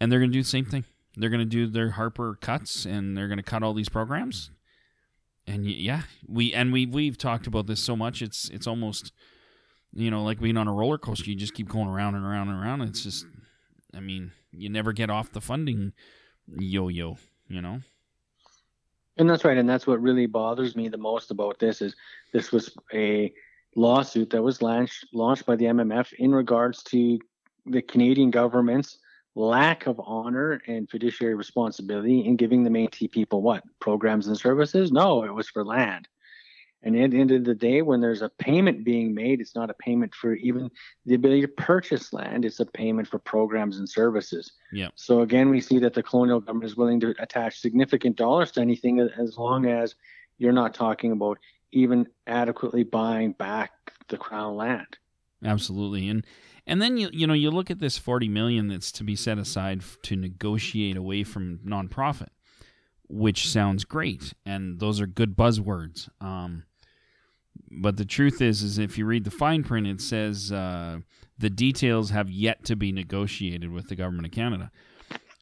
and 0.00 0.10
they're 0.10 0.20
going 0.20 0.30
to 0.30 0.36
do 0.36 0.42
the 0.42 0.48
same 0.48 0.64
thing. 0.64 0.84
They're 1.16 1.30
going 1.30 1.40
to 1.40 1.44
do 1.44 1.66
their 1.66 1.90
Harper 1.90 2.38
cuts, 2.40 2.84
and 2.84 3.16
they're 3.16 3.28
going 3.28 3.38
to 3.38 3.42
cut 3.42 3.62
all 3.62 3.74
these 3.74 3.88
programs. 3.88 4.50
And 5.46 5.64
y- 5.64 5.74
yeah, 5.76 6.02
we 6.26 6.52
and 6.52 6.72
we 6.72 6.86
we've 6.86 7.18
talked 7.18 7.46
about 7.46 7.66
this 7.66 7.82
so 7.82 7.96
much. 7.96 8.22
It's 8.22 8.48
it's 8.50 8.66
almost 8.66 9.12
you 9.92 10.10
know, 10.10 10.22
like 10.22 10.40
being 10.40 10.56
on 10.56 10.68
a 10.68 10.72
roller 10.72 10.98
coaster, 10.98 11.30
you 11.30 11.36
just 11.36 11.54
keep 11.54 11.68
going 11.68 11.88
around 11.88 12.14
and 12.14 12.24
around 12.24 12.48
and 12.48 12.62
around. 12.62 12.82
It's 12.82 13.02
just, 13.02 13.26
I 13.94 14.00
mean, 14.00 14.32
you 14.52 14.68
never 14.68 14.92
get 14.92 15.10
off 15.10 15.32
the 15.32 15.40
funding 15.40 15.92
yo-yo, 16.58 17.16
you 17.48 17.60
know. 17.60 17.80
and 19.16 19.28
that's 19.28 19.44
right 19.44 19.58
and 19.58 19.68
that's 19.68 19.86
what 19.86 20.00
really 20.00 20.26
bothers 20.26 20.74
me 20.74 20.88
the 20.88 20.96
most 20.96 21.30
about 21.30 21.58
this 21.58 21.82
is 21.82 21.94
this 22.32 22.50
was 22.50 22.74
a 22.92 23.32
lawsuit 23.76 24.30
that 24.30 24.42
was 24.42 24.62
launched 24.62 25.06
launched 25.12 25.46
by 25.46 25.54
the 25.56 25.66
mmf 25.66 26.12
in 26.14 26.34
regards 26.34 26.82
to 26.82 27.18
the 27.66 27.82
canadian 27.82 28.30
government's 28.30 28.98
lack 29.36 29.86
of 29.86 30.00
honor 30.04 30.60
and 30.66 30.90
fiduciary 30.90 31.34
responsibility 31.34 32.26
in 32.26 32.34
giving 32.34 32.64
the 32.64 32.70
Métis 32.70 33.10
people 33.12 33.42
what 33.42 33.62
programs 33.78 34.26
and 34.26 34.36
services 34.36 34.90
no 34.90 35.22
it 35.22 35.32
was 35.32 35.48
for 35.48 35.64
land 35.64 36.08
and 36.82 36.96
at 36.96 37.10
the 37.10 37.20
end 37.20 37.30
of 37.30 37.44
the 37.44 37.54
day 37.54 37.82
when 37.82 38.00
there's 38.00 38.22
a 38.22 38.28
payment 38.28 38.84
being 38.84 39.14
made 39.14 39.40
it's 39.40 39.54
not 39.54 39.70
a 39.70 39.74
payment 39.74 40.14
for 40.14 40.34
even 40.34 40.70
the 41.06 41.14
ability 41.14 41.42
to 41.42 41.48
purchase 41.48 42.12
land 42.12 42.44
it's 42.44 42.60
a 42.60 42.66
payment 42.66 43.06
for 43.08 43.18
programs 43.18 43.78
and 43.78 43.88
services 43.88 44.52
Yeah. 44.72 44.88
so 44.94 45.20
again 45.20 45.50
we 45.50 45.60
see 45.60 45.78
that 45.80 45.94
the 45.94 46.02
colonial 46.02 46.40
government 46.40 46.70
is 46.70 46.76
willing 46.76 47.00
to 47.00 47.14
attach 47.18 47.60
significant 47.60 48.16
dollars 48.16 48.50
to 48.52 48.60
anything 48.60 49.00
as 49.00 49.36
long 49.36 49.66
as 49.66 49.94
you're 50.38 50.52
not 50.52 50.74
talking 50.74 51.12
about 51.12 51.38
even 51.72 52.06
adequately 52.26 52.82
buying 52.84 53.32
back 53.32 53.72
the 54.08 54.16
crown 54.16 54.56
land 54.56 54.98
Absolutely. 55.42 56.06
And 56.08 56.26
and 56.66 56.82
then 56.82 56.98
you 56.98 57.08
you 57.12 57.26
know, 57.26 57.32
you 57.32 57.50
look 57.50 57.70
at 57.70 57.78
this 57.78 57.96
40 57.96 58.28
million 58.28 58.68
that's 58.68 58.92
to 58.92 59.04
be 59.04 59.16
set 59.16 59.38
aside 59.38 59.82
to 60.02 60.14
negotiate 60.16 60.98
away 60.98 61.24
from 61.24 61.60
nonprofit, 61.66 62.28
which 63.08 63.48
sounds 63.48 63.84
great 63.86 64.34
and 64.44 64.78
those 64.80 65.00
are 65.00 65.06
good 65.06 65.36
buzzwords. 65.36 66.08
Um 66.20 66.64
but 67.70 67.96
the 67.96 68.04
truth 68.04 68.40
is 68.40 68.62
is 68.62 68.78
if 68.78 68.98
you 68.98 69.06
read 69.06 69.24
the 69.24 69.30
fine 69.30 69.64
print 69.64 69.86
it 69.86 70.00
says 70.00 70.52
uh, 70.52 70.98
the 71.38 71.50
details 71.50 72.10
have 72.10 72.30
yet 72.30 72.64
to 72.64 72.76
be 72.76 72.92
negotiated 72.92 73.70
with 73.70 73.88
the 73.88 73.96
government 73.96 74.26
of 74.26 74.32
Canada. 74.32 74.70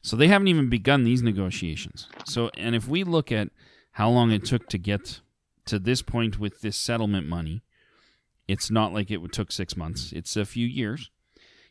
So 0.01 0.15
they 0.15 0.27
haven't 0.27 0.47
even 0.47 0.69
begun 0.69 1.03
these 1.03 1.21
negotiations. 1.21 2.07
So 2.25 2.49
and 2.57 2.75
if 2.75 2.87
we 2.87 3.03
look 3.03 3.31
at 3.31 3.49
how 3.93 4.09
long 4.09 4.31
it 4.31 4.45
took 4.45 4.67
to 4.69 4.77
get 4.77 5.21
to 5.65 5.77
this 5.77 6.01
point 6.01 6.39
with 6.39 6.61
this 6.61 6.77
settlement 6.77 7.27
money 7.27 7.61
It's 8.47 8.71
not 8.71 8.93
like 8.93 9.11
it 9.11 9.21
took 9.31 9.51
six 9.51 9.77
months. 9.77 10.11
It's 10.11 10.35
a 10.35 10.45
few 10.45 10.65
years. 10.65 11.11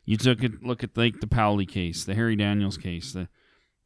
You 0.05 0.15
took 0.15 0.41
a 0.41 0.49
look 0.61 0.83
at 0.83 0.95
like 0.95 1.19
the 1.19 1.27
Powley 1.27 1.67
case, 1.67 2.05
the 2.05 2.15
Harry 2.15 2.37
Daniels 2.37 2.77
case. 2.77 3.11
The, 3.11 3.27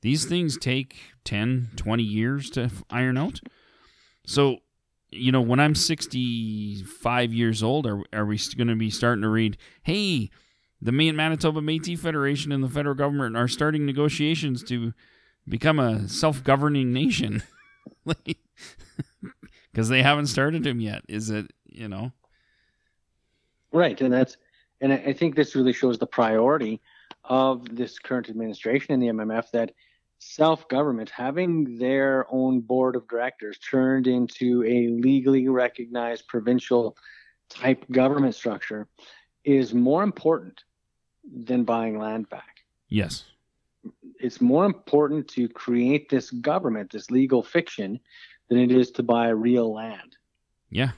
these 0.01 0.25
things 0.25 0.57
take 0.57 0.97
10, 1.23 1.71
20 1.75 2.03
years 2.03 2.49
to 2.51 2.69
iron 2.91 3.17
out. 3.17 3.41
So, 4.25 4.57
you 5.13 5.31
know, 5.31 5.41
when 5.41 5.59
I'm 5.59 5.75
65 5.75 7.33
years 7.33 7.63
old, 7.63 7.87
are, 7.87 8.03
are 8.11 8.25
we 8.25 8.39
going 8.57 8.67
to 8.67 8.75
be 8.75 8.89
starting 8.89 9.21
to 9.21 9.29
read, 9.29 9.57
hey, 9.83 10.29
the 10.81 10.91
Manitoba 10.91 11.61
Métis 11.61 11.99
Federation 11.99 12.51
and 12.51 12.63
the 12.63 12.69
federal 12.69 12.95
government 12.95 13.37
are 13.37 13.47
starting 13.47 13.85
negotiations 13.85 14.63
to 14.65 14.93
become 15.47 15.79
a 15.79 16.07
self-governing 16.07 16.91
nation? 16.91 17.43
Because 19.71 19.89
they 19.89 20.03
haven't 20.03 20.27
started 20.27 20.63
them 20.63 20.79
yet. 20.79 21.03
Is 21.07 21.29
it, 21.29 21.51
you 21.65 21.87
know? 21.87 22.11
Right. 23.71 23.99
And 24.01 24.13
that's, 24.13 24.37
and 24.81 24.91
I 24.93 25.13
think 25.13 25.35
this 25.35 25.55
really 25.55 25.73
shows 25.73 25.97
the 25.97 26.05
priority 26.05 26.81
of 27.23 27.75
this 27.75 27.97
current 27.97 28.29
administration 28.29 28.93
in 28.93 28.99
the 28.99 29.07
MMF 29.07 29.51
that 29.51 29.71
self 30.23 30.67
government, 30.67 31.09
having 31.09 31.77
their 31.77 32.25
own 32.29 32.61
board 32.61 32.95
of 32.95 33.07
directors 33.07 33.57
turned 33.59 34.07
into 34.07 34.63
a 34.63 34.87
legally 34.89 35.47
recognized 35.47 36.27
provincial 36.27 36.97
type 37.49 37.83
government 37.91 38.35
structure, 38.35 38.87
is 39.43 39.73
more 39.73 40.03
important 40.03 40.63
than 41.23 41.63
buying 41.63 41.99
land 41.99 42.29
back. 42.29 42.59
Yes. 42.87 43.25
It's 44.19 44.39
more 44.39 44.65
important 44.65 45.27
to 45.29 45.49
create 45.49 46.09
this 46.09 46.31
government, 46.31 46.91
this 46.91 47.11
legal 47.11 47.43
fiction, 47.43 47.99
than 48.49 48.59
it 48.59 48.71
is 48.71 48.91
to 48.91 49.03
buy 49.03 49.29
real 49.29 49.73
land. 49.73 50.15
Yeah. 50.69 50.91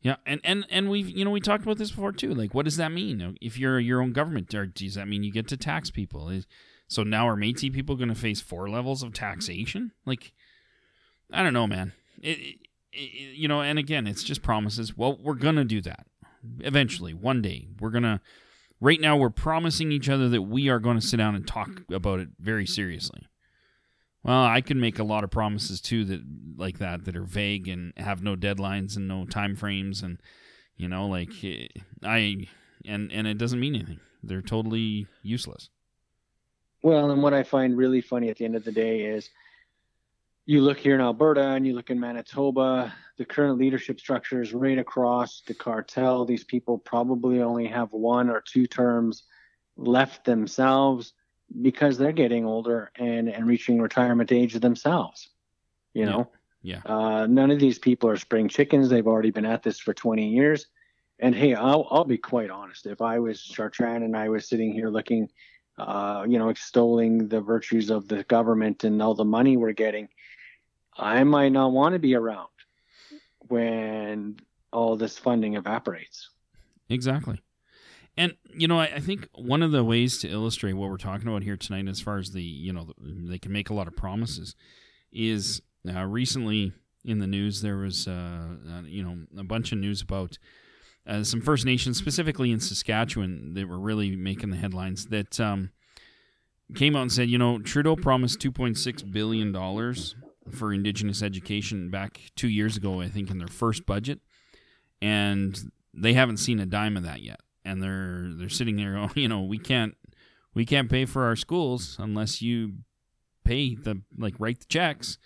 Yeah, 0.00 0.16
and, 0.24 0.40
and 0.44 0.64
and 0.70 0.88
we've 0.88 1.10
you 1.10 1.24
know 1.24 1.32
we 1.32 1.40
talked 1.40 1.64
about 1.64 1.76
this 1.76 1.90
before 1.90 2.12
too. 2.12 2.32
Like, 2.32 2.54
what 2.54 2.64
does 2.64 2.76
that 2.76 2.92
mean 2.92 3.36
if 3.40 3.58
you're 3.58 3.80
your 3.80 4.00
own 4.00 4.12
government? 4.12 4.54
Or 4.54 4.64
does 4.64 4.94
that 4.94 5.08
mean 5.08 5.24
you 5.24 5.32
get 5.32 5.48
to 5.48 5.56
tax 5.56 5.90
people? 5.90 6.28
Is, 6.28 6.46
so 6.88 7.02
now 7.02 7.28
are 7.28 7.36
Métis 7.36 7.72
people 7.72 7.96
going 7.96 8.08
to 8.08 8.14
face 8.14 8.40
four 8.40 8.68
levels 8.68 9.02
of 9.02 9.12
taxation? 9.12 9.92
Like, 10.06 10.32
I 11.30 11.42
don't 11.42 11.52
know, 11.52 11.66
man. 11.66 11.92
It, 12.20 12.38
it, 12.38 12.56
it, 12.92 13.36
you 13.36 13.46
know, 13.46 13.60
and 13.60 13.78
again, 13.78 14.06
it's 14.06 14.24
just 14.24 14.42
promises. 14.42 14.96
Well, 14.96 15.18
we're 15.22 15.34
gonna 15.34 15.64
do 15.64 15.82
that 15.82 16.06
eventually, 16.60 17.14
one 17.14 17.42
day. 17.42 17.68
We're 17.78 17.90
gonna. 17.90 18.20
Right 18.80 19.00
now, 19.00 19.16
we're 19.16 19.30
promising 19.30 19.90
each 19.90 20.08
other 20.08 20.28
that 20.28 20.42
we 20.42 20.68
are 20.68 20.78
going 20.78 21.00
to 21.00 21.04
sit 21.04 21.16
down 21.16 21.34
and 21.34 21.44
talk 21.44 21.82
about 21.90 22.20
it 22.20 22.28
very 22.38 22.64
seriously. 22.64 23.26
Well, 24.22 24.44
I 24.44 24.60
can 24.60 24.78
make 24.78 25.00
a 25.00 25.04
lot 25.04 25.24
of 25.24 25.32
promises 25.32 25.80
too 25.80 26.04
that 26.04 26.20
like 26.56 26.78
that 26.78 27.04
that 27.04 27.16
are 27.16 27.24
vague 27.24 27.68
and 27.68 27.92
have 27.96 28.22
no 28.22 28.36
deadlines 28.36 28.96
and 28.96 29.08
no 29.08 29.24
time 29.24 29.56
frames 29.56 30.02
and 30.02 30.20
you 30.76 30.88
know 30.88 31.06
like 31.06 31.30
eh, 31.42 31.66
I 32.04 32.46
and 32.84 33.10
and 33.12 33.26
it 33.26 33.36
doesn't 33.36 33.60
mean 33.60 33.74
anything. 33.74 34.00
They're 34.22 34.42
totally 34.42 35.06
useless. 35.22 35.70
Well, 36.82 37.10
and 37.10 37.22
what 37.22 37.34
I 37.34 37.42
find 37.42 37.76
really 37.76 38.00
funny 38.00 38.28
at 38.28 38.36
the 38.36 38.44
end 38.44 38.56
of 38.56 38.64
the 38.64 38.72
day 38.72 39.02
is 39.02 39.30
you 40.46 40.62
look 40.62 40.78
here 40.78 40.94
in 40.94 41.00
Alberta 41.00 41.42
and 41.42 41.66
you 41.66 41.74
look 41.74 41.90
in 41.90 42.00
Manitoba, 42.00 42.94
the 43.18 43.24
current 43.24 43.58
leadership 43.58 44.00
structure 44.00 44.40
is 44.40 44.54
right 44.54 44.78
across 44.78 45.42
the 45.46 45.54
cartel. 45.54 46.24
These 46.24 46.44
people 46.44 46.78
probably 46.78 47.42
only 47.42 47.66
have 47.66 47.92
one 47.92 48.30
or 48.30 48.40
two 48.40 48.66
terms 48.66 49.24
left 49.76 50.24
themselves 50.24 51.12
because 51.60 51.98
they're 51.98 52.12
getting 52.12 52.44
older 52.46 52.90
and, 52.96 53.28
and 53.28 53.46
reaching 53.46 53.80
retirement 53.80 54.32
age 54.32 54.54
themselves. 54.54 55.28
You 55.94 56.06
know? 56.06 56.30
Yeah. 56.62 56.80
Uh, 56.84 57.26
none 57.26 57.50
of 57.50 57.58
these 57.58 57.78
people 57.78 58.08
are 58.08 58.16
spring 58.16 58.48
chickens. 58.48 58.88
They've 58.88 59.06
already 59.06 59.30
been 59.30 59.46
at 59.46 59.62
this 59.62 59.78
for 59.78 59.92
20 59.92 60.28
years. 60.28 60.66
And 61.18 61.34
hey, 61.34 61.54
I'll, 61.54 61.86
I'll 61.90 62.04
be 62.04 62.18
quite 62.18 62.50
honest. 62.50 62.86
If 62.86 63.00
I 63.00 63.18
was 63.18 63.40
Chartrand 63.40 64.04
and 64.04 64.16
I 64.16 64.28
was 64.28 64.48
sitting 64.48 64.72
here 64.72 64.88
looking 64.88 65.28
uh, 65.78 66.24
you 66.28 66.38
know, 66.38 66.48
extolling 66.48 67.28
the 67.28 67.40
virtues 67.40 67.90
of 67.90 68.08
the 68.08 68.24
government 68.24 68.84
and 68.84 69.00
all 69.00 69.14
the 69.14 69.24
money 69.24 69.56
we're 69.56 69.72
getting, 69.72 70.08
I 70.96 71.24
might 71.24 71.50
not 71.50 71.72
want 71.72 71.94
to 71.94 71.98
be 71.98 72.14
around 72.14 72.48
when 73.48 74.38
all 74.72 74.96
this 74.96 75.16
funding 75.16 75.54
evaporates. 75.54 76.30
Exactly. 76.88 77.40
And 78.16 78.34
you 78.52 78.66
know, 78.66 78.80
I, 78.80 78.86
I, 78.96 79.00
think 79.00 79.28
one 79.32 79.62
of 79.62 79.70
the 79.70 79.84
ways 79.84 80.18
to 80.18 80.28
illustrate 80.28 80.72
what 80.72 80.90
we're 80.90 80.96
talking 80.96 81.28
about 81.28 81.44
here 81.44 81.56
tonight, 81.56 81.86
as 81.86 82.00
far 82.00 82.18
as 82.18 82.32
the 82.32 82.42
you 82.42 82.72
know 82.72 82.92
they 82.98 83.38
can 83.38 83.52
make 83.52 83.70
a 83.70 83.74
lot 83.74 83.86
of 83.86 83.94
promises, 83.94 84.56
is 85.12 85.62
uh, 85.88 86.04
recently 86.04 86.72
in 87.04 87.20
the 87.20 87.28
news 87.28 87.62
there 87.62 87.76
was 87.76 88.08
uh, 88.08 88.56
uh, 88.68 88.82
you 88.82 89.04
know 89.04 89.18
a 89.38 89.44
bunch 89.44 89.70
of 89.70 89.78
news 89.78 90.02
about 90.02 90.36
uh, 91.08 91.24
some 91.24 91.40
First 91.40 91.64
Nations, 91.64 91.96
specifically 91.96 92.50
in 92.50 92.60
Saskatchewan, 92.60 93.54
that 93.54 93.66
were 93.66 93.78
really 93.78 94.14
making 94.14 94.50
the 94.50 94.56
headlines. 94.56 95.06
That 95.06 95.40
um, 95.40 95.70
came 96.74 96.94
out 96.94 97.02
and 97.02 97.12
said, 97.12 97.30
you 97.30 97.38
know, 97.38 97.58
Trudeau 97.58 97.96
promised 97.96 98.40
2.6 98.40 99.10
billion 99.10 99.50
dollars 99.50 100.14
for 100.50 100.72
Indigenous 100.72 101.22
education 101.22 101.90
back 101.90 102.20
two 102.36 102.48
years 102.48 102.76
ago, 102.76 103.00
I 103.00 103.08
think, 103.08 103.30
in 103.30 103.38
their 103.38 103.48
first 103.48 103.86
budget, 103.86 104.20
and 105.00 105.58
they 105.94 106.12
haven't 106.12 106.38
seen 106.38 106.60
a 106.60 106.66
dime 106.66 106.96
of 106.96 107.02
that 107.04 107.22
yet. 107.22 107.40
And 107.64 107.82
they're 107.82 108.30
they're 108.34 108.48
sitting 108.48 108.76
there, 108.76 108.98
oh, 108.98 109.10
you 109.14 109.28
know, 109.28 109.42
we 109.42 109.58
can't 109.58 109.94
we 110.54 110.66
can't 110.66 110.90
pay 110.90 111.06
for 111.06 111.24
our 111.24 111.36
schools 111.36 111.96
unless 111.98 112.42
you 112.42 112.74
pay 113.44 113.74
the 113.74 114.02
like 114.18 114.34
write 114.38 114.60
the 114.60 114.66
checks, 114.66 115.16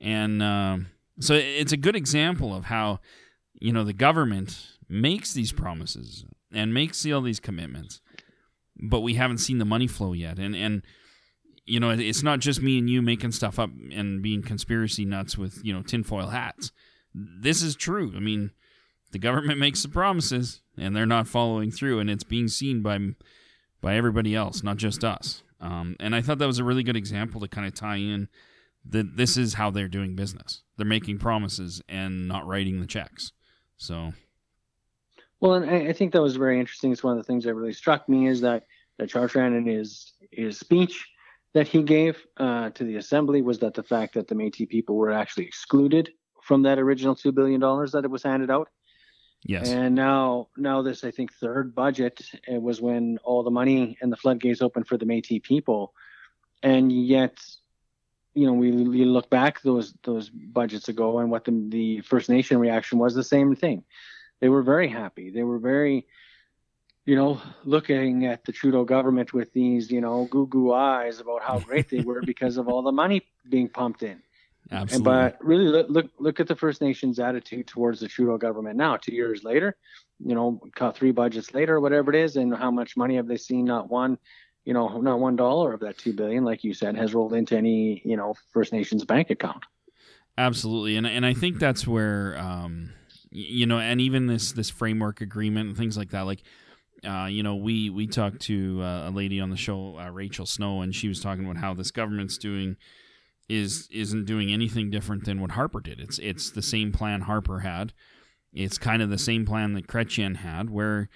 and 0.00 0.42
uh, 0.42 0.78
so 1.20 1.34
it's 1.34 1.72
a 1.72 1.76
good 1.76 1.94
example 1.94 2.54
of 2.54 2.64
how 2.64 2.98
you 3.60 3.72
know 3.72 3.84
the 3.84 3.92
government 3.92 4.78
makes 4.90 5.32
these 5.32 5.52
promises 5.52 6.24
and 6.52 6.74
makes 6.74 7.06
all 7.06 7.22
these 7.22 7.40
commitments, 7.40 8.00
but 8.76 9.00
we 9.00 9.14
haven't 9.14 9.38
seen 9.38 9.58
the 9.58 9.64
money 9.64 9.86
flow 9.86 10.12
yet. 10.12 10.38
And 10.38 10.54
and 10.54 10.82
you 11.66 11.78
know, 11.78 11.90
it's 11.90 12.22
not 12.22 12.40
just 12.40 12.62
me 12.62 12.78
and 12.78 12.90
you 12.90 13.00
making 13.00 13.32
stuff 13.32 13.58
up 13.58 13.70
and 13.92 14.22
being 14.22 14.42
conspiracy 14.42 15.04
nuts 15.04 15.38
with 15.38 15.60
you 15.62 15.72
know 15.72 15.82
tinfoil 15.82 16.28
hats. 16.28 16.72
This 17.14 17.62
is 17.62 17.76
true. 17.76 18.12
I 18.16 18.20
mean, 18.20 18.50
the 19.12 19.18
government 19.18 19.58
makes 19.58 19.82
the 19.82 19.88
promises 19.88 20.62
and 20.76 20.94
they're 20.94 21.06
not 21.06 21.28
following 21.28 21.70
through, 21.70 22.00
and 22.00 22.10
it's 22.10 22.24
being 22.24 22.48
seen 22.48 22.82
by 22.82 22.98
by 23.80 23.96
everybody 23.96 24.34
else, 24.34 24.62
not 24.62 24.76
just 24.76 25.04
us. 25.04 25.42
Um, 25.60 25.96
and 26.00 26.14
I 26.14 26.22
thought 26.22 26.38
that 26.38 26.46
was 26.46 26.58
a 26.58 26.64
really 26.64 26.82
good 26.82 26.96
example 26.96 27.40
to 27.40 27.48
kind 27.48 27.66
of 27.66 27.74
tie 27.74 27.96
in 27.96 28.28
that 28.84 29.16
this 29.16 29.36
is 29.36 29.54
how 29.54 29.70
they're 29.70 29.88
doing 29.88 30.16
business. 30.16 30.62
They're 30.76 30.86
making 30.86 31.18
promises 31.18 31.82
and 31.88 32.26
not 32.26 32.46
writing 32.46 32.80
the 32.80 32.86
checks. 32.86 33.32
So 33.76 34.12
well, 35.40 35.54
and 35.54 35.70
I, 35.70 35.88
I 35.88 35.92
think 35.92 36.12
that 36.12 36.22
was 36.22 36.36
very 36.36 36.60
interesting. 36.60 36.92
It's 36.92 37.02
one 37.02 37.16
of 37.16 37.18
the 37.18 37.26
things 37.26 37.44
that 37.44 37.54
really 37.54 37.72
struck 37.72 38.08
me 38.08 38.28
is 38.28 38.40
that 38.42 38.66
that 38.98 39.10
Chartrand 39.10 39.56
in 39.56 39.66
his 39.66 40.12
his 40.30 40.58
speech 40.58 41.08
that 41.54 41.66
he 41.66 41.82
gave 41.82 42.24
uh, 42.36 42.70
to 42.70 42.84
the 42.84 42.96
assembly 42.96 43.42
was 43.42 43.58
that 43.58 43.74
the 43.74 43.82
fact 43.82 44.14
that 44.14 44.28
the 44.28 44.34
Métis 44.34 44.68
people 44.68 44.96
were 44.96 45.10
actually 45.10 45.46
excluded 45.46 46.10
from 46.42 46.62
that 46.62 46.78
original 46.78 47.14
two 47.14 47.32
billion 47.32 47.60
dollars 47.60 47.92
that 47.92 48.04
it 48.04 48.10
was 48.10 48.22
handed 48.22 48.50
out. 48.50 48.68
Yes. 49.44 49.70
And 49.70 49.94
now, 49.94 50.48
now 50.56 50.82
this 50.82 51.02
I 51.02 51.10
think 51.10 51.32
third 51.32 51.74
budget 51.74 52.20
it 52.46 52.60
was 52.60 52.80
when 52.80 53.18
all 53.24 53.42
the 53.42 53.50
money 53.50 53.96
and 54.02 54.12
the 54.12 54.16
floodgates 54.16 54.60
opened 54.60 54.86
for 54.86 54.98
the 54.98 55.06
Métis 55.06 55.42
people, 55.42 55.94
and 56.62 56.92
yet, 56.92 57.38
you 58.34 58.46
know, 58.46 58.52
we, 58.52 58.70
we 58.70 59.04
look 59.06 59.30
back 59.30 59.62
those 59.62 59.94
those 60.04 60.28
budgets 60.28 60.88
ago 60.88 61.18
and 61.18 61.30
what 61.30 61.46
the 61.46 61.66
the 61.70 62.00
First 62.02 62.28
Nation 62.28 62.58
reaction 62.58 62.98
was 62.98 63.14
the 63.14 63.24
same 63.24 63.56
thing 63.56 63.82
they 64.40 64.48
were 64.48 64.62
very 64.62 64.88
happy. 64.88 65.30
They 65.30 65.42
were 65.42 65.58
very, 65.58 66.06
you 67.04 67.14
know, 67.14 67.40
looking 67.64 68.26
at 68.26 68.44
the 68.44 68.52
Trudeau 68.52 68.84
government 68.84 69.32
with 69.32 69.52
these, 69.52 69.90
you 69.90 70.00
know, 70.00 70.26
goo 70.30 70.46
goo 70.46 70.72
eyes 70.72 71.20
about 71.20 71.42
how 71.42 71.58
great 71.58 71.88
they 71.88 72.00
were 72.00 72.22
because 72.26 72.56
of 72.56 72.68
all 72.68 72.82
the 72.82 72.92
money 72.92 73.22
being 73.48 73.68
pumped 73.68 74.02
in. 74.02 74.22
Absolutely. 74.72 74.96
And, 74.96 75.04
but 75.04 75.44
really, 75.44 75.66
look, 75.66 75.86
look 75.88 76.10
look 76.18 76.40
at 76.40 76.46
the 76.46 76.56
First 76.56 76.80
Nations' 76.80 77.18
attitude 77.18 77.66
towards 77.66 78.00
the 78.00 78.08
Trudeau 78.08 78.38
government 78.38 78.76
now. 78.76 78.96
Two 78.96 79.14
years 79.14 79.42
later, 79.42 79.76
you 80.24 80.34
know, 80.34 80.60
three 80.94 81.10
budgets 81.10 81.54
later, 81.54 81.80
whatever 81.80 82.12
it 82.14 82.22
is, 82.22 82.36
and 82.36 82.54
how 82.54 82.70
much 82.70 82.96
money 82.96 83.16
have 83.16 83.26
they 83.26 83.36
seen? 83.36 83.64
Not 83.64 83.90
one, 83.90 84.16
you 84.64 84.72
know, 84.72 85.00
not 85.00 85.18
one 85.18 85.34
dollar 85.34 85.72
of 85.72 85.80
that 85.80 85.98
two 85.98 86.12
billion, 86.12 86.44
like 86.44 86.62
you 86.62 86.72
said, 86.72 86.96
has 86.96 87.14
rolled 87.14 87.34
into 87.34 87.56
any, 87.56 88.00
you 88.04 88.16
know, 88.16 88.34
First 88.52 88.72
Nations 88.72 89.04
bank 89.04 89.30
account. 89.30 89.64
Absolutely, 90.38 90.96
and 90.96 91.06
and 91.06 91.26
I 91.26 91.34
think 91.34 91.58
that's 91.58 91.86
where. 91.86 92.38
Um, 92.38 92.92
you 93.30 93.66
know, 93.66 93.78
and 93.78 94.00
even 94.00 94.26
this 94.26 94.52
this 94.52 94.70
framework 94.70 95.20
agreement 95.20 95.68
and 95.68 95.76
things 95.76 95.96
like 95.96 96.10
that. 96.10 96.22
Like, 96.22 96.42
uh, 97.04 97.26
you 97.30 97.42
know, 97.42 97.56
we 97.56 97.90
we 97.90 98.06
talked 98.06 98.40
to 98.42 98.80
uh, 98.82 99.08
a 99.08 99.10
lady 99.10 99.40
on 99.40 99.50
the 99.50 99.56
show, 99.56 99.98
uh, 99.98 100.10
Rachel 100.10 100.46
Snow, 100.46 100.82
and 100.82 100.94
she 100.94 101.08
was 101.08 101.20
talking 101.20 101.44
about 101.44 101.58
how 101.58 101.74
this 101.74 101.90
government's 101.90 102.38
doing 102.38 102.76
is 103.48 103.88
isn't 103.90 104.26
doing 104.26 104.52
anything 104.52 104.90
different 104.90 105.24
than 105.24 105.40
what 105.40 105.52
Harper 105.52 105.80
did. 105.80 106.00
It's 106.00 106.18
it's 106.18 106.50
the 106.50 106.62
same 106.62 106.92
plan 106.92 107.22
Harper 107.22 107.60
had. 107.60 107.92
It's 108.52 108.78
kind 108.78 109.00
of 109.00 109.10
the 109.10 109.18
same 109.18 109.46
plan 109.46 109.74
that 109.74 109.86
Chrétien 109.86 110.36
had, 110.36 110.70
where 110.70 111.08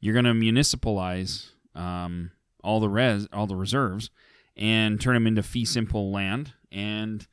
you're 0.00 0.14
going 0.14 0.24
to 0.24 0.34
municipalize 0.34 1.52
um, 1.74 2.30
all 2.62 2.80
the 2.80 2.88
res 2.88 3.28
all 3.32 3.46
the 3.46 3.56
reserves 3.56 4.10
and 4.56 5.00
turn 5.00 5.14
them 5.14 5.26
into 5.26 5.42
fee 5.42 5.64
simple 5.64 6.10
land 6.10 6.52
and 6.72 7.26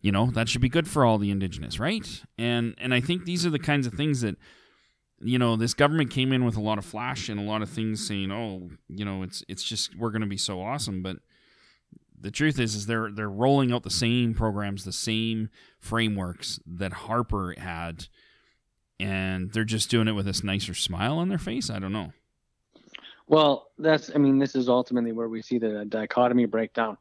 you 0.00 0.12
know 0.12 0.30
that 0.30 0.48
should 0.48 0.60
be 0.60 0.68
good 0.68 0.88
for 0.88 1.04
all 1.04 1.18
the 1.18 1.30
indigenous 1.30 1.78
right? 1.78 2.22
And 2.38 2.74
and 2.78 2.94
i 2.94 3.00
think 3.00 3.24
these 3.24 3.44
are 3.44 3.50
the 3.50 3.58
kinds 3.58 3.86
of 3.86 3.94
things 3.94 4.20
that 4.20 4.36
you 5.20 5.38
know 5.38 5.56
this 5.56 5.74
government 5.74 6.10
came 6.10 6.32
in 6.32 6.44
with 6.44 6.56
a 6.56 6.60
lot 6.60 6.78
of 6.78 6.84
flash 6.84 7.28
and 7.28 7.38
a 7.38 7.42
lot 7.42 7.62
of 7.62 7.68
things 7.68 8.06
saying 8.06 8.32
oh 8.32 8.70
you 8.88 9.04
know 9.04 9.22
it's 9.22 9.44
it's 9.48 9.62
just 9.62 9.96
we're 9.96 10.10
going 10.10 10.22
to 10.22 10.26
be 10.26 10.36
so 10.36 10.62
awesome. 10.62 11.02
But 11.02 11.18
the 12.18 12.30
truth 12.30 12.58
is 12.58 12.74
is 12.74 12.86
they're 12.86 13.10
they're 13.10 13.30
rolling 13.30 13.72
out 13.72 13.82
the 13.82 13.90
same 13.90 14.34
programs 14.34 14.84
the 14.84 14.92
same 14.92 15.50
frameworks 15.78 16.60
that 16.66 16.92
harper 16.92 17.54
had 17.58 18.06
and 18.98 19.52
they're 19.52 19.64
just 19.64 19.90
doing 19.90 20.08
it 20.08 20.12
with 20.12 20.26
this 20.26 20.44
nicer 20.44 20.74
smile 20.74 21.16
on 21.18 21.30
their 21.30 21.38
face? 21.38 21.70
I 21.70 21.78
don't 21.78 21.92
know. 21.92 22.12
Well 23.28 23.68
that's 23.78 24.10
i 24.14 24.18
mean 24.18 24.38
this 24.38 24.54
is 24.54 24.68
ultimately 24.68 25.12
where 25.12 25.28
we 25.28 25.42
see 25.42 25.58
the 25.58 25.84
dichotomy 25.84 26.46
breakdown 26.46 26.96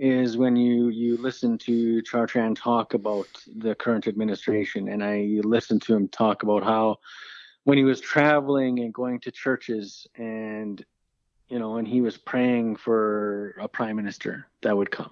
is 0.00 0.38
when 0.38 0.56
you 0.56 0.88
you 0.88 1.18
listen 1.18 1.58
to 1.58 2.02
Chartrand 2.02 2.56
talk 2.56 2.94
about 2.94 3.28
the 3.54 3.74
current 3.74 4.08
administration, 4.08 4.88
and 4.88 5.04
I 5.04 5.40
listened 5.44 5.82
to 5.82 5.94
him 5.94 6.08
talk 6.08 6.42
about 6.42 6.64
how 6.64 6.96
when 7.64 7.76
he 7.76 7.84
was 7.84 8.00
traveling 8.00 8.80
and 8.80 8.94
going 8.94 9.20
to 9.20 9.30
churches, 9.30 10.06
and 10.16 10.82
you 11.50 11.58
know, 11.58 11.76
and 11.76 11.86
he 11.86 12.00
was 12.00 12.16
praying 12.16 12.76
for 12.76 13.50
a 13.60 13.68
prime 13.68 13.96
minister 13.96 14.46
that 14.62 14.74
would 14.74 14.90
come, 14.90 15.10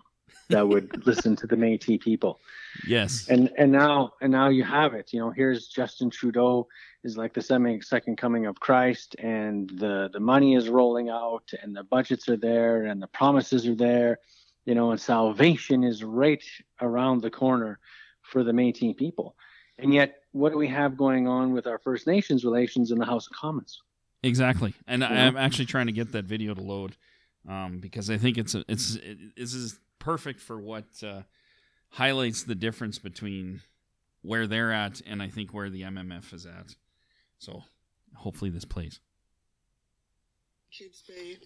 that 0.48 0.66
would 0.66 1.06
listen 1.06 1.36
to 1.36 1.46
the 1.46 1.56
Métis 1.56 2.00
people. 2.00 2.40
Yes. 2.86 3.28
And 3.28 3.50
and 3.58 3.70
now 3.70 4.14
and 4.22 4.32
now 4.32 4.48
you 4.48 4.64
have 4.64 4.94
it. 4.94 5.12
You 5.12 5.20
know, 5.20 5.30
here's 5.30 5.68
Justin 5.68 6.08
Trudeau 6.08 6.66
is 7.04 7.18
like 7.18 7.34
the 7.34 7.42
semi 7.42 7.78
second 7.82 8.16
coming 8.16 8.46
of 8.46 8.58
Christ, 8.58 9.16
and 9.18 9.68
the 9.68 10.08
the 10.14 10.20
money 10.20 10.54
is 10.54 10.70
rolling 10.70 11.10
out, 11.10 11.52
and 11.62 11.76
the 11.76 11.84
budgets 11.84 12.26
are 12.30 12.38
there, 12.38 12.84
and 12.84 13.02
the 13.02 13.08
promises 13.08 13.66
are 13.66 13.74
there 13.74 14.18
you 14.68 14.74
know, 14.74 14.90
and 14.90 15.00
salvation 15.00 15.82
is 15.82 16.04
right 16.04 16.44
around 16.82 17.22
the 17.22 17.30
corner 17.30 17.78
for 18.20 18.44
the 18.44 18.52
Métis 18.52 18.94
people. 18.94 19.34
And 19.78 19.94
yet, 19.94 20.16
what 20.32 20.52
do 20.52 20.58
we 20.58 20.68
have 20.68 20.94
going 20.94 21.26
on 21.26 21.54
with 21.54 21.66
our 21.66 21.78
First 21.78 22.06
Nations 22.06 22.44
relations 22.44 22.90
in 22.90 22.98
the 22.98 23.06
House 23.06 23.26
of 23.26 23.32
Commons? 23.32 23.80
Exactly, 24.22 24.74
and 24.86 25.00
yeah. 25.00 25.26
I'm 25.26 25.38
actually 25.38 25.64
trying 25.64 25.86
to 25.86 25.92
get 25.92 26.12
that 26.12 26.26
video 26.26 26.52
to 26.52 26.60
load 26.60 26.96
um, 27.48 27.78
because 27.78 28.10
I 28.10 28.18
think 28.18 28.36
it's 28.36 28.54
a, 28.54 28.62
it's 28.68 28.96
it, 28.96 29.36
this 29.38 29.54
is 29.54 29.78
perfect 30.00 30.38
for 30.38 30.60
what 30.60 30.84
uh, 31.02 31.22
highlights 31.88 32.42
the 32.42 32.54
difference 32.54 32.98
between 32.98 33.62
where 34.20 34.46
they're 34.46 34.72
at 34.72 35.00
and 35.06 35.22
I 35.22 35.28
think 35.28 35.54
where 35.54 35.70
the 35.70 35.82
MMF 35.82 36.34
is 36.34 36.44
at. 36.44 36.74
So 37.38 37.62
hopefully 38.16 38.50
this 38.50 38.66
plays. 38.66 39.00
Kids 40.70 41.02
Bay 41.08 41.38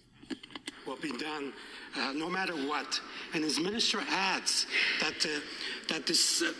will 0.85 0.97
be 0.97 1.11
done 1.17 1.53
uh, 1.97 2.11
no 2.13 2.29
matter 2.29 2.53
what. 2.53 2.99
And 3.33 3.43
his 3.43 3.59
minister 3.59 3.99
adds 4.09 4.65
that, 4.99 5.25
uh, 5.25 5.39
that 5.89 6.05
this. 6.05 6.41
Uh, 6.41 6.53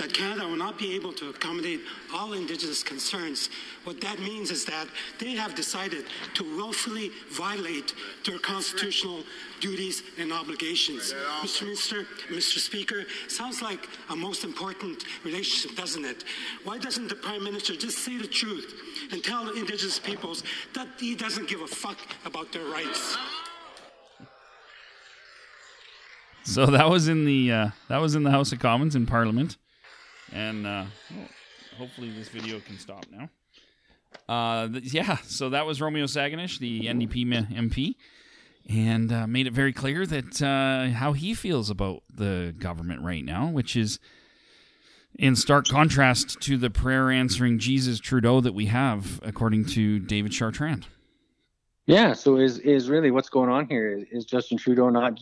that 0.00 0.14
Canada 0.14 0.46
will 0.46 0.56
not 0.56 0.78
be 0.78 0.94
able 0.94 1.12
to 1.12 1.28
accommodate 1.28 1.80
all 2.14 2.32
Indigenous 2.32 2.82
concerns. 2.82 3.50
What 3.84 4.00
that 4.00 4.18
means 4.18 4.50
is 4.50 4.64
that 4.64 4.86
they 5.18 5.32
have 5.32 5.54
decided 5.54 6.06
to 6.34 6.56
willfully 6.56 7.10
violate 7.30 7.92
their 8.24 8.38
constitutional 8.38 9.24
duties 9.60 10.02
and 10.18 10.32
obligations. 10.32 11.12
Mr. 11.42 11.62
Minister, 11.62 12.06
Mr. 12.30 12.58
Speaker, 12.58 13.04
sounds 13.28 13.60
like 13.60 13.88
a 14.08 14.16
most 14.16 14.42
important 14.42 15.04
relationship, 15.22 15.76
doesn't 15.76 16.06
it? 16.06 16.24
Why 16.64 16.78
doesn't 16.78 17.08
the 17.08 17.16
Prime 17.16 17.44
Minister 17.44 17.76
just 17.76 17.98
say 17.98 18.16
the 18.16 18.26
truth 18.26 18.80
and 19.12 19.22
tell 19.22 19.50
Indigenous 19.50 19.98
peoples 19.98 20.44
that 20.74 20.88
he 20.98 21.14
doesn't 21.14 21.46
give 21.46 21.60
a 21.60 21.66
fuck 21.66 21.98
about 22.24 22.52
their 22.52 22.64
rights? 22.64 23.18
So 26.44 26.66
that 26.66 26.88
was 26.88 27.06
in 27.06 27.26
the 27.26 27.52
uh, 27.52 27.68
that 27.88 27.98
was 27.98 28.14
in 28.14 28.22
the 28.22 28.30
House 28.30 28.50
of 28.50 28.58
Commons 28.60 28.96
in 28.96 29.06
Parliament, 29.06 29.58
and 30.32 30.66
uh, 30.66 30.84
hopefully 31.76 32.10
this 32.10 32.28
video 32.28 32.60
can 32.60 32.78
stop 32.78 33.04
now. 33.10 33.28
Uh, 34.28 34.68
th- 34.68 34.92
yeah, 34.92 35.18
so 35.24 35.50
that 35.50 35.66
was 35.66 35.80
Romeo 35.80 36.06
Saganash, 36.06 36.58
the 36.58 36.86
NDP 36.86 37.52
MP, 37.52 37.94
and 38.68 39.12
uh, 39.12 39.26
made 39.26 39.46
it 39.46 39.52
very 39.52 39.72
clear 39.72 40.06
that 40.06 40.42
uh, 40.42 40.96
how 40.96 41.12
he 41.12 41.34
feels 41.34 41.68
about 41.68 42.02
the 42.12 42.54
government 42.58 43.02
right 43.02 43.24
now, 43.24 43.48
which 43.48 43.76
is 43.76 43.98
in 45.18 45.36
stark 45.36 45.66
contrast 45.66 46.40
to 46.40 46.56
the 46.56 46.70
prayer 46.70 47.10
answering 47.10 47.58
Jesus 47.58 48.00
Trudeau 48.00 48.40
that 48.40 48.54
we 48.54 48.66
have, 48.66 49.20
according 49.22 49.66
to 49.66 49.98
David 49.98 50.32
Chartrand. 50.32 50.84
Yeah, 51.86 52.12
so 52.12 52.36
is 52.36 52.58
is 52.58 52.88
really 52.88 53.10
what's 53.10 53.28
going 53.28 53.50
on 53.50 53.66
here? 53.68 54.04
Is 54.10 54.24
Justin 54.24 54.58
Trudeau 54.58 54.90
not 54.90 55.20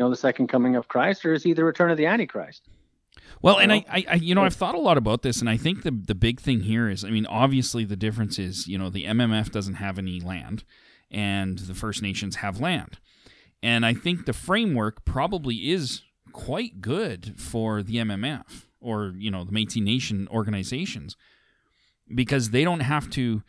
you 0.00 0.04
know, 0.06 0.10
the 0.10 0.16
second 0.16 0.46
coming 0.46 0.76
of 0.76 0.88
Christ, 0.88 1.26
or 1.26 1.34
is 1.34 1.42
he 1.42 1.52
the 1.52 1.62
return 1.62 1.90
of 1.90 1.98
the 1.98 2.06
Antichrist? 2.06 2.66
Well, 3.42 3.58
and 3.58 3.70
I, 3.70 3.84
I, 3.86 4.14
you 4.14 4.34
know, 4.34 4.44
I've 4.44 4.54
thought 4.54 4.74
a 4.74 4.80
lot 4.80 4.96
about 4.96 5.20
this, 5.20 5.40
and 5.40 5.50
I 5.50 5.58
think 5.58 5.82
the 5.82 5.90
the 5.90 6.14
big 6.14 6.40
thing 6.40 6.60
here 6.60 6.88
is, 6.88 7.04
I 7.04 7.10
mean, 7.10 7.26
obviously 7.26 7.84
the 7.84 7.96
difference 7.96 8.38
is, 8.38 8.66
you 8.66 8.78
know, 8.78 8.88
the 8.88 9.04
MMF 9.04 9.50
doesn't 9.50 9.74
have 9.74 9.98
any 9.98 10.18
land, 10.18 10.64
and 11.10 11.58
the 11.58 11.74
First 11.74 12.00
Nations 12.00 12.36
have 12.36 12.60
land, 12.60 12.98
and 13.62 13.84
I 13.84 13.92
think 13.92 14.24
the 14.24 14.32
framework 14.32 15.04
probably 15.04 15.70
is 15.70 16.00
quite 16.32 16.80
good 16.80 17.34
for 17.36 17.82
the 17.82 17.96
MMF 17.96 18.68
or 18.80 19.12
you 19.18 19.30
know 19.30 19.44
the 19.44 19.52
Métis 19.52 19.82
Nation 19.82 20.28
organizations 20.30 21.14
because 22.14 22.50
they 22.50 22.64
don't 22.64 22.80
have 22.80 23.10
to 23.10 23.42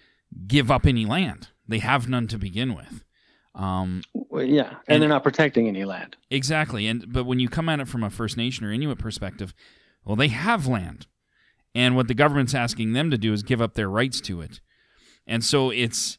give 0.47 0.69
up 0.69 0.85
any 0.85 1.05
land; 1.05 1.47
they 1.65 1.79
have 1.79 2.09
none 2.09 2.27
to 2.27 2.37
begin 2.37 2.75
with. 2.75 3.05
Um, 3.53 4.01
well, 4.13 4.43
yeah, 4.43 4.67
and, 4.69 4.79
and, 4.87 5.01
they're 5.01 5.09
not 5.09 5.23
protecting 5.23 5.67
any 5.67 5.83
land. 5.83 6.15
Exactly, 6.29 6.87
and 6.87 7.11
but 7.11 7.25
when 7.25 7.39
you 7.39 7.49
come 7.49 7.67
at 7.67 7.79
it 7.79 7.87
from 7.87 8.03
a 8.03 8.09
First 8.09 8.37
Nation 8.37 8.65
or 8.65 8.71
Inuit 8.71 8.97
perspective, 8.97 9.53
well, 10.05 10.15
they 10.15 10.29
have 10.29 10.67
land, 10.67 11.07
and 11.75 11.95
what 11.95 12.07
the 12.07 12.13
government's 12.13 12.55
asking 12.55 12.93
them 12.93 13.11
to 13.11 13.17
do 13.17 13.33
is 13.33 13.43
give 13.43 13.61
up 13.61 13.73
their 13.73 13.89
rights 13.89 14.21
to 14.21 14.41
it, 14.41 14.61
and 15.27 15.43
so 15.43 15.69
it's 15.69 16.17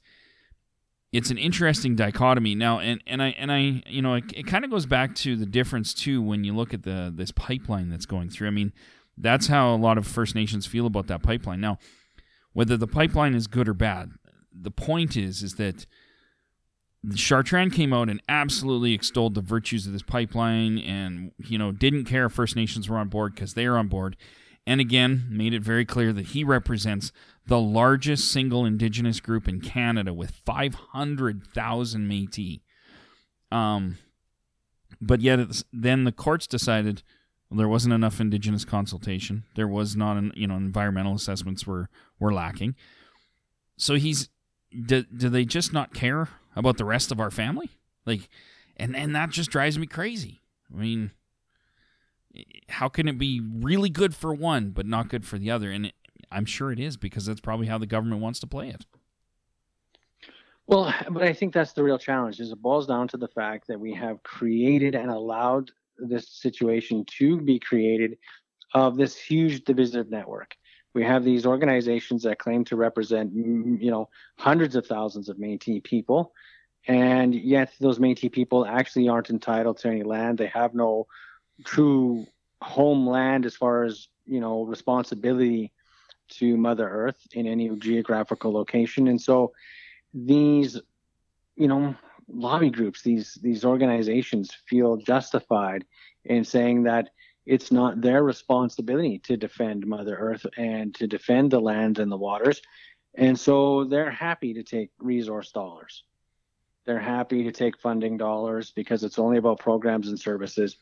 it's 1.13 1.31
an 1.31 1.39
interesting 1.39 1.95
dichotomy 1.95 2.55
now, 2.55 2.81
and 2.81 3.03
and 3.07 3.23
I 3.23 3.29
and 3.39 3.51
I 3.51 3.83
you 3.87 4.03
know 4.03 4.15
it, 4.15 4.25
it 4.35 4.47
kind 4.47 4.65
of 4.65 4.71
goes 4.71 4.87
back 4.87 5.15
to 5.17 5.37
the 5.37 5.47
difference 5.47 5.95
too 5.95 6.21
when 6.21 6.45
you 6.45 6.55
look 6.55 6.75
at 6.75 6.83
the 6.83 7.13
this 7.15 7.31
pipeline 7.31 7.89
that's 7.91 8.07
going 8.07 8.29
through. 8.29 8.49
I 8.49 8.53
mean, 8.53 8.73
that's 9.17 9.47
how 9.47 9.75
a 9.75 9.77
lot 9.77 9.99
of 9.99 10.07
First 10.07 10.35
Nations 10.35 10.67
feel 10.67 10.87
about 10.87 11.07
that 11.09 11.23
pipeline. 11.23 11.61
Now, 11.61 11.79
whether 12.53 12.77
the 12.77 12.87
pipeline 12.87 13.35
is 13.35 13.47
good 13.47 13.69
or 13.69 13.75
bad, 13.75 14.13
the 14.53 14.71
point 14.71 15.17
is 15.17 15.43
is 15.43 15.55
that 15.57 15.87
Chartrand 17.09 17.73
came 17.73 17.93
out 17.93 18.09
and 18.09 18.23
absolutely 18.29 18.93
extolled 18.93 19.35
the 19.35 19.41
virtues 19.41 19.87
of 19.87 19.93
this 19.93 20.03
pipeline 20.03 20.79
and, 20.79 21.33
you 21.37 21.59
know, 21.59 21.73
didn't 21.73 22.05
care 22.05 22.27
if 22.27 22.33
First 22.33 22.55
Nations 22.55 22.89
were 22.89 22.99
on 22.99 23.09
board 23.09 23.35
because 23.35 23.55
they 23.55 23.67
are 23.67 23.77
on 23.77 23.89
board. 23.89 24.17
And 24.67 24.81
again, 24.81 25.27
made 25.29 25.53
it 25.53 25.63
very 25.63 25.85
clear 25.85 26.13
that 26.13 26.27
he 26.27 26.45
represents 26.45 27.11
the 27.47 27.59
largest 27.59 28.31
single 28.31 28.65
Indigenous 28.65 29.19
group 29.19 29.49
in 29.49 29.61
Canada 29.61 30.15
with 30.15 30.31
500,000 30.47 32.07
Metis. 32.07 32.59
Um, 33.51 33.99
but 35.01 35.21
yet, 35.21 35.41
then 35.73 36.05
the 36.05 36.13
courts 36.13 36.47
decided 36.47 37.03
well, 37.51 37.59
there 37.59 37.69
wasn't 37.69 37.93
enough 37.93 38.21
Indigenous 38.21 38.65
consultation. 38.65 39.45
There 39.57 39.69
was 39.69 39.97
not, 39.97 40.17
an, 40.17 40.33
you 40.37 40.47
know, 40.47 40.57
environmental 40.57 41.15
assessments 41.15 41.67
were 41.67 41.91
were 42.19 42.33
lacking. 42.33 42.77
So 43.77 43.97
he's 43.97 44.31
do, 44.87 45.03
do 45.03 45.29
they 45.29 45.45
just 45.45 45.73
not 45.73 45.93
care 45.93 46.29
about 46.55 46.79
the 46.79 46.85
rest 46.85 47.13
of 47.13 47.21
our 47.21 47.31
family? 47.31 47.71
Like, 48.07 48.29
and 48.77 48.97
and 48.97 49.15
that 49.15 49.31
just 49.31 49.51
drives 49.51 49.79
me 49.79 49.87
crazy. 49.87 50.41
I 50.73 50.79
mean, 50.79 51.11
how 52.69 52.89
can 52.89 53.09
it 53.09 53.19
be 53.19 53.41
really 53.41 53.91
good 53.91 54.15
for 54.15 54.35
one 54.35 54.71
but 54.71 54.87
not 54.87 55.09
good 55.09 55.25
for 55.25 55.39
the 55.39 55.51
other? 55.51 55.71
And 55.71 55.87
it, 55.87 55.95
I'm 56.31 56.47
sure 56.47 56.73
it 56.73 56.81
is 56.81 56.97
because 56.97 57.27
that's 57.27 57.41
probably 57.41 57.67
how 57.67 57.79
the 57.79 57.87
government 57.87 58.23
wants 58.23 58.41
to 58.41 58.47
play 58.47 58.69
it. 58.69 58.87
Well, 60.67 60.95
but 61.11 61.23
I 61.23 61.33
think 61.33 61.53
that's 61.53 61.73
the 61.73 61.83
real 61.83 61.99
challenge. 61.99 62.41
Is 62.41 62.53
it 62.53 62.63
boils 62.63 62.87
down 62.87 63.09
to 63.09 63.17
the 63.17 63.29
fact 63.29 63.67
that 63.67 63.79
we 63.79 63.93
have 63.95 64.23
created 64.23 64.95
and 64.95 65.11
allowed 65.11 65.71
this 65.99 66.29
situation 66.29 67.05
to 67.19 67.41
be 67.41 67.59
created 67.59 68.17
of 68.75 68.97
this 68.97 69.17
huge 69.17 69.65
divisive 69.65 70.11
network 70.11 70.57
we 70.95 71.05
have 71.05 71.25
these 71.25 71.47
organizations 71.47 72.23
that 72.23 72.39
claim 72.39 72.65
to 72.67 72.77
represent 72.77 73.33
you 73.35 73.91
know 73.91 74.09
hundreds 74.37 74.77
of 74.77 74.87
thousands 74.87 75.29
of 75.29 75.37
Métis 75.39 75.83
people. 75.83 76.33
And 76.87 77.35
yet 77.35 77.73
those 77.81 77.99
Métis 77.99 78.33
people 78.33 78.67
actually 78.67 79.09
aren't 79.09 79.31
entitled 79.31 79.79
to 79.79 79.89
any 79.89 80.03
land. 80.03 80.39
They 80.39 80.49
have 80.49 80.75
no 80.75 81.07
true 81.65 82.27
homeland 82.61 83.47
as 83.47 83.57
far 83.57 83.85
as 83.85 84.09
you 84.27 84.41
know 84.41 84.65
responsibility 84.65 85.73
to 86.29 86.57
mother 86.57 86.89
earth 86.89 87.27
in 87.33 87.47
any 87.47 87.69
geographical 87.77 88.53
location. 88.53 89.09
And 89.09 89.21
so 89.21 89.53
these 90.15 90.81
you 91.57 91.69
know 91.69 91.95
lobby 92.29 92.71
groups 92.71 93.03
these 93.03 93.39
these 93.43 93.65
organizations 93.65 94.51
feel 94.67 94.97
justified 94.97 95.85
in 96.25 96.45
saying 96.45 96.85
that 96.85 97.11
it's 97.45 97.73
not 97.73 98.01
their 98.01 98.23
responsibility 98.23 99.19
to 99.21 99.37
defend 99.37 99.87
Mother 99.87 100.17
Earth 100.17 100.47
and 100.57 100.95
to 100.95 101.07
defend 101.07 101.51
the 101.51 101.61
lands 101.61 101.99
and 101.99 102.11
the 102.11 102.17
waters. 102.17 102.63
And 103.15 103.39
so 103.39 103.85
they're 103.85 104.11
happy 104.11 104.55
to 104.55 104.63
take 104.63 104.91
resource 104.99 105.53
dollars. 105.53 106.05
They're 106.85 106.99
happy 106.99 107.45
to 107.45 107.53
take 107.53 107.79
funding 107.79 108.17
dollars 108.17 108.73
because 108.73 109.05
it's 109.05 109.19
only 109.19 109.39
about 109.39 109.59
programs 109.59 110.09
and 110.09 110.19
services. 110.19 110.79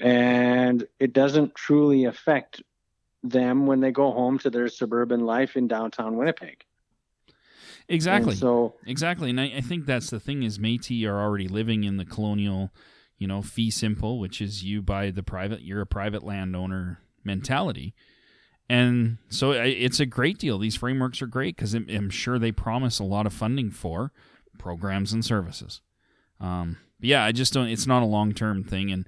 and 0.00 0.86
it 0.98 1.12
doesn't 1.12 1.54
truly 1.54 2.04
affect 2.04 2.62
them 3.22 3.66
when 3.66 3.80
they 3.80 3.92
go 3.92 4.10
home 4.12 4.38
to 4.38 4.50
their 4.50 4.68
suburban 4.68 5.20
life 5.20 5.56
in 5.56 5.68
downtown 5.68 6.16
Winnipeg. 6.16 6.64
Exactly. 7.88 8.32
And 8.32 8.38
so 8.38 8.74
exactly, 8.86 9.30
and 9.30 9.40
I, 9.40 9.52
I 9.56 9.60
think 9.60 9.84
that's 9.86 10.10
the 10.10 10.20
thing 10.20 10.42
is 10.42 10.58
Métis 10.58 11.04
are 11.06 11.20
already 11.20 11.48
living 11.48 11.84
in 11.84 11.96
the 11.96 12.04
colonial, 12.04 12.70
you 13.20 13.28
know, 13.28 13.42
fee 13.42 13.70
simple, 13.70 14.18
which 14.18 14.40
is 14.40 14.64
you 14.64 14.82
buy 14.82 15.10
the 15.12 15.22
private, 15.22 15.60
you're 15.60 15.82
a 15.82 15.86
private 15.86 16.24
landowner 16.24 16.98
mentality, 17.22 17.94
and 18.68 19.18
so 19.28 19.52
it's 19.52 20.00
a 20.00 20.06
great 20.06 20.38
deal. 20.38 20.58
These 20.58 20.76
frameworks 20.76 21.20
are 21.20 21.26
great 21.26 21.54
because 21.54 21.74
I'm 21.74 22.08
sure 22.10 22.38
they 22.38 22.50
promise 22.50 22.98
a 22.98 23.04
lot 23.04 23.26
of 23.26 23.32
funding 23.32 23.70
for 23.70 24.10
programs 24.58 25.12
and 25.12 25.24
services. 25.24 25.82
Um, 26.40 26.78
yeah, 27.00 27.22
I 27.22 27.32
just 27.32 27.52
don't. 27.52 27.68
It's 27.68 27.86
not 27.86 28.02
a 28.02 28.06
long 28.06 28.32
term 28.32 28.64
thing, 28.64 28.90
and 28.90 29.06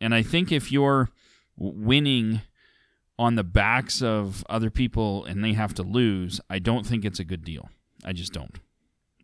and 0.00 0.14
I 0.14 0.22
think 0.22 0.52
if 0.52 0.70
you're 0.70 1.08
winning 1.56 2.42
on 3.18 3.36
the 3.36 3.44
backs 3.44 4.02
of 4.02 4.44
other 4.50 4.68
people 4.68 5.24
and 5.24 5.42
they 5.42 5.54
have 5.54 5.72
to 5.74 5.82
lose, 5.82 6.40
I 6.50 6.58
don't 6.58 6.84
think 6.84 7.04
it's 7.04 7.20
a 7.20 7.24
good 7.24 7.44
deal. 7.44 7.70
I 8.04 8.12
just 8.12 8.32
don't. 8.32 8.58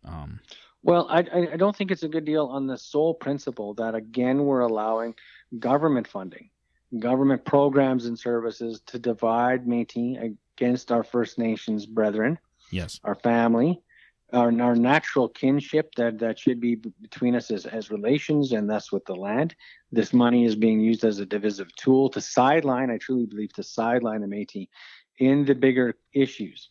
Um, 0.03 0.39
well, 0.83 1.07
I, 1.09 1.19
I 1.53 1.57
don't 1.57 1.75
think 1.75 1.91
it's 1.91 2.03
a 2.03 2.09
good 2.09 2.25
deal 2.25 2.45
on 2.47 2.67
the 2.67 2.77
sole 2.77 3.13
principle 3.13 3.73
that, 3.75 3.95
again, 3.95 4.43
we're 4.43 4.59
allowing 4.59 5.15
government 5.57 6.07
funding, 6.07 6.49
government 6.99 7.45
programs 7.45 8.05
and 8.05 8.19
services 8.19 8.81
to 8.87 8.99
divide 8.99 9.65
Métis 9.65 10.35
against 10.57 10.91
our 10.91 11.03
First 11.03 11.39
Nations 11.39 11.85
brethren, 11.85 12.37
yes, 12.69 12.99
our 13.05 13.15
family, 13.15 13.81
our, 14.33 14.51
our 14.61 14.75
natural 14.75 15.29
kinship 15.29 15.95
that, 15.95 16.19
that 16.19 16.37
should 16.37 16.59
be 16.59 16.75
between 16.75 17.35
us 17.35 17.49
as, 17.49 17.65
as 17.65 17.89
relations, 17.89 18.51
and 18.51 18.69
thus 18.69 18.91
with 18.91 19.05
the 19.05 19.15
land. 19.15 19.55
This 19.89 20.11
money 20.11 20.43
is 20.43 20.55
being 20.55 20.81
used 20.81 21.05
as 21.05 21.19
a 21.19 21.25
divisive 21.25 21.73
tool 21.77 22.09
to 22.09 22.19
sideline, 22.19 22.91
I 22.91 22.97
truly 22.97 23.25
believe, 23.25 23.53
to 23.53 23.63
sideline 23.63 24.19
the 24.19 24.27
Métis 24.27 24.67
in 25.17 25.45
the 25.45 25.55
bigger 25.55 25.95
issues 26.11 26.69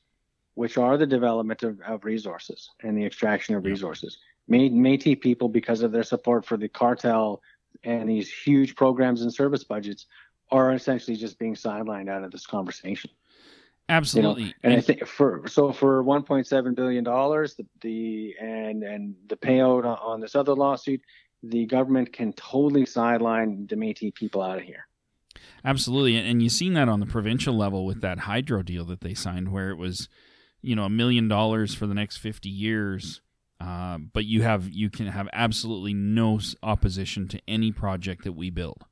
which 0.54 0.76
are 0.76 0.96
the 0.96 1.06
development 1.06 1.62
of, 1.62 1.80
of 1.80 2.04
resources 2.04 2.70
and 2.82 2.96
the 2.96 3.04
extraction 3.04 3.54
of 3.54 3.64
resources. 3.64 4.18
Métis 4.50 5.20
people, 5.20 5.48
because 5.48 5.82
of 5.82 5.92
their 5.92 6.02
support 6.02 6.44
for 6.44 6.56
the 6.56 6.68
cartel 6.68 7.40
and 7.84 8.08
these 8.08 8.30
huge 8.30 8.74
programs 8.74 9.22
and 9.22 9.32
service 9.32 9.64
budgets, 9.64 10.06
are 10.50 10.72
essentially 10.72 11.16
just 11.16 11.38
being 11.38 11.54
sidelined 11.54 12.10
out 12.10 12.22
of 12.22 12.30
this 12.30 12.46
conversation. 12.46 13.10
Absolutely. 13.88 14.42
You 14.44 14.48
know? 14.48 14.54
and, 14.62 14.72
and 14.74 14.82
I 14.82 14.84
think 14.84 15.06
for 15.06 15.42
so 15.48 15.72
for 15.72 16.04
1.7 16.04 16.74
billion 16.74 17.04
dollars, 17.04 17.54
the, 17.54 17.66
the 17.80 18.34
and 18.40 18.82
and 18.82 19.14
the 19.28 19.36
payout 19.36 19.84
on 19.84 20.20
this 20.20 20.34
other 20.34 20.54
lawsuit, 20.54 21.00
the 21.42 21.66
government 21.66 22.12
can 22.12 22.32
totally 22.34 22.86
sideline 22.86 23.66
the 23.66 23.76
Métis 23.76 24.14
people 24.14 24.42
out 24.42 24.58
of 24.58 24.64
here. 24.64 24.86
Absolutely, 25.64 26.16
and 26.16 26.42
you've 26.42 26.52
seen 26.52 26.74
that 26.74 26.88
on 26.88 27.00
the 27.00 27.06
provincial 27.06 27.56
level 27.56 27.84
with 27.84 28.00
that 28.00 28.20
hydro 28.20 28.62
deal 28.62 28.84
that 28.84 29.00
they 29.00 29.14
signed, 29.14 29.50
where 29.50 29.70
it 29.70 29.76
was 29.76 30.08
you 30.62 30.74
know 30.76 30.84
a 30.84 30.90
million 30.90 31.28
dollars 31.28 31.74
for 31.74 31.86
the 31.86 31.94
next 31.94 32.18
50 32.18 32.48
years 32.48 33.20
uh, 33.62 33.98
but 33.98 34.24
you 34.24 34.42
have 34.42 34.68
you 34.70 34.90
can 34.90 35.06
have 35.06 35.28
absolutely 35.32 35.94
no 35.94 36.40
opposition 36.64 37.28
to 37.28 37.40
any 37.46 37.70
project 37.70 38.24
that 38.24 38.32
we 38.32 38.50
build. 38.50 38.84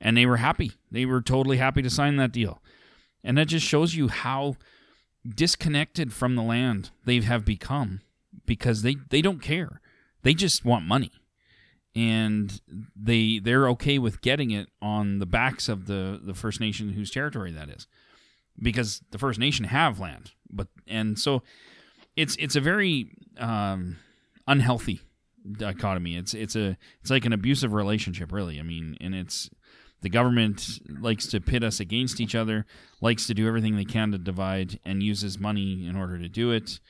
And 0.00 0.16
they 0.16 0.24
were 0.24 0.36
happy. 0.36 0.72
They 0.92 1.04
were 1.04 1.20
totally 1.20 1.56
happy 1.56 1.82
to 1.82 1.90
sign 1.90 2.14
that 2.16 2.30
deal. 2.30 2.62
And 3.24 3.36
that 3.36 3.48
just 3.48 3.66
shows 3.66 3.96
you 3.96 4.06
how 4.06 4.56
disconnected 5.28 6.12
from 6.12 6.36
the 6.36 6.42
land 6.42 6.90
they 7.04 7.20
have 7.22 7.44
become 7.44 8.02
because 8.46 8.82
they 8.82 8.96
they 9.10 9.20
don't 9.20 9.42
care. 9.42 9.80
They 10.22 10.34
just 10.34 10.64
want 10.64 10.84
money. 10.84 11.10
And 11.96 12.60
they 12.94 13.40
they're 13.40 13.68
okay 13.70 13.98
with 13.98 14.20
getting 14.20 14.52
it 14.52 14.68
on 14.80 15.18
the 15.18 15.26
backs 15.26 15.68
of 15.68 15.86
the 15.86 16.20
the 16.22 16.34
first 16.34 16.60
nation 16.60 16.90
whose 16.90 17.10
territory 17.10 17.50
that 17.50 17.68
is. 17.68 17.88
Because 18.60 19.02
the 19.12 19.18
First 19.18 19.38
Nation 19.38 19.66
have 19.66 20.00
land, 20.00 20.32
but 20.50 20.68
and 20.86 21.18
so 21.18 21.42
it's 22.16 22.36
it's 22.36 22.56
a 22.56 22.60
very 22.60 23.10
um, 23.38 23.96
unhealthy 24.46 25.00
dichotomy. 25.56 26.16
It's 26.16 26.34
it's 26.34 26.56
a 26.56 26.76
it's 27.00 27.10
like 27.10 27.24
an 27.24 27.32
abusive 27.32 27.72
relationship, 27.72 28.32
really. 28.32 28.58
I 28.58 28.62
mean, 28.62 28.96
and 29.00 29.14
it's 29.14 29.50
the 30.00 30.08
government 30.08 30.80
likes 31.00 31.26
to 31.28 31.40
pit 31.40 31.64
us 31.64 31.80
against 31.80 32.20
each 32.20 32.34
other, 32.34 32.66
likes 33.00 33.26
to 33.26 33.34
do 33.34 33.46
everything 33.48 33.76
they 33.76 33.84
can 33.84 34.12
to 34.12 34.18
divide, 34.18 34.78
and 34.84 35.02
uses 35.02 35.38
money 35.38 35.86
in 35.86 35.96
order 35.96 36.18
to 36.18 36.28
do 36.28 36.50
it. 36.50 36.80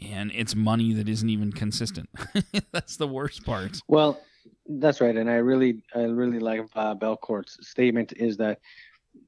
And 0.00 0.32
it's 0.34 0.56
money 0.56 0.92
that 0.94 1.08
isn't 1.08 1.28
even 1.28 1.52
consistent. 1.52 2.08
that's 2.72 2.96
the 2.96 3.06
worst 3.06 3.44
part. 3.44 3.78
Well, 3.86 4.20
that's 4.66 5.00
right, 5.00 5.16
and 5.16 5.30
I 5.30 5.34
really, 5.34 5.82
I 5.94 6.02
really 6.02 6.40
like 6.40 6.62
uh, 6.74 6.94
Belcourt's 6.94 7.68
statement 7.68 8.12
is 8.16 8.36
that 8.38 8.58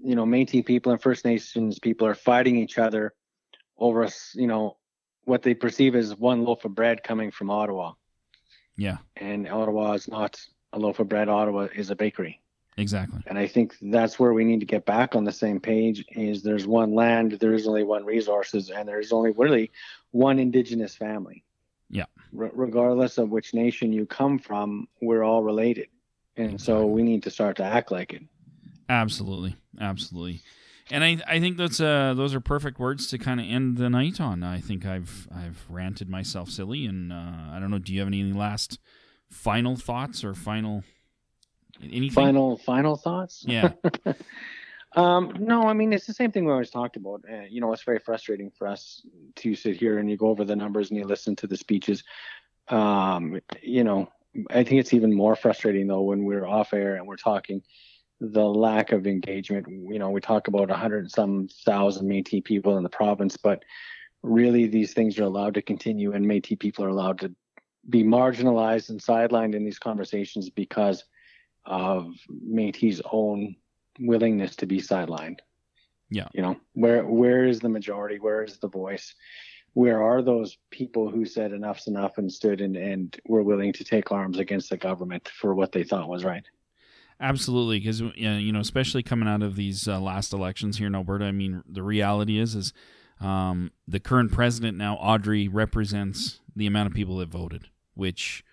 you 0.04 0.14
know, 0.14 0.24
Métis 0.24 0.64
people 0.64 0.92
and 0.92 1.00
First 1.00 1.24
Nations 1.24 1.78
people 1.78 2.06
are 2.06 2.14
fighting 2.14 2.56
each 2.56 2.78
other 2.78 3.14
over, 3.78 4.08
you 4.34 4.46
know, 4.46 4.76
what 5.24 5.42
they 5.42 5.54
perceive 5.54 5.96
as 5.96 6.14
one 6.14 6.44
loaf 6.44 6.64
of 6.64 6.74
bread 6.74 7.02
coming 7.02 7.30
from 7.30 7.50
Ottawa. 7.50 7.92
Yeah. 8.76 8.98
And 9.16 9.48
Ottawa 9.48 9.92
is 9.92 10.06
not 10.06 10.40
a 10.72 10.78
loaf 10.78 10.98
of 10.98 11.08
bread. 11.08 11.28
Ottawa 11.28 11.68
is 11.74 11.90
a 11.90 11.96
bakery. 11.96 12.42
Exactly. 12.76 13.20
And 13.26 13.38
I 13.38 13.46
think 13.46 13.76
that's 13.80 14.18
where 14.18 14.32
we 14.32 14.44
need 14.44 14.60
to 14.60 14.66
get 14.66 14.84
back 14.84 15.14
on 15.14 15.24
the 15.24 15.32
same 15.32 15.60
page 15.60 16.04
is 16.10 16.42
there's 16.42 16.66
one 16.66 16.92
land, 16.94 17.32
there 17.32 17.54
is 17.54 17.68
only 17.68 17.84
one 17.84 18.04
resources, 18.04 18.70
and 18.70 18.88
there's 18.88 19.12
only 19.12 19.30
really 19.30 19.70
one 20.10 20.38
indigenous 20.38 20.94
family. 20.94 21.44
Yeah. 21.88 22.06
R- 22.36 22.50
regardless 22.52 23.16
of 23.16 23.30
which 23.30 23.54
nation 23.54 23.92
you 23.92 24.06
come 24.06 24.38
from, 24.40 24.88
we're 25.00 25.22
all 25.22 25.42
related. 25.44 25.88
And 26.36 26.54
exactly. 26.54 26.82
so 26.82 26.86
we 26.86 27.02
need 27.04 27.22
to 27.22 27.30
start 27.30 27.56
to 27.58 27.64
act 27.64 27.92
like 27.92 28.12
it. 28.12 28.22
Absolutely, 28.88 29.56
absolutely. 29.80 30.42
And 30.90 31.02
I, 31.02 31.18
I 31.26 31.40
think 31.40 31.56
that's 31.56 31.80
uh, 31.80 32.12
those 32.14 32.34
are 32.34 32.40
perfect 32.40 32.78
words 32.78 33.06
to 33.08 33.18
kind 33.18 33.40
of 33.40 33.46
end 33.46 33.78
the 33.78 33.88
night 33.88 34.20
on. 34.20 34.42
I 34.42 34.60
think 34.60 34.84
I've 34.84 35.26
I've 35.34 35.64
ranted 35.68 36.10
myself 36.10 36.50
silly, 36.50 36.84
and 36.84 37.12
uh, 37.12 37.52
I 37.52 37.58
don't 37.58 37.70
know. 37.70 37.78
Do 37.78 37.92
you 37.92 38.00
have 38.00 38.08
any 38.08 38.22
last 38.24 38.78
final 39.30 39.76
thoughts 39.76 40.22
or 40.24 40.34
final 40.34 40.84
anything? 41.82 42.10
Final 42.10 42.58
final 42.58 42.96
thoughts? 42.96 43.44
Yeah. 43.46 43.70
um, 44.96 45.34
no, 45.38 45.62
I 45.62 45.72
mean 45.72 45.92
it's 45.94 46.06
the 46.06 46.12
same 46.12 46.30
thing 46.30 46.44
we 46.44 46.52
always 46.52 46.70
talked 46.70 46.96
about. 46.96 47.24
Uh, 47.30 47.42
you 47.48 47.62
know, 47.62 47.72
it's 47.72 47.82
very 47.82 47.98
frustrating 47.98 48.50
for 48.50 48.66
us 48.66 49.06
to 49.36 49.54
sit 49.54 49.76
here 49.76 49.98
and 49.98 50.10
you 50.10 50.18
go 50.18 50.28
over 50.28 50.44
the 50.44 50.56
numbers 50.56 50.90
and 50.90 50.98
you 50.98 51.06
listen 51.06 51.34
to 51.36 51.46
the 51.46 51.56
speeches. 51.56 52.04
Um, 52.68 53.40
you 53.62 53.84
know, 53.84 54.10
I 54.50 54.64
think 54.64 54.80
it's 54.80 54.92
even 54.92 55.14
more 55.14 55.34
frustrating 55.34 55.86
though 55.86 56.02
when 56.02 56.24
we're 56.24 56.46
off 56.46 56.74
air 56.74 56.96
and 56.96 57.06
we're 57.06 57.16
talking 57.16 57.62
the 58.20 58.44
lack 58.44 58.92
of 58.92 59.06
engagement. 59.06 59.66
You 59.68 59.98
know, 59.98 60.10
we 60.10 60.20
talk 60.20 60.48
about 60.48 60.68
100 60.68 61.10
some 61.10 61.48
thousand 61.64 62.08
Métis 62.08 62.44
people 62.44 62.76
in 62.76 62.82
the 62.82 62.88
province, 62.88 63.36
but 63.36 63.62
really 64.22 64.66
these 64.66 64.92
things 64.92 65.18
are 65.18 65.24
allowed 65.24 65.54
to 65.54 65.62
continue, 65.62 66.12
and 66.12 66.24
Métis 66.24 66.58
people 66.58 66.84
are 66.84 66.88
allowed 66.88 67.18
to 67.20 67.34
be 67.88 68.02
marginalized 68.02 68.90
and 68.90 69.00
sidelined 69.00 69.54
in 69.54 69.64
these 69.64 69.78
conversations 69.78 70.48
because 70.48 71.04
of 71.66 72.12
Métis' 72.30 73.00
own 73.12 73.56
willingness 74.00 74.56
to 74.56 74.66
be 74.66 74.80
sidelined. 74.80 75.38
Yeah. 76.10 76.28
You 76.32 76.42
know, 76.42 76.56
where 76.74 77.04
where 77.04 77.44
is 77.46 77.60
the 77.60 77.68
majority? 77.68 78.18
Where 78.18 78.42
is 78.42 78.58
the 78.58 78.68
voice? 78.68 79.14
Where 79.72 80.02
are 80.02 80.22
those 80.22 80.56
people 80.70 81.10
who 81.10 81.24
said 81.24 81.52
enough's 81.52 81.88
enough 81.88 82.18
and 82.18 82.30
stood 82.30 82.60
and, 82.60 82.76
and 82.76 83.18
were 83.26 83.42
willing 83.42 83.72
to 83.72 83.84
take 83.84 84.12
arms 84.12 84.38
against 84.38 84.70
the 84.70 84.76
government 84.76 85.28
for 85.40 85.54
what 85.54 85.72
they 85.72 85.82
thought 85.82 86.08
was 86.08 86.24
right? 86.24 86.44
Absolutely, 87.20 87.78
because 87.78 88.00
you 88.00 88.52
know, 88.52 88.60
especially 88.60 89.02
coming 89.02 89.28
out 89.28 89.42
of 89.42 89.56
these 89.56 89.86
uh, 89.86 90.00
last 90.00 90.32
elections 90.32 90.78
here 90.78 90.88
in 90.88 90.94
Alberta. 90.94 91.24
I 91.24 91.32
mean, 91.32 91.62
the 91.68 91.82
reality 91.82 92.38
is, 92.38 92.54
is 92.54 92.72
um, 93.20 93.70
the 93.86 94.00
current 94.00 94.32
president 94.32 94.76
now, 94.76 94.96
Audrey, 94.96 95.48
represents 95.48 96.40
the 96.56 96.66
amount 96.66 96.88
of 96.88 96.94
people 96.94 97.18
that 97.18 97.28
voted, 97.28 97.68
which 97.94 98.44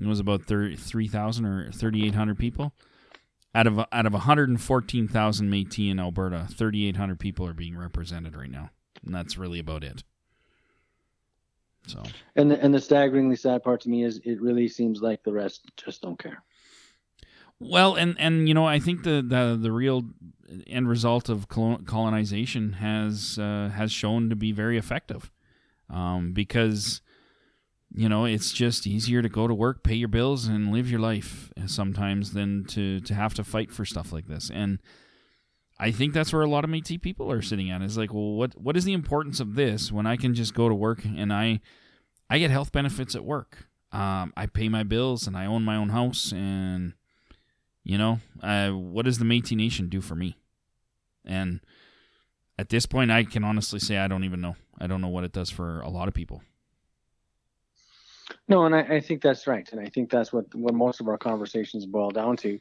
was 0.00 0.20
about 0.20 0.44
three 0.44 1.08
thousand 1.08 1.46
or 1.46 1.72
thirty 1.72 2.06
eight 2.06 2.14
hundred 2.14 2.38
people. 2.38 2.72
Out 3.54 3.66
of 3.66 3.78
out 3.78 4.06
of 4.06 4.12
one 4.12 4.22
hundred 4.22 4.50
and 4.50 4.60
fourteen 4.60 5.08
thousand 5.08 5.50
Métis 5.50 5.90
in 5.90 5.98
Alberta, 5.98 6.46
thirty 6.50 6.86
eight 6.86 6.96
hundred 6.96 7.18
people 7.18 7.46
are 7.46 7.54
being 7.54 7.76
represented 7.76 8.36
right 8.36 8.50
now, 8.50 8.70
and 9.04 9.14
that's 9.14 9.38
really 9.38 9.58
about 9.58 9.82
it. 9.82 10.04
So, 11.86 12.02
and 12.36 12.50
the, 12.50 12.62
and 12.62 12.74
the 12.74 12.80
staggeringly 12.80 13.36
sad 13.36 13.62
part 13.62 13.80
to 13.80 13.88
me 13.88 14.04
is 14.04 14.20
it 14.24 14.42
really 14.42 14.68
seems 14.68 15.00
like 15.00 15.24
the 15.24 15.32
rest 15.32 15.62
just 15.76 16.02
don't 16.02 16.18
care. 16.18 16.42
Well, 17.60 17.94
and 17.94 18.18
and 18.18 18.48
you 18.48 18.54
know, 18.54 18.66
I 18.66 18.78
think 18.78 19.02
the 19.02 19.22
the, 19.26 19.58
the 19.60 19.72
real 19.72 20.04
end 20.66 20.88
result 20.88 21.28
of 21.28 21.48
colonization 21.48 22.74
has 22.74 23.38
uh, 23.38 23.70
has 23.74 23.90
shown 23.92 24.30
to 24.30 24.36
be 24.36 24.52
very 24.52 24.78
effective, 24.78 25.30
um, 25.90 26.32
because 26.32 27.00
you 27.92 28.08
know 28.08 28.24
it's 28.24 28.52
just 28.52 28.86
easier 28.86 29.22
to 29.22 29.28
go 29.28 29.48
to 29.48 29.54
work, 29.54 29.82
pay 29.82 29.94
your 29.94 30.08
bills, 30.08 30.46
and 30.46 30.72
live 30.72 30.90
your 30.90 31.00
life 31.00 31.52
sometimes 31.66 32.32
than 32.32 32.64
to 32.66 33.00
to 33.00 33.14
have 33.14 33.34
to 33.34 33.44
fight 33.44 33.72
for 33.72 33.84
stuff 33.84 34.12
like 34.12 34.28
this. 34.28 34.50
And 34.52 34.78
I 35.80 35.90
think 35.90 36.14
that's 36.14 36.32
where 36.32 36.42
a 36.42 36.48
lot 36.48 36.64
of 36.64 36.70
Métis 36.70 37.00
people 37.00 37.30
are 37.30 37.42
sitting 37.42 37.70
at. 37.70 37.82
Is 37.82 37.98
like, 37.98 38.14
well, 38.14 38.34
what 38.34 38.60
what 38.60 38.76
is 38.76 38.84
the 38.84 38.92
importance 38.92 39.40
of 39.40 39.56
this 39.56 39.90
when 39.90 40.06
I 40.06 40.16
can 40.16 40.32
just 40.34 40.54
go 40.54 40.68
to 40.68 40.74
work 40.74 41.04
and 41.04 41.32
I 41.32 41.60
I 42.30 42.38
get 42.38 42.52
health 42.52 42.70
benefits 42.70 43.16
at 43.16 43.24
work. 43.24 43.66
Um, 43.90 44.32
I 44.36 44.46
pay 44.46 44.68
my 44.68 44.82
bills 44.82 45.26
and 45.26 45.36
I 45.36 45.46
own 45.46 45.64
my 45.64 45.74
own 45.74 45.88
house 45.88 46.30
and 46.30 46.92
You 47.88 47.96
know, 47.96 48.20
uh, 48.42 48.68
what 48.68 49.06
does 49.06 49.18
the 49.18 49.24
Métis 49.24 49.56
Nation 49.56 49.88
do 49.88 50.02
for 50.02 50.14
me? 50.14 50.36
And 51.24 51.60
at 52.58 52.68
this 52.68 52.84
point, 52.84 53.10
I 53.10 53.24
can 53.24 53.44
honestly 53.44 53.80
say 53.80 53.96
I 53.96 54.08
don't 54.08 54.24
even 54.24 54.42
know. 54.42 54.56
I 54.78 54.86
don't 54.86 55.00
know 55.00 55.08
what 55.08 55.24
it 55.24 55.32
does 55.32 55.48
for 55.48 55.80
a 55.80 55.88
lot 55.88 56.06
of 56.06 56.12
people. 56.12 56.42
No, 58.46 58.66
and 58.66 58.76
I, 58.76 58.80
I 58.80 59.00
think 59.00 59.22
that's 59.22 59.46
right, 59.46 59.66
and 59.72 59.80
I 59.80 59.86
think 59.86 60.10
that's 60.10 60.34
what 60.34 60.54
what 60.54 60.74
most 60.74 61.00
of 61.00 61.08
our 61.08 61.16
conversations 61.16 61.86
boil 61.86 62.10
down 62.10 62.36
to 62.38 62.60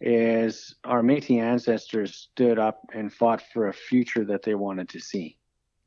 is 0.00 0.74
our 0.84 1.02
Métis 1.02 1.38
ancestors 1.38 2.14
stood 2.14 2.58
up 2.58 2.80
and 2.94 3.12
fought 3.12 3.42
for 3.52 3.68
a 3.68 3.74
future 3.74 4.24
that 4.24 4.42
they 4.42 4.54
wanted 4.54 4.88
to 4.88 5.00
see. 5.00 5.36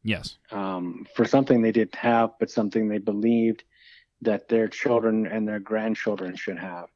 Yes. 0.04 0.38
Um, 0.52 1.08
for 1.16 1.26
something 1.26 1.64
they 1.64 1.72
didn't 1.72 1.96
have, 1.96 2.34
but 2.40 2.52
something 2.52 2.88
they 2.88 3.00
believed 3.00 3.64
that 4.22 4.48
their 4.48 4.68
children 4.68 5.26
and 5.26 5.48
their 5.48 5.60
grandchildren 5.60 6.36
should 6.36 6.60
have. 6.60 6.88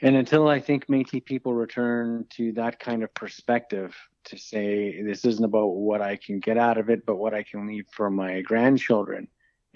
And 0.00 0.14
until 0.16 0.48
I 0.48 0.60
think 0.60 0.86
Métis 0.86 1.24
people 1.24 1.54
return 1.54 2.24
to 2.30 2.52
that 2.52 2.78
kind 2.78 3.02
of 3.02 3.12
perspective 3.14 3.96
to 4.24 4.38
say 4.38 5.02
this 5.02 5.24
isn't 5.24 5.44
about 5.44 5.68
what 5.68 6.00
I 6.00 6.16
can 6.16 6.38
get 6.38 6.56
out 6.56 6.78
of 6.78 6.88
it, 6.88 7.04
but 7.04 7.16
what 7.16 7.34
I 7.34 7.42
can 7.42 7.66
leave 7.66 7.86
for 7.90 8.10
my 8.10 8.40
grandchildren 8.42 9.28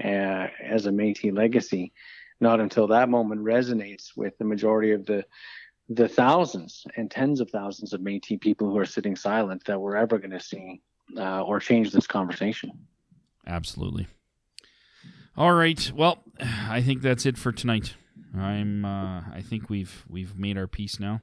uh, 0.02 0.46
as 0.62 0.86
a 0.86 0.90
Métis 0.90 1.36
legacy, 1.36 1.92
not 2.40 2.60
until 2.60 2.86
that 2.88 3.08
moment 3.08 3.40
resonates 3.40 4.16
with 4.16 4.36
the 4.38 4.44
majority 4.44 4.92
of 4.92 5.06
the 5.06 5.24
the 5.88 6.08
thousands 6.08 6.86
and 6.96 7.10
tens 7.10 7.40
of 7.40 7.50
thousands 7.50 7.92
of 7.92 8.00
Métis 8.00 8.40
people 8.40 8.70
who 8.70 8.78
are 8.78 8.86
sitting 8.86 9.16
silent 9.16 9.64
that 9.66 9.80
we're 9.80 9.96
ever 9.96 10.18
going 10.18 10.30
to 10.30 10.40
see 10.40 10.80
uh, 11.18 11.42
or 11.42 11.58
change 11.58 11.90
this 11.90 12.06
conversation. 12.06 12.70
Absolutely. 13.46 14.06
All 15.36 15.52
right. 15.52 15.90
Well, 15.94 16.22
I 16.40 16.80
think 16.80 17.02
that's 17.02 17.26
it 17.26 17.36
for 17.36 17.52
tonight. 17.52 17.94
I'm. 18.36 18.84
Uh, 18.84 19.20
I 19.32 19.42
think 19.42 19.68
we've 19.68 20.04
we've 20.08 20.38
made 20.38 20.56
our 20.56 20.66
peace 20.66 20.98
now, 20.98 21.20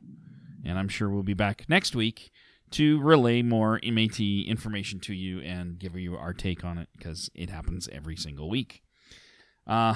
and 0.63 0.77
I'm 0.77 0.89
sure 0.89 1.09
we'll 1.09 1.23
be 1.23 1.33
back 1.33 1.65
next 1.67 1.95
week 1.95 2.31
to 2.71 2.99
relay 3.01 3.41
more 3.41 3.79
Métis 3.83 4.45
information 4.45 4.99
to 4.99 5.13
you 5.13 5.39
and 5.41 5.79
give 5.79 5.95
you 5.95 6.15
our 6.15 6.33
take 6.33 6.63
on 6.63 6.77
it 6.77 6.89
because 6.97 7.29
it 7.33 7.49
happens 7.49 7.89
every 7.91 8.15
single 8.15 8.49
week. 8.49 8.83
Uh, 9.65 9.95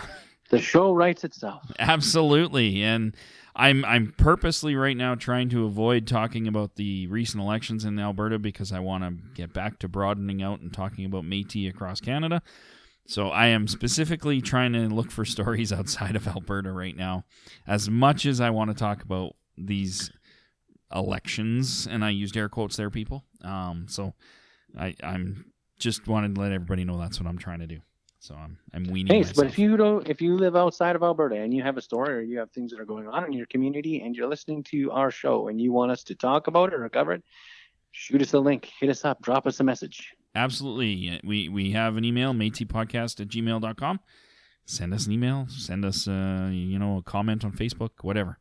the 0.49 0.59
show 0.59 0.93
writes 0.93 1.23
itself. 1.23 1.63
Absolutely, 1.79 2.83
and 2.83 3.15
I'm 3.55 3.85
I'm 3.85 4.13
purposely 4.17 4.75
right 4.75 4.97
now 4.97 5.15
trying 5.15 5.49
to 5.49 5.65
avoid 5.65 6.07
talking 6.07 6.47
about 6.47 6.75
the 6.75 7.07
recent 7.07 7.41
elections 7.41 7.85
in 7.85 7.99
Alberta 7.99 8.39
because 8.39 8.71
I 8.71 8.79
want 8.79 9.03
to 9.03 9.23
get 9.35 9.53
back 9.53 9.79
to 9.79 9.87
broadening 9.87 10.41
out 10.41 10.59
and 10.61 10.73
talking 10.73 11.05
about 11.05 11.23
Métis 11.23 11.69
across 11.69 11.99
Canada. 11.99 12.41
So 13.05 13.29
I 13.29 13.47
am 13.47 13.67
specifically 13.67 14.41
trying 14.41 14.73
to 14.73 14.87
look 14.87 15.11
for 15.11 15.25
stories 15.25 15.73
outside 15.73 16.15
of 16.15 16.27
Alberta 16.27 16.71
right 16.71 16.95
now. 16.95 17.25
As 17.67 17.89
much 17.89 18.25
as 18.25 18.39
I 18.39 18.49
want 18.49 18.71
to 18.71 18.75
talk 18.75 19.03
about 19.03 19.35
these 19.57 20.11
elections, 20.93 21.87
and 21.89 22.03
I 22.03 22.11
used 22.11 22.37
air 22.37 22.49
quotes 22.49 22.75
there, 22.75 22.89
people. 22.89 23.23
Um, 23.41 23.87
so 23.89 24.13
I, 24.77 24.95
I'm 25.03 25.51
just 25.79 26.07
wanted 26.07 26.35
to 26.35 26.41
let 26.41 26.51
everybody 26.51 26.85
know 26.85 26.97
that's 26.97 27.19
what 27.19 27.27
I'm 27.27 27.37
trying 27.37 27.59
to 27.59 27.67
do. 27.67 27.79
So 28.19 28.35
I'm 28.35 28.57
I'm 28.73 28.85
weaning. 28.85 29.13
Hey, 29.13 29.19
myself. 29.19 29.35
but 29.35 29.47
if 29.47 29.59
you 29.59 29.75
don't, 29.75 30.07
if 30.07 30.21
you 30.21 30.37
live 30.37 30.55
outside 30.55 30.95
of 30.95 31.03
Alberta 31.03 31.35
and 31.35 31.53
you 31.53 31.61
have 31.61 31.75
a 31.75 31.81
story 31.81 32.15
or 32.15 32.21
you 32.21 32.39
have 32.39 32.51
things 32.51 32.71
that 32.71 32.79
are 32.79 32.85
going 32.85 33.05
on 33.05 33.25
in 33.25 33.33
your 33.33 33.47
community 33.47 34.01
and 34.01 34.15
you're 34.15 34.29
listening 34.29 34.63
to 34.63 34.91
our 34.91 35.11
show 35.11 35.49
and 35.49 35.59
you 35.59 35.73
want 35.73 35.91
us 35.91 36.05
to 36.05 36.15
talk 36.15 36.47
about 36.47 36.71
it 36.71 36.79
or 36.79 36.87
cover 36.87 37.11
it, 37.11 37.23
shoot 37.91 38.21
us 38.21 38.33
a 38.33 38.39
link, 38.39 38.71
hit 38.79 38.89
us 38.89 39.03
up, 39.03 39.21
drop 39.21 39.45
us 39.45 39.59
a 39.59 39.63
message. 39.65 40.15
Absolutely. 40.35 41.19
We 41.23 41.49
we 41.49 41.71
have 41.71 41.95
an 41.97 42.05
email, 42.05 42.33
podcast 42.33 43.19
at 43.19 43.27
gmail.com. 43.27 43.99
Send 44.65 44.93
us 44.93 45.05
an 45.05 45.11
email. 45.11 45.45
Send 45.49 45.85
us, 45.85 46.07
uh, 46.07 46.49
you 46.51 46.79
know, 46.79 46.97
a 46.97 47.03
comment 47.03 47.43
on 47.43 47.51
Facebook, 47.51 47.89
whatever. 48.01 48.39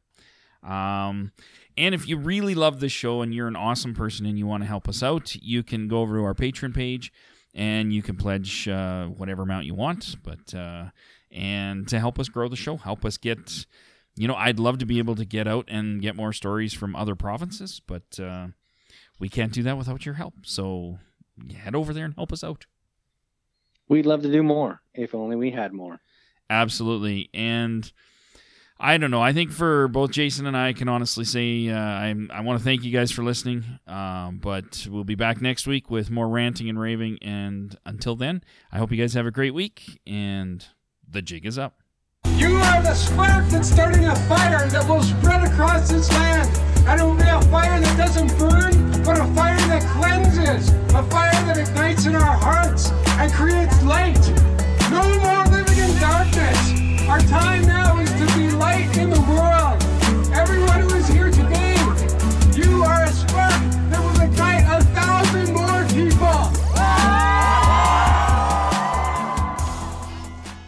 Um, 0.63 1.33
and 1.77 1.95
if 1.95 2.07
you 2.07 2.17
really 2.17 2.55
love 2.55 2.79
this 2.79 2.93
show 2.93 3.23
and 3.23 3.35
you're 3.35 3.49
an 3.49 3.57
awesome 3.57 3.95
person 3.95 4.27
and 4.27 4.39
you 4.39 4.47
want 4.47 4.63
to 4.63 4.69
help 4.69 4.89
us 4.89 5.03
out, 5.03 5.35
you 5.35 5.63
can 5.63 5.89
go 5.89 6.01
over 6.01 6.17
to 6.17 6.25
our 6.25 6.35
Patreon 6.35 6.75
page 6.75 7.13
and 7.55 7.93
you 7.93 8.03
can 8.03 8.17
pledge 8.17 8.69
uh, 8.69 9.07
whatever 9.07 9.43
amount 9.43 9.67
you 9.67 9.75
want. 9.75 10.17
But 10.23 10.55
uh, 10.55 10.91
and 11.31 11.89
to 11.89 11.99
help 11.99 12.19
us 12.19 12.29
grow 12.29 12.49
the 12.49 12.57
show, 12.57 12.77
help 12.77 13.05
us 13.05 13.17
get, 13.17 13.67
you 14.15 14.29
know, 14.29 14.37
I'd 14.37 14.61
love 14.61 14.79
to 14.79 14.87
be 14.87 14.99
able 14.99 15.17
to 15.17 15.25
get 15.25 15.49
out 15.49 15.65
and 15.69 16.01
get 16.01 16.15
more 16.15 16.33
stories 16.33 16.73
from 16.73 16.95
other 16.95 17.17
provinces, 17.17 17.81
but 17.87 18.21
uh, 18.21 18.49
we 19.19 19.29
can't 19.29 19.53
do 19.53 19.63
that 19.65 19.77
without 19.77 20.07
your 20.07 20.15
help. 20.15 20.35
So 20.45 20.99
head 21.57 21.75
over 21.75 21.93
there 21.93 22.05
and 22.05 22.15
help 22.15 22.33
us 22.33 22.45
out. 22.45 22.67
We'd 23.89 24.07
love 24.07 24.23
to 24.23 24.33
do 24.33 24.43
more 24.43 24.81
if 24.95 25.15
only 25.15 25.37
we 25.37 25.51
had 25.51 25.73
more. 25.73 26.01
Absolutely, 26.49 27.31
and. 27.35 27.91
I 28.85 28.99
don't 28.99 29.13
know. 29.13 29.23
I 29.23 29.33
think 29.33 29.53
for 29.53 29.87
both 29.87 30.11
Jason 30.11 30.45
and 30.45 30.57
I, 30.57 30.69
I 30.69 30.73
can 30.73 30.89
honestly 30.89 31.25
say 31.25 31.69
uh, 31.69 31.79
I'm, 31.79 32.29
I 32.35 32.41
want 32.41 32.59
to 32.59 32.65
thank 32.65 32.83
you 32.83 32.91
guys 32.91 33.13
for 33.13 33.23
listening. 33.23 33.65
Um, 33.87 34.41
but 34.43 34.89
we'll 34.91 35.05
be 35.05 35.15
back 35.15 35.41
next 35.41 35.69
week 35.69 35.89
with 35.89 36.11
more 36.11 36.29
ranting 36.29 36.69
and 36.69 36.81
raving. 36.81 37.19
And 37.23 37.77
until 37.87 38.17
then, 38.17 38.43
I 38.73 38.79
hope 38.79 38.91
you 38.91 38.97
guys 38.97 39.15
have 39.15 39.25
a 39.25 39.31
great 39.31 39.55
week. 39.55 40.01
And 40.05 40.67
the 41.09 41.23
jig 41.23 41.47
is 41.47 41.59
up. 41.59 41.79
You 42.35 42.57
are 42.57 42.83
the 42.83 42.95
spark 42.95 43.47
that's 43.51 43.71
starting 43.71 44.05
a 44.07 44.17
fire 44.27 44.69
that 44.71 44.89
will 44.89 45.03
spread 45.03 45.45
across 45.45 45.89
this 45.89 46.11
land. 46.11 46.72
I 46.87 46.97
don't 46.97 47.17
want 47.17 47.45
a 47.45 47.49
fire 47.49 47.81
that 47.81 47.97
doesn't 47.97 48.37
burn, 48.39 48.91
but 49.05 49.19
a 49.19 49.27
fire 49.35 49.57
that 49.71 49.83
cleanses, 49.95 50.69
a 50.95 51.03
fire 51.05 51.33
that 51.47 51.57
ignites 51.57 52.07
in 52.07 52.17
our 52.17 52.37
hearts 52.37 52.91
and 53.19 53.33
creates 53.33 53.83
light. 53.83 54.21
No 54.91 55.03
more 55.23 55.45
living 55.47 55.79
in 55.79 55.99
darkness. 56.01 57.09
Our 57.09 57.21
time 57.21 57.67
now 57.67 57.99
is 57.99 58.11
to 58.11 58.27
be 58.37 58.51
light 58.51 58.97
in 58.97 59.11
the 59.11 59.21
world. 59.21 59.62